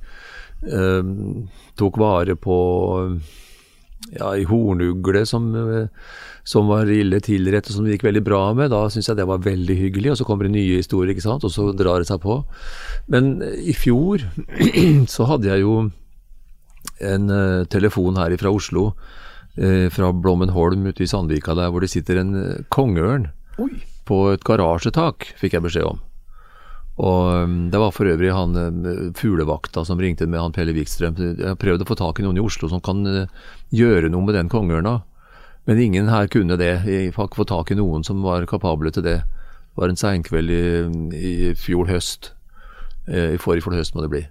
eh, 0.64 1.02
tok 1.76 1.98
vare 2.00 2.36
på 2.40 2.56
ja, 4.12 4.30
ei 4.34 4.44
hornugle 4.48 5.24
som, 5.26 5.48
eh, 5.54 5.88
som 6.44 6.68
var 6.68 6.90
ille 6.92 7.20
tilrett, 7.24 7.68
og 7.68 7.76
som 7.76 7.86
det 7.86 7.96
gikk 7.96 8.06
veldig 8.08 8.24
bra 8.26 8.42
med, 8.56 8.70
da 8.74 8.84
syns 8.92 9.08
jeg 9.08 9.18
det 9.18 9.28
var 9.28 9.44
veldig 9.44 9.76
hyggelig. 9.78 10.12
Og 10.12 10.20
så 10.20 10.28
kommer 10.28 10.46
det 10.46 10.54
nye 10.56 10.78
historier, 10.80 11.14
ikke 11.14 11.26
sant, 11.26 11.44
og 11.46 11.52
så 11.54 11.70
drar 11.76 12.02
det 12.02 12.10
seg 12.10 12.20
på. 12.24 12.42
Men 13.12 13.36
eh, 13.42 13.60
i 13.72 13.76
fjor 13.76 14.26
så 15.14 15.28
hadde 15.30 15.50
jeg 15.50 15.64
jo 15.64 15.76
en 17.04 17.30
uh, 17.32 17.64
telefon 17.72 18.18
her 18.20 18.34
fra 18.38 18.52
Oslo, 18.54 18.90
uh, 19.58 19.86
fra 19.90 20.12
Blommenholm 20.12 20.84
ute 20.86 21.02
i 21.02 21.08
Sandvika 21.10 21.56
der 21.56 21.72
hvor 21.72 21.82
det 21.82 21.90
sitter 21.90 22.20
en 22.20 22.34
uh, 22.36 22.60
kongeørn 22.68 23.30
på 24.04 24.18
et 24.34 24.44
garasjetak, 24.44 25.30
fikk 25.40 25.56
jeg 25.56 25.64
beskjed 25.64 25.88
om. 25.88 26.02
Og 27.02 27.42
um, 27.42 27.70
Det 27.70 27.80
var 27.80 27.94
for 27.94 28.06
øvrig 28.06 28.30
han 28.30 28.54
eh, 28.54 28.98
fuglevakta 29.18 29.82
som 29.86 29.98
ringte 29.98 30.28
med 30.30 30.40
han 30.40 30.52
Pelle 30.54 30.74
Wikstrøm. 30.76 31.16
Jeg 31.18 31.48
har 31.48 31.58
prøvd 31.58 31.82
å 31.82 31.88
få 31.88 31.96
tak 31.98 32.20
i 32.20 32.26
noen 32.26 32.38
i 32.38 32.44
Oslo 32.44 32.70
som 32.70 32.82
kan 32.84 33.02
eh, 33.10 33.32
gjøre 33.74 34.12
noe 34.12 34.22
med 34.22 34.38
den 34.38 34.50
kongeørna, 34.52 35.00
men 35.66 35.80
ingen 35.82 36.12
her 36.12 36.30
kunne 36.30 36.58
det. 36.60 36.84
Jeg 36.86 37.14
fikk 37.16 37.34
fått 37.34 37.50
tak 37.50 37.72
i 37.74 37.78
noen 37.78 38.06
som 38.06 38.22
var 38.22 38.46
kapable 38.46 38.94
til 38.94 39.06
det. 39.06 39.18
Det 39.24 39.82
var 39.82 39.90
en 39.90 39.98
seinkveld 39.98 40.54
i, 40.54 40.62
i 41.18 41.34
fjor 41.58 41.90
høst. 41.90 42.30
Eh, 43.08 43.34
I 43.34 43.42
forrige 43.42 43.74
høst 43.74 43.98
må 43.98 44.06
det 44.06 44.12
bli. 44.14 44.22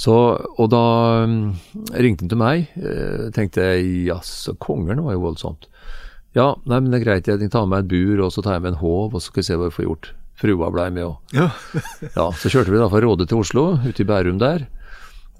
Så, 0.00 0.12
og 0.36 0.68
da 0.72 0.84
mm, 1.28 1.48
ringte 1.96 2.24
han 2.24 2.32
til 2.32 2.40
meg. 2.40 2.70
Tenkte 3.36 3.66
jeg 3.72 4.06
jaså, 4.08 4.54
kongeren 4.60 5.02
var 5.04 5.16
jo 5.16 5.26
voldsomt. 5.26 5.68
Ja, 6.36 6.54
nei, 6.64 6.78
men 6.78 6.92
det 6.92 7.00
er 7.00 7.04
greit, 7.08 7.28
jeg 7.28 7.50
tar 7.50 7.66
med 7.66 7.72
meg 7.74 7.84
et 7.84 7.90
bur, 7.90 8.24
og 8.26 8.32
så 8.32 8.44
tar 8.44 8.56
jeg 8.56 8.64
med 8.64 8.76
en 8.76 8.82
håv, 8.84 9.12
og 9.12 9.18
så 9.18 9.28
skal 9.28 9.42
vi 9.42 9.48
se 9.48 9.58
hva 9.58 9.68
vi 9.68 9.76
får 9.80 9.88
gjort. 9.88 10.12
Frua 10.40 10.70
blei 10.72 10.88
med 10.94 11.06
òg. 11.06 11.16
Ja. 11.36 11.50
Ja, 12.16 12.30
så 12.32 12.50
kjørte 12.52 12.72
vi 12.72 12.80
da 12.80 12.88
fra 12.90 13.02
Råde 13.04 13.26
til 13.28 13.42
Oslo, 13.42 13.74
ute 13.84 14.04
i 14.04 14.08
Bærum 14.08 14.40
der. 14.40 14.66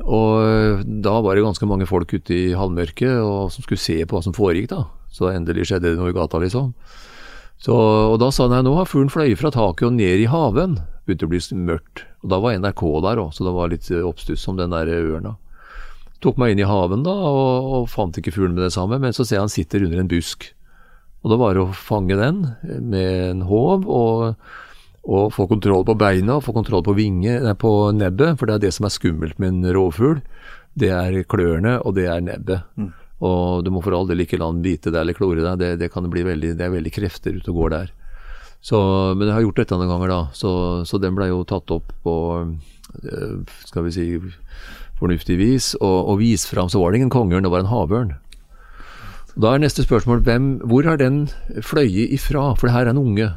Og 0.01 0.41
eh, 0.45 0.83
da 1.05 1.19
var 1.25 1.37
det 1.37 1.45
ganske 1.45 1.69
mange 1.69 1.89
folk 1.89 2.13
ute 2.13 2.37
i 2.37 2.57
halvmørket 2.57 3.21
og 3.21 3.51
som 3.53 3.65
skulle 3.65 3.81
se 3.81 3.99
på 4.05 4.17
hva 4.17 4.25
som 4.25 4.37
foregikk, 4.37 4.71
da. 4.73 4.85
Så 5.11 5.33
endelig 5.33 5.69
skjedde 5.69 5.91
det 5.91 5.99
noe 5.99 6.13
i 6.13 6.17
gata, 6.17 6.41
liksom. 6.41 6.71
Så, 7.61 7.75
og 7.75 8.17
da 8.23 8.31
sa 8.33 8.47
han 8.47 8.55
nei, 8.55 8.63
nå 8.65 8.73
har 8.79 8.89
fuglen 8.89 9.13
fløyet 9.13 9.41
fra 9.41 9.51
taket 9.53 9.91
og 9.91 9.97
ned 9.99 10.23
i 10.23 10.29
haven. 10.31 10.79
Begynte 11.05 11.29
å 11.29 11.33
bli 11.33 11.41
mørkt. 11.61 12.07
Og 12.25 12.33
da 12.33 12.39
var 12.41 12.57
NRK 12.57 12.85
der 13.05 13.21
òg, 13.21 13.35
så 13.37 13.45
det 13.45 13.57
var 13.57 13.73
litt 13.73 13.91
eh, 13.93 14.07
oppstuss 14.07 14.47
om 14.49 14.61
den 14.61 14.73
der 14.73 14.89
ørna. 15.01 15.35
Tok 16.21 16.41
meg 16.41 16.53
inn 16.53 16.61
i 16.61 16.69
haven 16.69 17.05
da, 17.05 17.13
og, 17.13 17.69
og 17.77 17.93
fant 17.93 18.17
ikke 18.21 18.33
fuglen 18.37 18.57
med 18.57 18.67
det 18.67 18.75
samme, 18.77 19.01
men 19.01 19.17
så 19.17 19.25
ser 19.25 19.39
jeg 19.39 19.47
han 19.47 19.53
sitter 19.53 19.85
under 19.87 20.03
en 20.03 20.11
busk. 20.11 20.51
Og 21.21 21.33
da 21.33 21.37
var 21.41 21.57
det 21.57 21.65
å 21.65 21.77
fange 21.77 22.17
den 22.17 22.43
med 22.65 23.09
en 23.31 23.45
håv 23.49 23.85
og, 23.89 24.37
og 25.05 25.33
få 25.33 25.47
kontroll 25.49 25.85
på 25.89 25.97
beina, 25.99 26.37
og 26.37 26.45
få 26.45 26.55
kontroll 26.57 26.85
på, 26.85 26.95
vinge, 26.99 27.39
nei, 27.41 27.55
på 27.57 27.73
nebbet, 27.97 28.37
for 28.39 28.49
det 28.49 28.59
er 28.59 28.65
det 28.67 28.73
som 28.77 28.87
er 28.87 28.95
skummelt 28.95 29.39
med 29.41 29.55
en 29.55 29.71
rovfugl. 29.77 30.21
Det 30.79 30.91
er 30.93 31.23
klørne, 31.29 31.79
og 31.81 31.97
det 31.97 32.07
er 32.11 32.21
nebbet. 32.25 32.67
Og 33.21 33.65
du 33.65 33.71
må 33.73 33.83
for 33.85 33.97
all 33.97 34.09
del 34.09 34.25
ikke 34.25 34.39
la 34.41 34.51
den 34.53 34.63
bite 34.65 34.93
deg 34.93 35.03
eller 35.03 35.17
klore 35.17 35.43
deg, 35.45 35.59
det, 35.61 35.71
det, 35.83 35.91
kan 35.93 36.07
bli 36.13 36.25
veldig, 36.25 36.55
det 36.57 36.67
er 36.67 36.73
veldig 36.73 36.93
krefter 36.95 37.37
ute 37.37 37.53
og 37.53 37.63
går 37.63 37.75
der. 37.75 37.91
Så, 38.61 38.79
men 39.17 39.27
jeg 39.27 39.39
har 39.39 39.45
gjort 39.47 39.61
dette 39.63 39.77
noen 39.77 39.89
ganger, 39.89 40.13
da, 40.13 40.21
så, 40.37 40.53
så 40.89 41.01
den 41.01 41.17
ble 41.17 41.31
jo 41.31 41.45
tatt 41.49 41.73
opp 41.73 41.93
på 42.05 42.15
eh, 42.45 43.37
skal 43.69 43.87
vi 43.87 43.93
si 43.97 44.07
fornuftig 45.01 45.37
vis, 45.41 45.75
og, 45.81 46.13
og 46.13 46.21
vist 46.21 46.49
fram 46.51 46.69
så 46.69 46.81
var 46.81 46.93
det 46.93 47.01
ingen 47.01 47.13
kongeørn, 47.13 47.47
det 47.47 47.53
var 47.53 47.65
en 47.65 47.73
havørn. 47.73 48.19
Da 49.41 49.55
er 49.55 49.63
neste 49.63 49.85
spørsmål 49.87 50.25
hvem, 50.27 50.49
hvor 50.69 50.85
har 50.85 50.99
den 51.01 51.23
fløyet 51.65 52.13
ifra? 52.13 52.51
For 52.59 52.69
det 52.69 52.75
her 52.75 52.89
er 52.89 52.93
en 52.93 53.01
unge. 53.01 53.31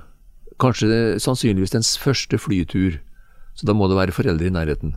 Kanskje 0.63 1.19
sannsynligvis 1.21 1.75
dens 1.75 1.93
første 1.99 2.39
flytur. 2.39 2.97
Så 3.53 3.67
da 3.69 3.75
må 3.77 3.89
det 3.91 3.99
være 3.99 4.15
foreldre 4.15 4.47
i 4.49 4.53
nærheten. 4.53 4.95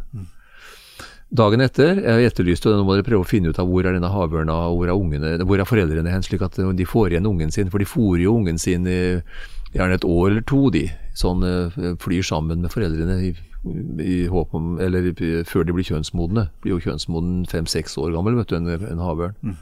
Dagen 1.37 1.61
etter, 1.61 1.99
jeg 1.99 2.31
etterlyste 2.31 2.71
og 2.71 2.79
nå 2.79 2.85
må 2.87 2.95
dere 2.95 3.05
prøve 3.09 3.27
å 3.27 3.29
finne 3.29 3.51
ut 3.51 3.59
av 3.59 3.67
hvor 3.67 3.85
er 3.85 3.97
denne 3.97 4.12
havørna 4.12 4.55
hvor 4.71 4.87
er, 4.87 4.95
ungene, 4.95 5.33
hvor 5.43 5.59
er 5.59 5.67
foreldrene 5.67 6.12
hen, 6.12 6.23
slik 6.23 6.45
at 6.47 6.55
de 6.57 6.87
får 6.87 7.17
igjen 7.17 7.27
ungen 7.27 7.51
sin. 7.53 7.73
For 7.73 7.83
de 7.83 7.89
fôrer 7.89 8.23
jo 8.29 8.37
ungen 8.39 8.62
sin 8.62 8.87
i 8.87 9.01
gjerne 9.75 9.99
et 9.99 10.07
år 10.07 10.31
eller 10.31 10.47
to, 10.47 10.62
de. 10.73 10.87
Sånn 11.19 11.43
eh, 11.47 11.79
flyr 12.03 12.25
sammen 12.27 12.62
med 12.62 12.73
foreldrene 12.73 13.19
i, 13.27 13.33
i 14.05 14.19
håp 14.31 14.55
om 14.55 14.77
Eller 14.83 15.11
før 15.49 15.67
de 15.67 15.75
blir 15.75 15.89
kjønnsmodne. 15.89 16.49
Blir 16.62 16.77
jo 16.77 16.85
kjønnsmoden 16.87 17.45
fem-seks 17.51 17.99
år 18.01 18.14
gammel, 18.14 18.39
vet 18.39 18.53
du, 18.53 18.61
en, 18.61 18.71
en 18.71 19.03
havørn. 19.03 19.57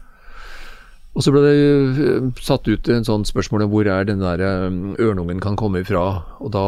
Og 1.15 1.23
så 1.23 1.31
ble 1.31 1.45
det 1.45 1.55
eh, 1.55 2.27
satt 2.43 2.67
ut 2.67 2.91
en 2.91 3.07
sånn 3.07 3.25
spørsmål 3.29 3.67
om 3.67 3.73
hvor 3.73 3.87
er 3.87 4.07
den 4.09 4.23
der 4.23 4.43
eh, 4.43 4.67
ørnungen 5.03 5.43
kan 5.43 5.59
komme 5.59 5.85
ifra. 5.85 6.03
Og 6.43 6.51
da 6.57 6.65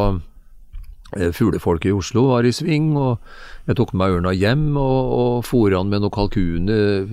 eh, 1.18 1.32
fuglefolket 1.34 1.90
i 1.90 1.96
Oslo 1.96 2.28
var 2.30 2.46
i 2.46 2.54
sving, 2.54 2.92
og 2.94 3.18
jeg 3.66 3.78
tok 3.80 3.92
med 3.92 4.04
meg 4.04 4.18
ørna 4.20 4.34
hjem 4.36 4.68
og, 4.78 5.10
og 5.18 5.48
fôra 5.48 5.80
han 5.82 5.90
med 5.90 6.04
noen 6.04 6.14
kalkuner, 6.14 7.10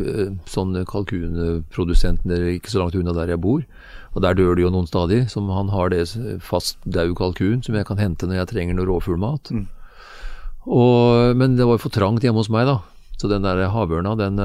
sånne 0.50 0.86
kalkunprodusenter 0.90 2.52
ikke 2.54 2.70
så 2.70 2.84
langt 2.84 3.00
unna 3.00 3.18
der 3.18 3.34
jeg 3.34 3.42
bor. 3.42 3.66
Og 4.14 4.22
der 4.22 4.38
dør 4.38 4.54
det 4.54 4.68
jo 4.68 4.74
noen 4.76 4.86
stadig, 4.86 5.24
som 5.34 5.50
han 5.50 5.74
har 5.74 5.90
det 5.90 6.06
fast 6.46 6.78
daud 6.86 7.16
kalkun 7.18 7.66
som 7.66 7.74
jeg 7.74 7.90
kan 7.90 7.98
hente 7.98 8.30
når 8.30 8.44
jeg 8.44 8.52
trenger 8.52 8.78
noe 8.78 8.92
rovfuglmat. 8.92 9.50
Og, 10.70 11.34
men 11.34 11.58
det 11.58 11.66
var 11.66 11.80
jo 11.80 11.88
for 11.88 11.98
trangt 11.98 12.22
hjemme 12.22 12.44
hos 12.44 12.54
meg, 12.54 12.70
da. 12.70 12.84
Så 13.18 13.30
den 13.32 13.46
der 13.46 13.66
havørna, 13.74 14.14
den, 14.20 14.38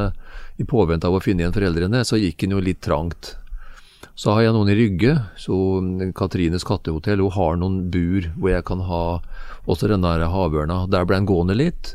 i 0.59 0.67
påvente 0.67 1.07
av 1.07 1.17
å 1.17 1.23
finne 1.23 1.45
igjen 1.45 1.55
foreldrene, 1.55 2.03
så 2.07 2.19
gikk 2.19 2.43
den 2.43 2.57
jo 2.57 2.63
litt 2.63 2.81
trangt. 2.83 3.37
Så 4.19 4.35
har 4.35 4.43
jeg 4.43 4.55
noen 4.57 4.73
i 4.73 4.75
Rygge, 4.75 5.13
så 5.39 5.55
mm, 5.79 6.11
Katrines 6.19 6.67
kattehotell, 6.67 7.23
hun 7.23 7.35
har 7.37 7.61
noen 7.61 7.77
bur 7.93 8.27
hvor 8.35 8.51
jeg 8.51 8.65
kan 8.67 8.83
ha 8.89 9.03
også 9.71 9.91
den 9.93 10.03
der 10.03 10.25
havørna. 10.27 10.87
Der 10.91 11.07
ble 11.07 11.21
den 11.21 11.29
gående 11.29 11.55
litt. 11.55 11.93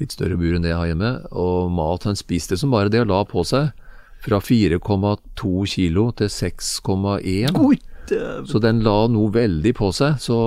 Litt 0.00 0.14
større 0.14 0.38
bur 0.40 0.54
enn 0.56 0.64
det 0.64 0.72
jeg 0.72 0.78
har 0.78 0.88
hjemme. 0.88 1.10
Og 1.36 1.68
mat 1.74 2.06
han 2.08 2.16
spiste 2.16 2.56
som 2.56 2.72
bare 2.72 2.92
det, 2.92 3.02
og 3.04 3.12
la 3.12 3.20
på 3.28 3.44
seg. 3.44 3.74
Fra 4.24 4.40
4,2 4.42 5.52
kilo 5.68 6.06
til 6.16 6.32
6,1. 6.32 7.60
Oi. 7.60 7.76
Så 8.48 8.62
den 8.64 8.80
la 8.86 9.02
noe 9.12 9.28
veldig 9.34 9.74
på 9.76 9.90
seg. 9.92 10.16
Så, 10.24 10.38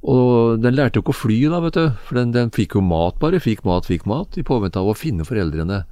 og 0.00 0.64
den 0.64 0.78
lærte 0.78 0.98
jo 0.98 1.04
ikke 1.04 1.16
å 1.18 1.20
fly 1.20 1.38
da, 1.52 1.60
vet 1.66 1.76
du. 1.76 1.84
For 2.08 2.22
den, 2.22 2.32
den 2.32 2.54
fikk 2.54 2.78
jo 2.78 2.86
mat 2.86 3.20
bare. 3.20 3.42
Fikk 3.44 3.66
mat, 3.68 3.90
fikk 3.90 4.08
mat. 4.08 4.40
I 4.40 4.46
påvente 4.46 4.80
av 4.80 4.88
å 4.88 4.96
finne 4.96 5.28
foreldrene. 5.28 5.82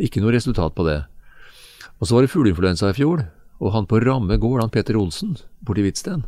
Ikke 0.00 0.22
noe 0.22 0.32
resultat 0.32 0.74
på 0.76 0.86
det. 0.86 1.02
Og 2.00 2.08
så 2.08 2.16
var 2.16 2.24
det 2.24 2.32
fugleinfluensa 2.32 2.90
i 2.90 2.96
fjor. 2.96 3.26
Og 3.62 3.74
han 3.76 3.86
på 3.86 4.00
Ramme 4.02 4.38
gård, 4.42 4.60
han 4.62 4.72
Peter 4.74 4.96
Olsen 4.98 5.36
borti 5.62 5.84
Hvitsten, 5.84 6.24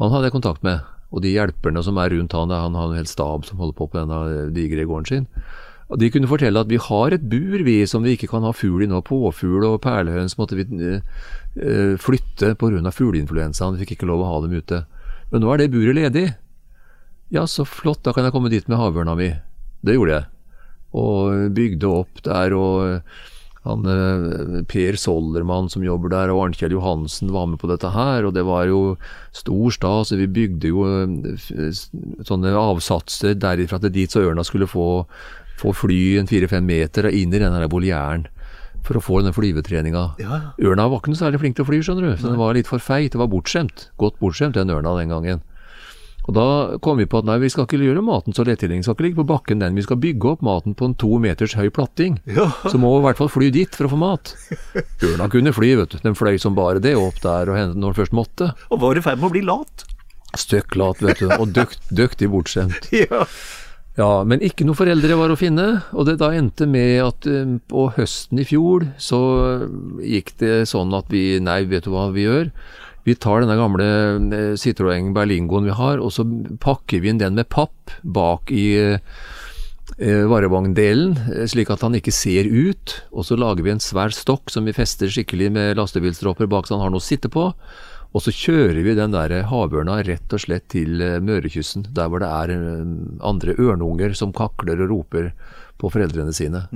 han 0.00 0.12
hadde 0.12 0.30
jeg 0.30 0.36
kontakt 0.38 0.62
med. 0.64 0.80
Og 1.12 1.20
de 1.20 1.34
hjelperne 1.34 1.82
som 1.84 1.98
er 2.00 2.14
rundt 2.14 2.32
han, 2.32 2.54
han 2.54 2.78
har 2.78 2.88
en 2.88 2.96
hel 2.96 3.08
stab 3.10 3.44
som 3.44 3.60
holder 3.60 3.76
på 3.76 3.90
på 3.92 4.00
denne 4.00 4.48
digre 4.56 4.86
gården 4.88 5.08
sin. 5.10 5.26
Og 5.92 5.98
De 6.00 6.08
kunne 6.08 6.30
fortelle 6.30 6.56
at 6.56 6.70
vi 6.70 6.78
har 6.80 7.12
et 7.12 7.24
bur 7.28 7.60
vi 7.66 7.82
som 7.84 8.00
vi 8.00 8.14
ikke 8.16 8.30
kan 8.30 8.46
ha 8.48 8.54
fugl 8.56 8.80
i 8.80 8.88
nå. 8.88 9.02
Påfugl 9.04 9.66
og 9.68 9.82
perlehøns 9.84 10.38
måtte 10.38 10.56
vi 10.56 10.64
eh, 10.64 11.98
flytte 12.00 12.54
pga. 12.56 12.92
fugleinfluensaen. 12.96 13.76
Vi 13.76 13.84
fikk 13.84 13.98
ikke 13.98 14.08
lov 14.08 14.24
å 14.24 14.30
ha 14.30 14.40
dem 14.46 14.56
ute. 14.56 14.86
Men 15.30 15.44
nå 15.44 15.52
er 15.52 15.60
det 15.60 15.72
buret 15.74 15.98
ledig. 15.98 16.30
Ja, 17.28 17.44
så 17.44 17.68
flott, 17.68 18.00
da 18.04 18.16
kan 18.16 18.24
jeg 18.24 18.32
komme 18.32 18.48
dit 18.48 18.68
med 18.68 18.80
havørna 18.80 19.14
mi. 19.16 19.34
Det 19.84 19.98
gjorde 19.98 20.16
jeg. 20.16 20.31
Og 20.92 21.52
bygde 21.56 21.88
opp 21.88 22.20
der, 22.26 22.54
og 22.56 23.02
han 23.62 23.86
eh, 23.86 24.62
Per 24.66 24.98
Sollermann 24.98 25.70
som 25.70 25.84
jobber 25.86 26.10
der, 26.10 26.32
og 26.34 26.48
Arnkjell 26.48 26.74
Johansen 26.74 27.30
var 27.34 27.46
med 27.46 27.60
på 27.62 27.70
dette 27.70 27.92
her, 27.94 28.26
og 28.26 28.34
det 28.34 28.42
var 28.48 28.66
jo 28.66 28.96
stor 29.36 29.74
stas. 29.74 30.10
Vi 30.18 30.26
bygde 30.26 30.72
jo 30.72 30.82
eh, 30.88 31.70
sånne 32.26 32.54
avsatser 32.58 33.38
derifra 33.38 33.78
til 33.82 33.94
dit, 33.94 34.10
så 34.10 34.24
ørna 34.26 34.44
skulle 34.46 34.70
få, 34.70 35.04
få 35.62 35.74
fly 35.84 36.02
en 36.20 36.30
fire-fem 36.30 36.66
meter 36.66 37.12
inn 37.12 37.30
i 37.30 37.42
den 37.42 37.54
her 37.54 37.70
volieren 37.70 38.26
for 38.82 38.98
å 38.98 39.04
få 39.04 39.20
denne 39.20 39.34
flyvetreninga. 39.36 40.04
Ja, 40.18 40.40
ja. 40.40 40.52
Ørna 40.66 40.88
var 40.90 40.98
ikke 40.98 41.12
noe 41.12 41.20
særlig 41.20 41.38
flink 41.44 41.54
til 41.54 41.62
å 41.62 41.68
fly, 41.70 41.78
skjønner 41.86 42.08
du. 42.08 42.16
Så 42.18 42.32
den 42.32 42.40
var 42.40 42.56
litt 42.56 42.66
for 42.66 42.82
feit. 42.82 43.12
Det 43.14 43.20
var 43.20 43.30
bortskjemt. 43.30 43.92
Godt 44.02 44.18
bortskjemt, 44.18 44.58
den 44.58 44.74
ørna 44.74 44.96
den 44.98 45.12
gangen. 45.14 45.44
Og 46.28 46.36
da 46.36 46.46
kom 46.84 47.00
vi 47.00 47.06
på 47.10 47.18
at 47.18 47.26
nei, 47.26 47.38
vi 47.42 47.50
skal 47.50 47.66
ikke 47.66 47.80
gjøre 47.82 48.02
maten 48.06 48.36
så 48.36 48.44
lettilgjengelig. 48.46 48.86
Skal 48.86 48.94
ikke 48.94 49.06
ligge 49.08 49.20
på 49.22 49.28
bakken 49.32 49.62
den. 49.62 49.78
Vi 49.78 49.82
skal 49.82 49.98
bygge 50.02 50.34
opp 50.34 50.44
maten 50.46 50.76
på 50.78 50.86
en 50.86 50.94
to 50.98 51.16
meters 51.22 51.56
høy 51.58 51.68
platting. 51.74 52.20
Ja. 52.32 52.46
Så 52.64 52.78
må 52.80 52.92
vi 52.94 53.02
i 53.02 53.06
hvert 53.08 53.18
fall 53.18 53.30
fly 53.32 53.50
dit 53.52 53.74
for 53.76 53.88
å 53.88 53.92
få 53.92 53.98
mat. 54.00 54.30
Ørna 55.04 55.26
kunne 55.32 55.52
fly, 55.52 55.72
vet 55.82 55.96
du. 55.96 55.98
Den 56.04 56.16
fløy 56.16 56.38
som 56.40 56.54
bare 56.56 56.80
det 56.82 56.94
opp 56.96 57.18
der 57.24 57.50
og 57.50 57.58
når 57.74 57.74
den 57.92 57.98
først 57.98 58.14
måtte. 58.16 58.52
Og 58.70 58.80
var 58.80 58.96
i 58.96 59.02
ferd 59.04 59.20
med 59.20 59.28
å 59.28 59.34
bli 59.34 59.42
lat. 59.44 59.84
Støkk 60.38 60.78
lat, 60.80 61.02
vet 61.04 61.20
du. 61.20 61.28
Og 61.36 61.50
døkt, 61.52 61.82
døktig 61.90 62.30
bortskjemt. 62.32 62.88
Ja. 63.02 63.26
Ja, 63.98 64.22
men 64.24 64.40
ikke 64.40 64.64
noe 64.64 64.76
foreldre 64.78 65.18
var 65.20 65.28
å 65.28 65.36
finne, 65.36 65.66
og 65.92 66.06
det 66.08 66.14
da 66.22 66.30
endte 66.32 66.64
med 66.64 66.94
at 67.04 67.26
eh, 67.28 67.50
på 67.68 67.82
høsten 67.92 68.40
i 68.40 68.46
fjor 68.48 68.86
så 68.96 69.18
gikk 70.00 70.32
det 70.40 70.54
sånn 70.70 70.94
at 70.96 71.12
vi, 71.12 71.36
nei, 71.44 71.58
vet 71.68 71.84
du 71.84 71.90
hva 71.92 72.06
vi 72.14 72.24
gjør? 72.24 72.48
Vi 73.06 73.16
tar 73.18 73.42
denne 73.42 73.58
gamle 73.58 73.86
eh, 74.36 74.54
Citroën 74.60 75.12
Berlingoen 75.16 75.66
vi 75.66 75.76
har, 75.78 76.02
og 76.02 76.12
så 76.14 76.26
pakker 76.62 77.02
vi 77.02 77.10
inn 77.10 77.22
den 77.22 77.38
med 77.38 77.50
papp 77.52 77.96
bak 78.02 78.52
i 78.54 78.66
varevogndelen, 79.98 81.16
eh, 81.32 81.46
slik 81.46 81.70
at 81.70 81.82
han 81.82 81.94
ikke 81.94 82.12
ser 82.14 82.48
ut, 82.48 83.02
og 83.12 83.26
så 83.28 83.36
lager 83.36 83.62
vi 83.62 83.72
en 83.74 83.82
svær 83.82 84.12
stokk 84.14 84.50
som 84.50 84.64
vi 84.64 84.72
fester 84.76 85.10
skikkelig 85.12 85.50
med 85.52 85.76
lastebilstropper 85.76 86.48
bak 86.50 86.66
så 86.66 86.76
han 86.76 86.86
har 86.86 86.94
noe 86.94 87.02
å 87.02 87.04
sitte 87.04 87.28
på. 87.32 87.52
Og 88.12 88.20
så 88.20 88.32
kjører 88.32 88.82
vi 88.84 88.94
den 88.96 89.14
der 89.14 89.32
havørna 89.48 90.02
rett 90.04 90.32
og 90.32 90.42
slett 90.44 90.68
til 90.72 91.00
eh, 91.00 91.20
Mørekysten, 91.20 91.86
der 91.96 92.10
hvor 92.12 92.20
det 92.20 92.28
er 92.28 92.54
eh, 92.56 92.84
andre 93.24 93.56
ørnunger 93.56 94.16
som 94.18 94.34
kakler 94.36 94.84
og 94.84 94.92
roper 94.92 95.32
på 95.80 95.90
foreldrene 95.92 96.34
sine. 96.36 96.66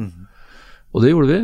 Og 0.93 1.03
det 1.03 1.13
gjorde 1.13 1.33
vi. 1.33 1.41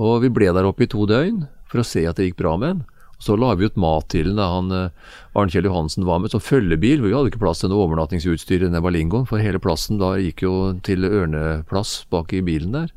Og 0.00 0.22
vi 0.22 0.30
ble 0.32 0.48
der 0.54 0.64
oppe 0.64 0.86
i 0.86 0.90
to 0.90 1.04
døgn 1.06 1.44
for 1.68 1.82
å 1.82 1.86
se 1.86 2.06
at 2.08 2.16
det 2.16 2.30
gikk 2.30 2.40
bra 2.40 2.56
med 2.56 2.72
den. 2.72 2.99
Så 3.20 3.36
la 3.36 3.52
vi 3.54 3.68
ut 3.68 3.76
mat 3.80 4.08
til 4.12 4.32
da 4.38 4.46
han 4.54 4.70
eh, 4.72 5.16
Arnkjell 5.36 5.68
Johansen 5.68 6.06
var 6.08 6.22
med 6.22 6.32
som 6.32 6.40
følgebil. 6.40 7.02
Vi 7.04 7.12
hadde 7.12 7.28
ikke 7.32 7.42
plass 7.42 7.60
til 7.60 7.72
noe 7.72 7.84
overnattingsutstyr 7.84 8.62
i 8.62 8.64
denne 8.64 8.80
Berlingoen, 8.80 9.26
for 9.28 9.42
hele 9.44 9.60
plassen 9.60 10.00
da 10.00 10.14
gikk 10.20 10.46
jo 10.46 10.54
til 10.86 11.04
ørneplass 11.04 12.06
bak 12.12 12.32
i 12.32 12.40
bilen 12.46 12.72
der. 12.78 12.88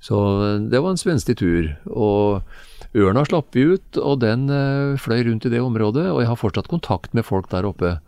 Så 0.00 0.16
eh, 0.46 0.64
det 0.72 0.80
var 0.80 0.94
en 0.94 1.02
spenstig 1.02 1.36
tur. 1.42 1.68
Og 1.92 2.96
ørna 2.96 3.26
slapp 3.28 3.52
vi 3.52 3.68
ut, 3.76 4.00
og 4.00 4.22
den 4.24 4.48
eh, 4.48 4.96
fløy 5.00 5.26
rundt 5.28 5.44
i 5.44 5.52
det 5.52 5.60
området. 5.60 6.08
Og 6.14 6.22
jeg 6.24 6.32
har 6.32 6.40
fortsatt 6.40 6.72
kontakt 6.72 7.12
med 7.12 7.28
folk 7.28 7.52
der 7.52 7.68
oppe. 7.68 7.98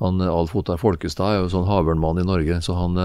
Han 0.00 0.24
Alf 0.24 0.56
Ottar 0.56 0.80
Folkestad 0.80 1.34
er 1.34 1.42
jo 1.42 1.52
sånn 1.52 1.68
havørnmann 1.68 2.22
i 2.22 2.24
Norge, 2.24 2.62
så 2.64 2.72
han, 2.72 2.96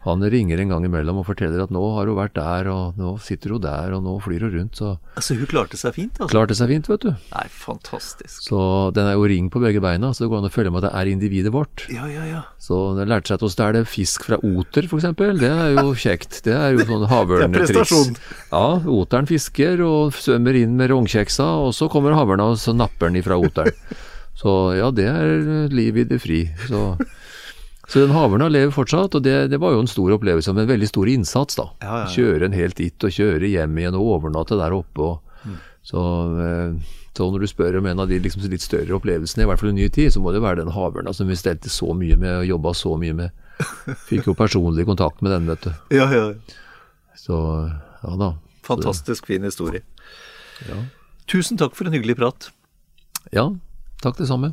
han 0.00 0.22
ringer 0.32 0.56
en 0.62 0.70
gang 0.72 0.84
imellom 0.88 1.18
og 1.20 1.26
forteller 1.28 1.60
at 1.60 1.72
nå 1.74 1.80
har 1.92 2.08
hun 2.08 2.16
vært 2.16 2.32
der, 2.38 2.68
og 2.72 2.96
nå 2.96 3.10
sitter 3.20 3.52
hun 3.52 3.60
der, 3.66 3.92
og 3.92 4.00
nå 4.06 4.14
flyr 4.24 4.46
hun 4.46 4.54
rundt. 4.54 4.78
Så 4.80 4.94
Altså, 5.12 5.34
hun 5.36 5.48
klarte 5.50 5.76
seg 5.76 5.92
fint, 5.98 6.14
altså. 6.16 6.32
klarte 6.32 6.56
seg 6.56 6.70
fint, 6.72 6.88
vet 6.88 7.02
du. 7.04 7.10
Nei, 7.34 7.42
fantastisk. 7.52 8.38
Så 8.46 8.60
den 8.96 9.10
er 9.10 9.18
jo 9.18 9.26
ring 9.28 9.50
på 9.52 9.60
begge 9.60 9.82
beina, 9.84 10.14
så 10.16 10.24
det 10.24 10.30
går 10.32 10.40
an 10.40 10.48
å 10.48 10.52
følge 10.54 10.72
med 10.72 10.80
at 10.80 10.88
det 10.88 10.92
er 11.02 11.10
individet 11.12 11.52
vårt. 11.52 11.84
Ja, 11.92 12.08
ja, 12.08 12.24
ja. 12.30 12.40
Så 12.56 12.78
den 12.96 13.12
lærte 13.12 13.28
seg 13.34 13.42
til 13.42 13.50
å 13.50 13.52
stjele 13.52 13.84
fisk 13.84 14.24
fra 14.30 14.40
oter, 14.40 14.88
f.eks. 14.88 15.10
Det 15.44 15.50
er 15.52 15.76
jo 15.76 15.92
kjekt. 15.92 16.40
Det 16.48 16.56
er 16.56 16.78
jo 16.78 16.86
sånn 16.88 17.04
havørnetriks. 17.12 17.92
Ja, 18.54 18.64
oteren 18.88 19.28
fisker 19.28 19.84
og 19.84 20.16
svømmer 20.16 20.56
inn 20.64 20.80
med 20.80 20.94
rognkjeksa, 20.94 21.50
og 21.66 21.74
så 21.76 21.90
kommer 21.92 22.16
havørna 22.16 22.48
og 22.54 22.56
så 22.62 22.72
napper 22.72 23.12
den 23.12 23.20
ifra 23.20 23.36
oteren. 23.36 23.76
Så 24.40 24.52
ja, 24.78 24.86
det 24.94 25.04
er 25.04 25.68
liv 25.68 25.98
i 26.00 26.04
det 26.08 26.16
fri. 26.22 26.46
Så, 26.64 26.94
så 27.90 28.04
den 28.04 28.12
havørna 28.14 28.46
lever 28.48 28.70
fortsatt, 28.74 29.16
og 29.18 29.24
det, 29.26 29.34
det 29.50 29.58
var 29.60 29.74
jo 29.74 29.80
en 29.82 29.90
stor 29.90 30.12
opplevelse, 30.14 30.52
med 30.54 30.62
en 30.64 30.70
veldig 30.70 30.88
stor 30.88 31.10
innsats, 31.10 31.58
da. 31.58 31.64
Ja, 31.82 31.88
ja, 31.90 31.98
ja. 32.04 32.12
Kjøre 32.14 32.46
en 32.46 32.54
helt 32.54 32.78
dit 32.78 33.06
og 33.08 33.10
kjøre 33.16 33.50
hjem 33.50 33.76
igjen 33.82 33.98
og 33.98 34.12
overnatte 34.16 34.58
der 34.60 34.76
oppe. 34.78 35.00
og 35.10 35.26
Mm. 35.40 35.54
så, 35.82 36.00
eh, 36.44 36.96
så 37.16 37.26
når 37.32 37.40
du 37.40 37.46
spør 37.48 37.78
om 37.78 37.86
en 37.88 38.00
av 38.04 38.08
de 38.10 38.18
liksom 38.20 38.42
litt 38.52 38.60
større 38.60 38.92
opplevelsene, 38.98 39.42
i 39.42 39.48
hvert 39.48 39.58
fall 39.58 39.70
i 39.70 39.76
ny 39.78 39.86
tid, 39.88 40.12
så 40.12 40.20
må 40.20 40.34
det 40.34 40.42
være 40.44 40.60
den 40.60 40.72
havørna 40.74 41.14
som 41.16 41.26
vi 41.32 41.34
stelte 41.40 41.72
så 41.72 41.94
mye 41.96 42.16
med 42.20 42.42
og 42.42 42.44
jobba 42.46 42.74
så 42.76 42.92
mye 43.00 43.14
med. 43.16 43.30
Fikk 44.10 44.26
jo 44.28 44.34
personlig 44.36 44.84
kontakt 44.84 45.22
med 45.24 45.32
den, 45.32 45.48
vet 45.48 45.64
du. 45.64 45.72
Ja, 45.96 46.06
ja. 46.12 46.26
Så 47.16 47.40
ja 48.04 48.16
da. 48.20 48.34
Fantastisk 48.68 49.26
fin 49.32 49.42
historie. 49.48 49.80
Ja. 50.68 50.76
Tusen 51.26 51.56
takk 51.56 51.72
for 51.74 51.88
en 51.88 51.96
hyggelig 51.96 52.16
prat. 52.20 52.50
Ja, 53.32 53.48
takk 54.04 54.20
det 54.20 54.28
samme. 54.28 54.52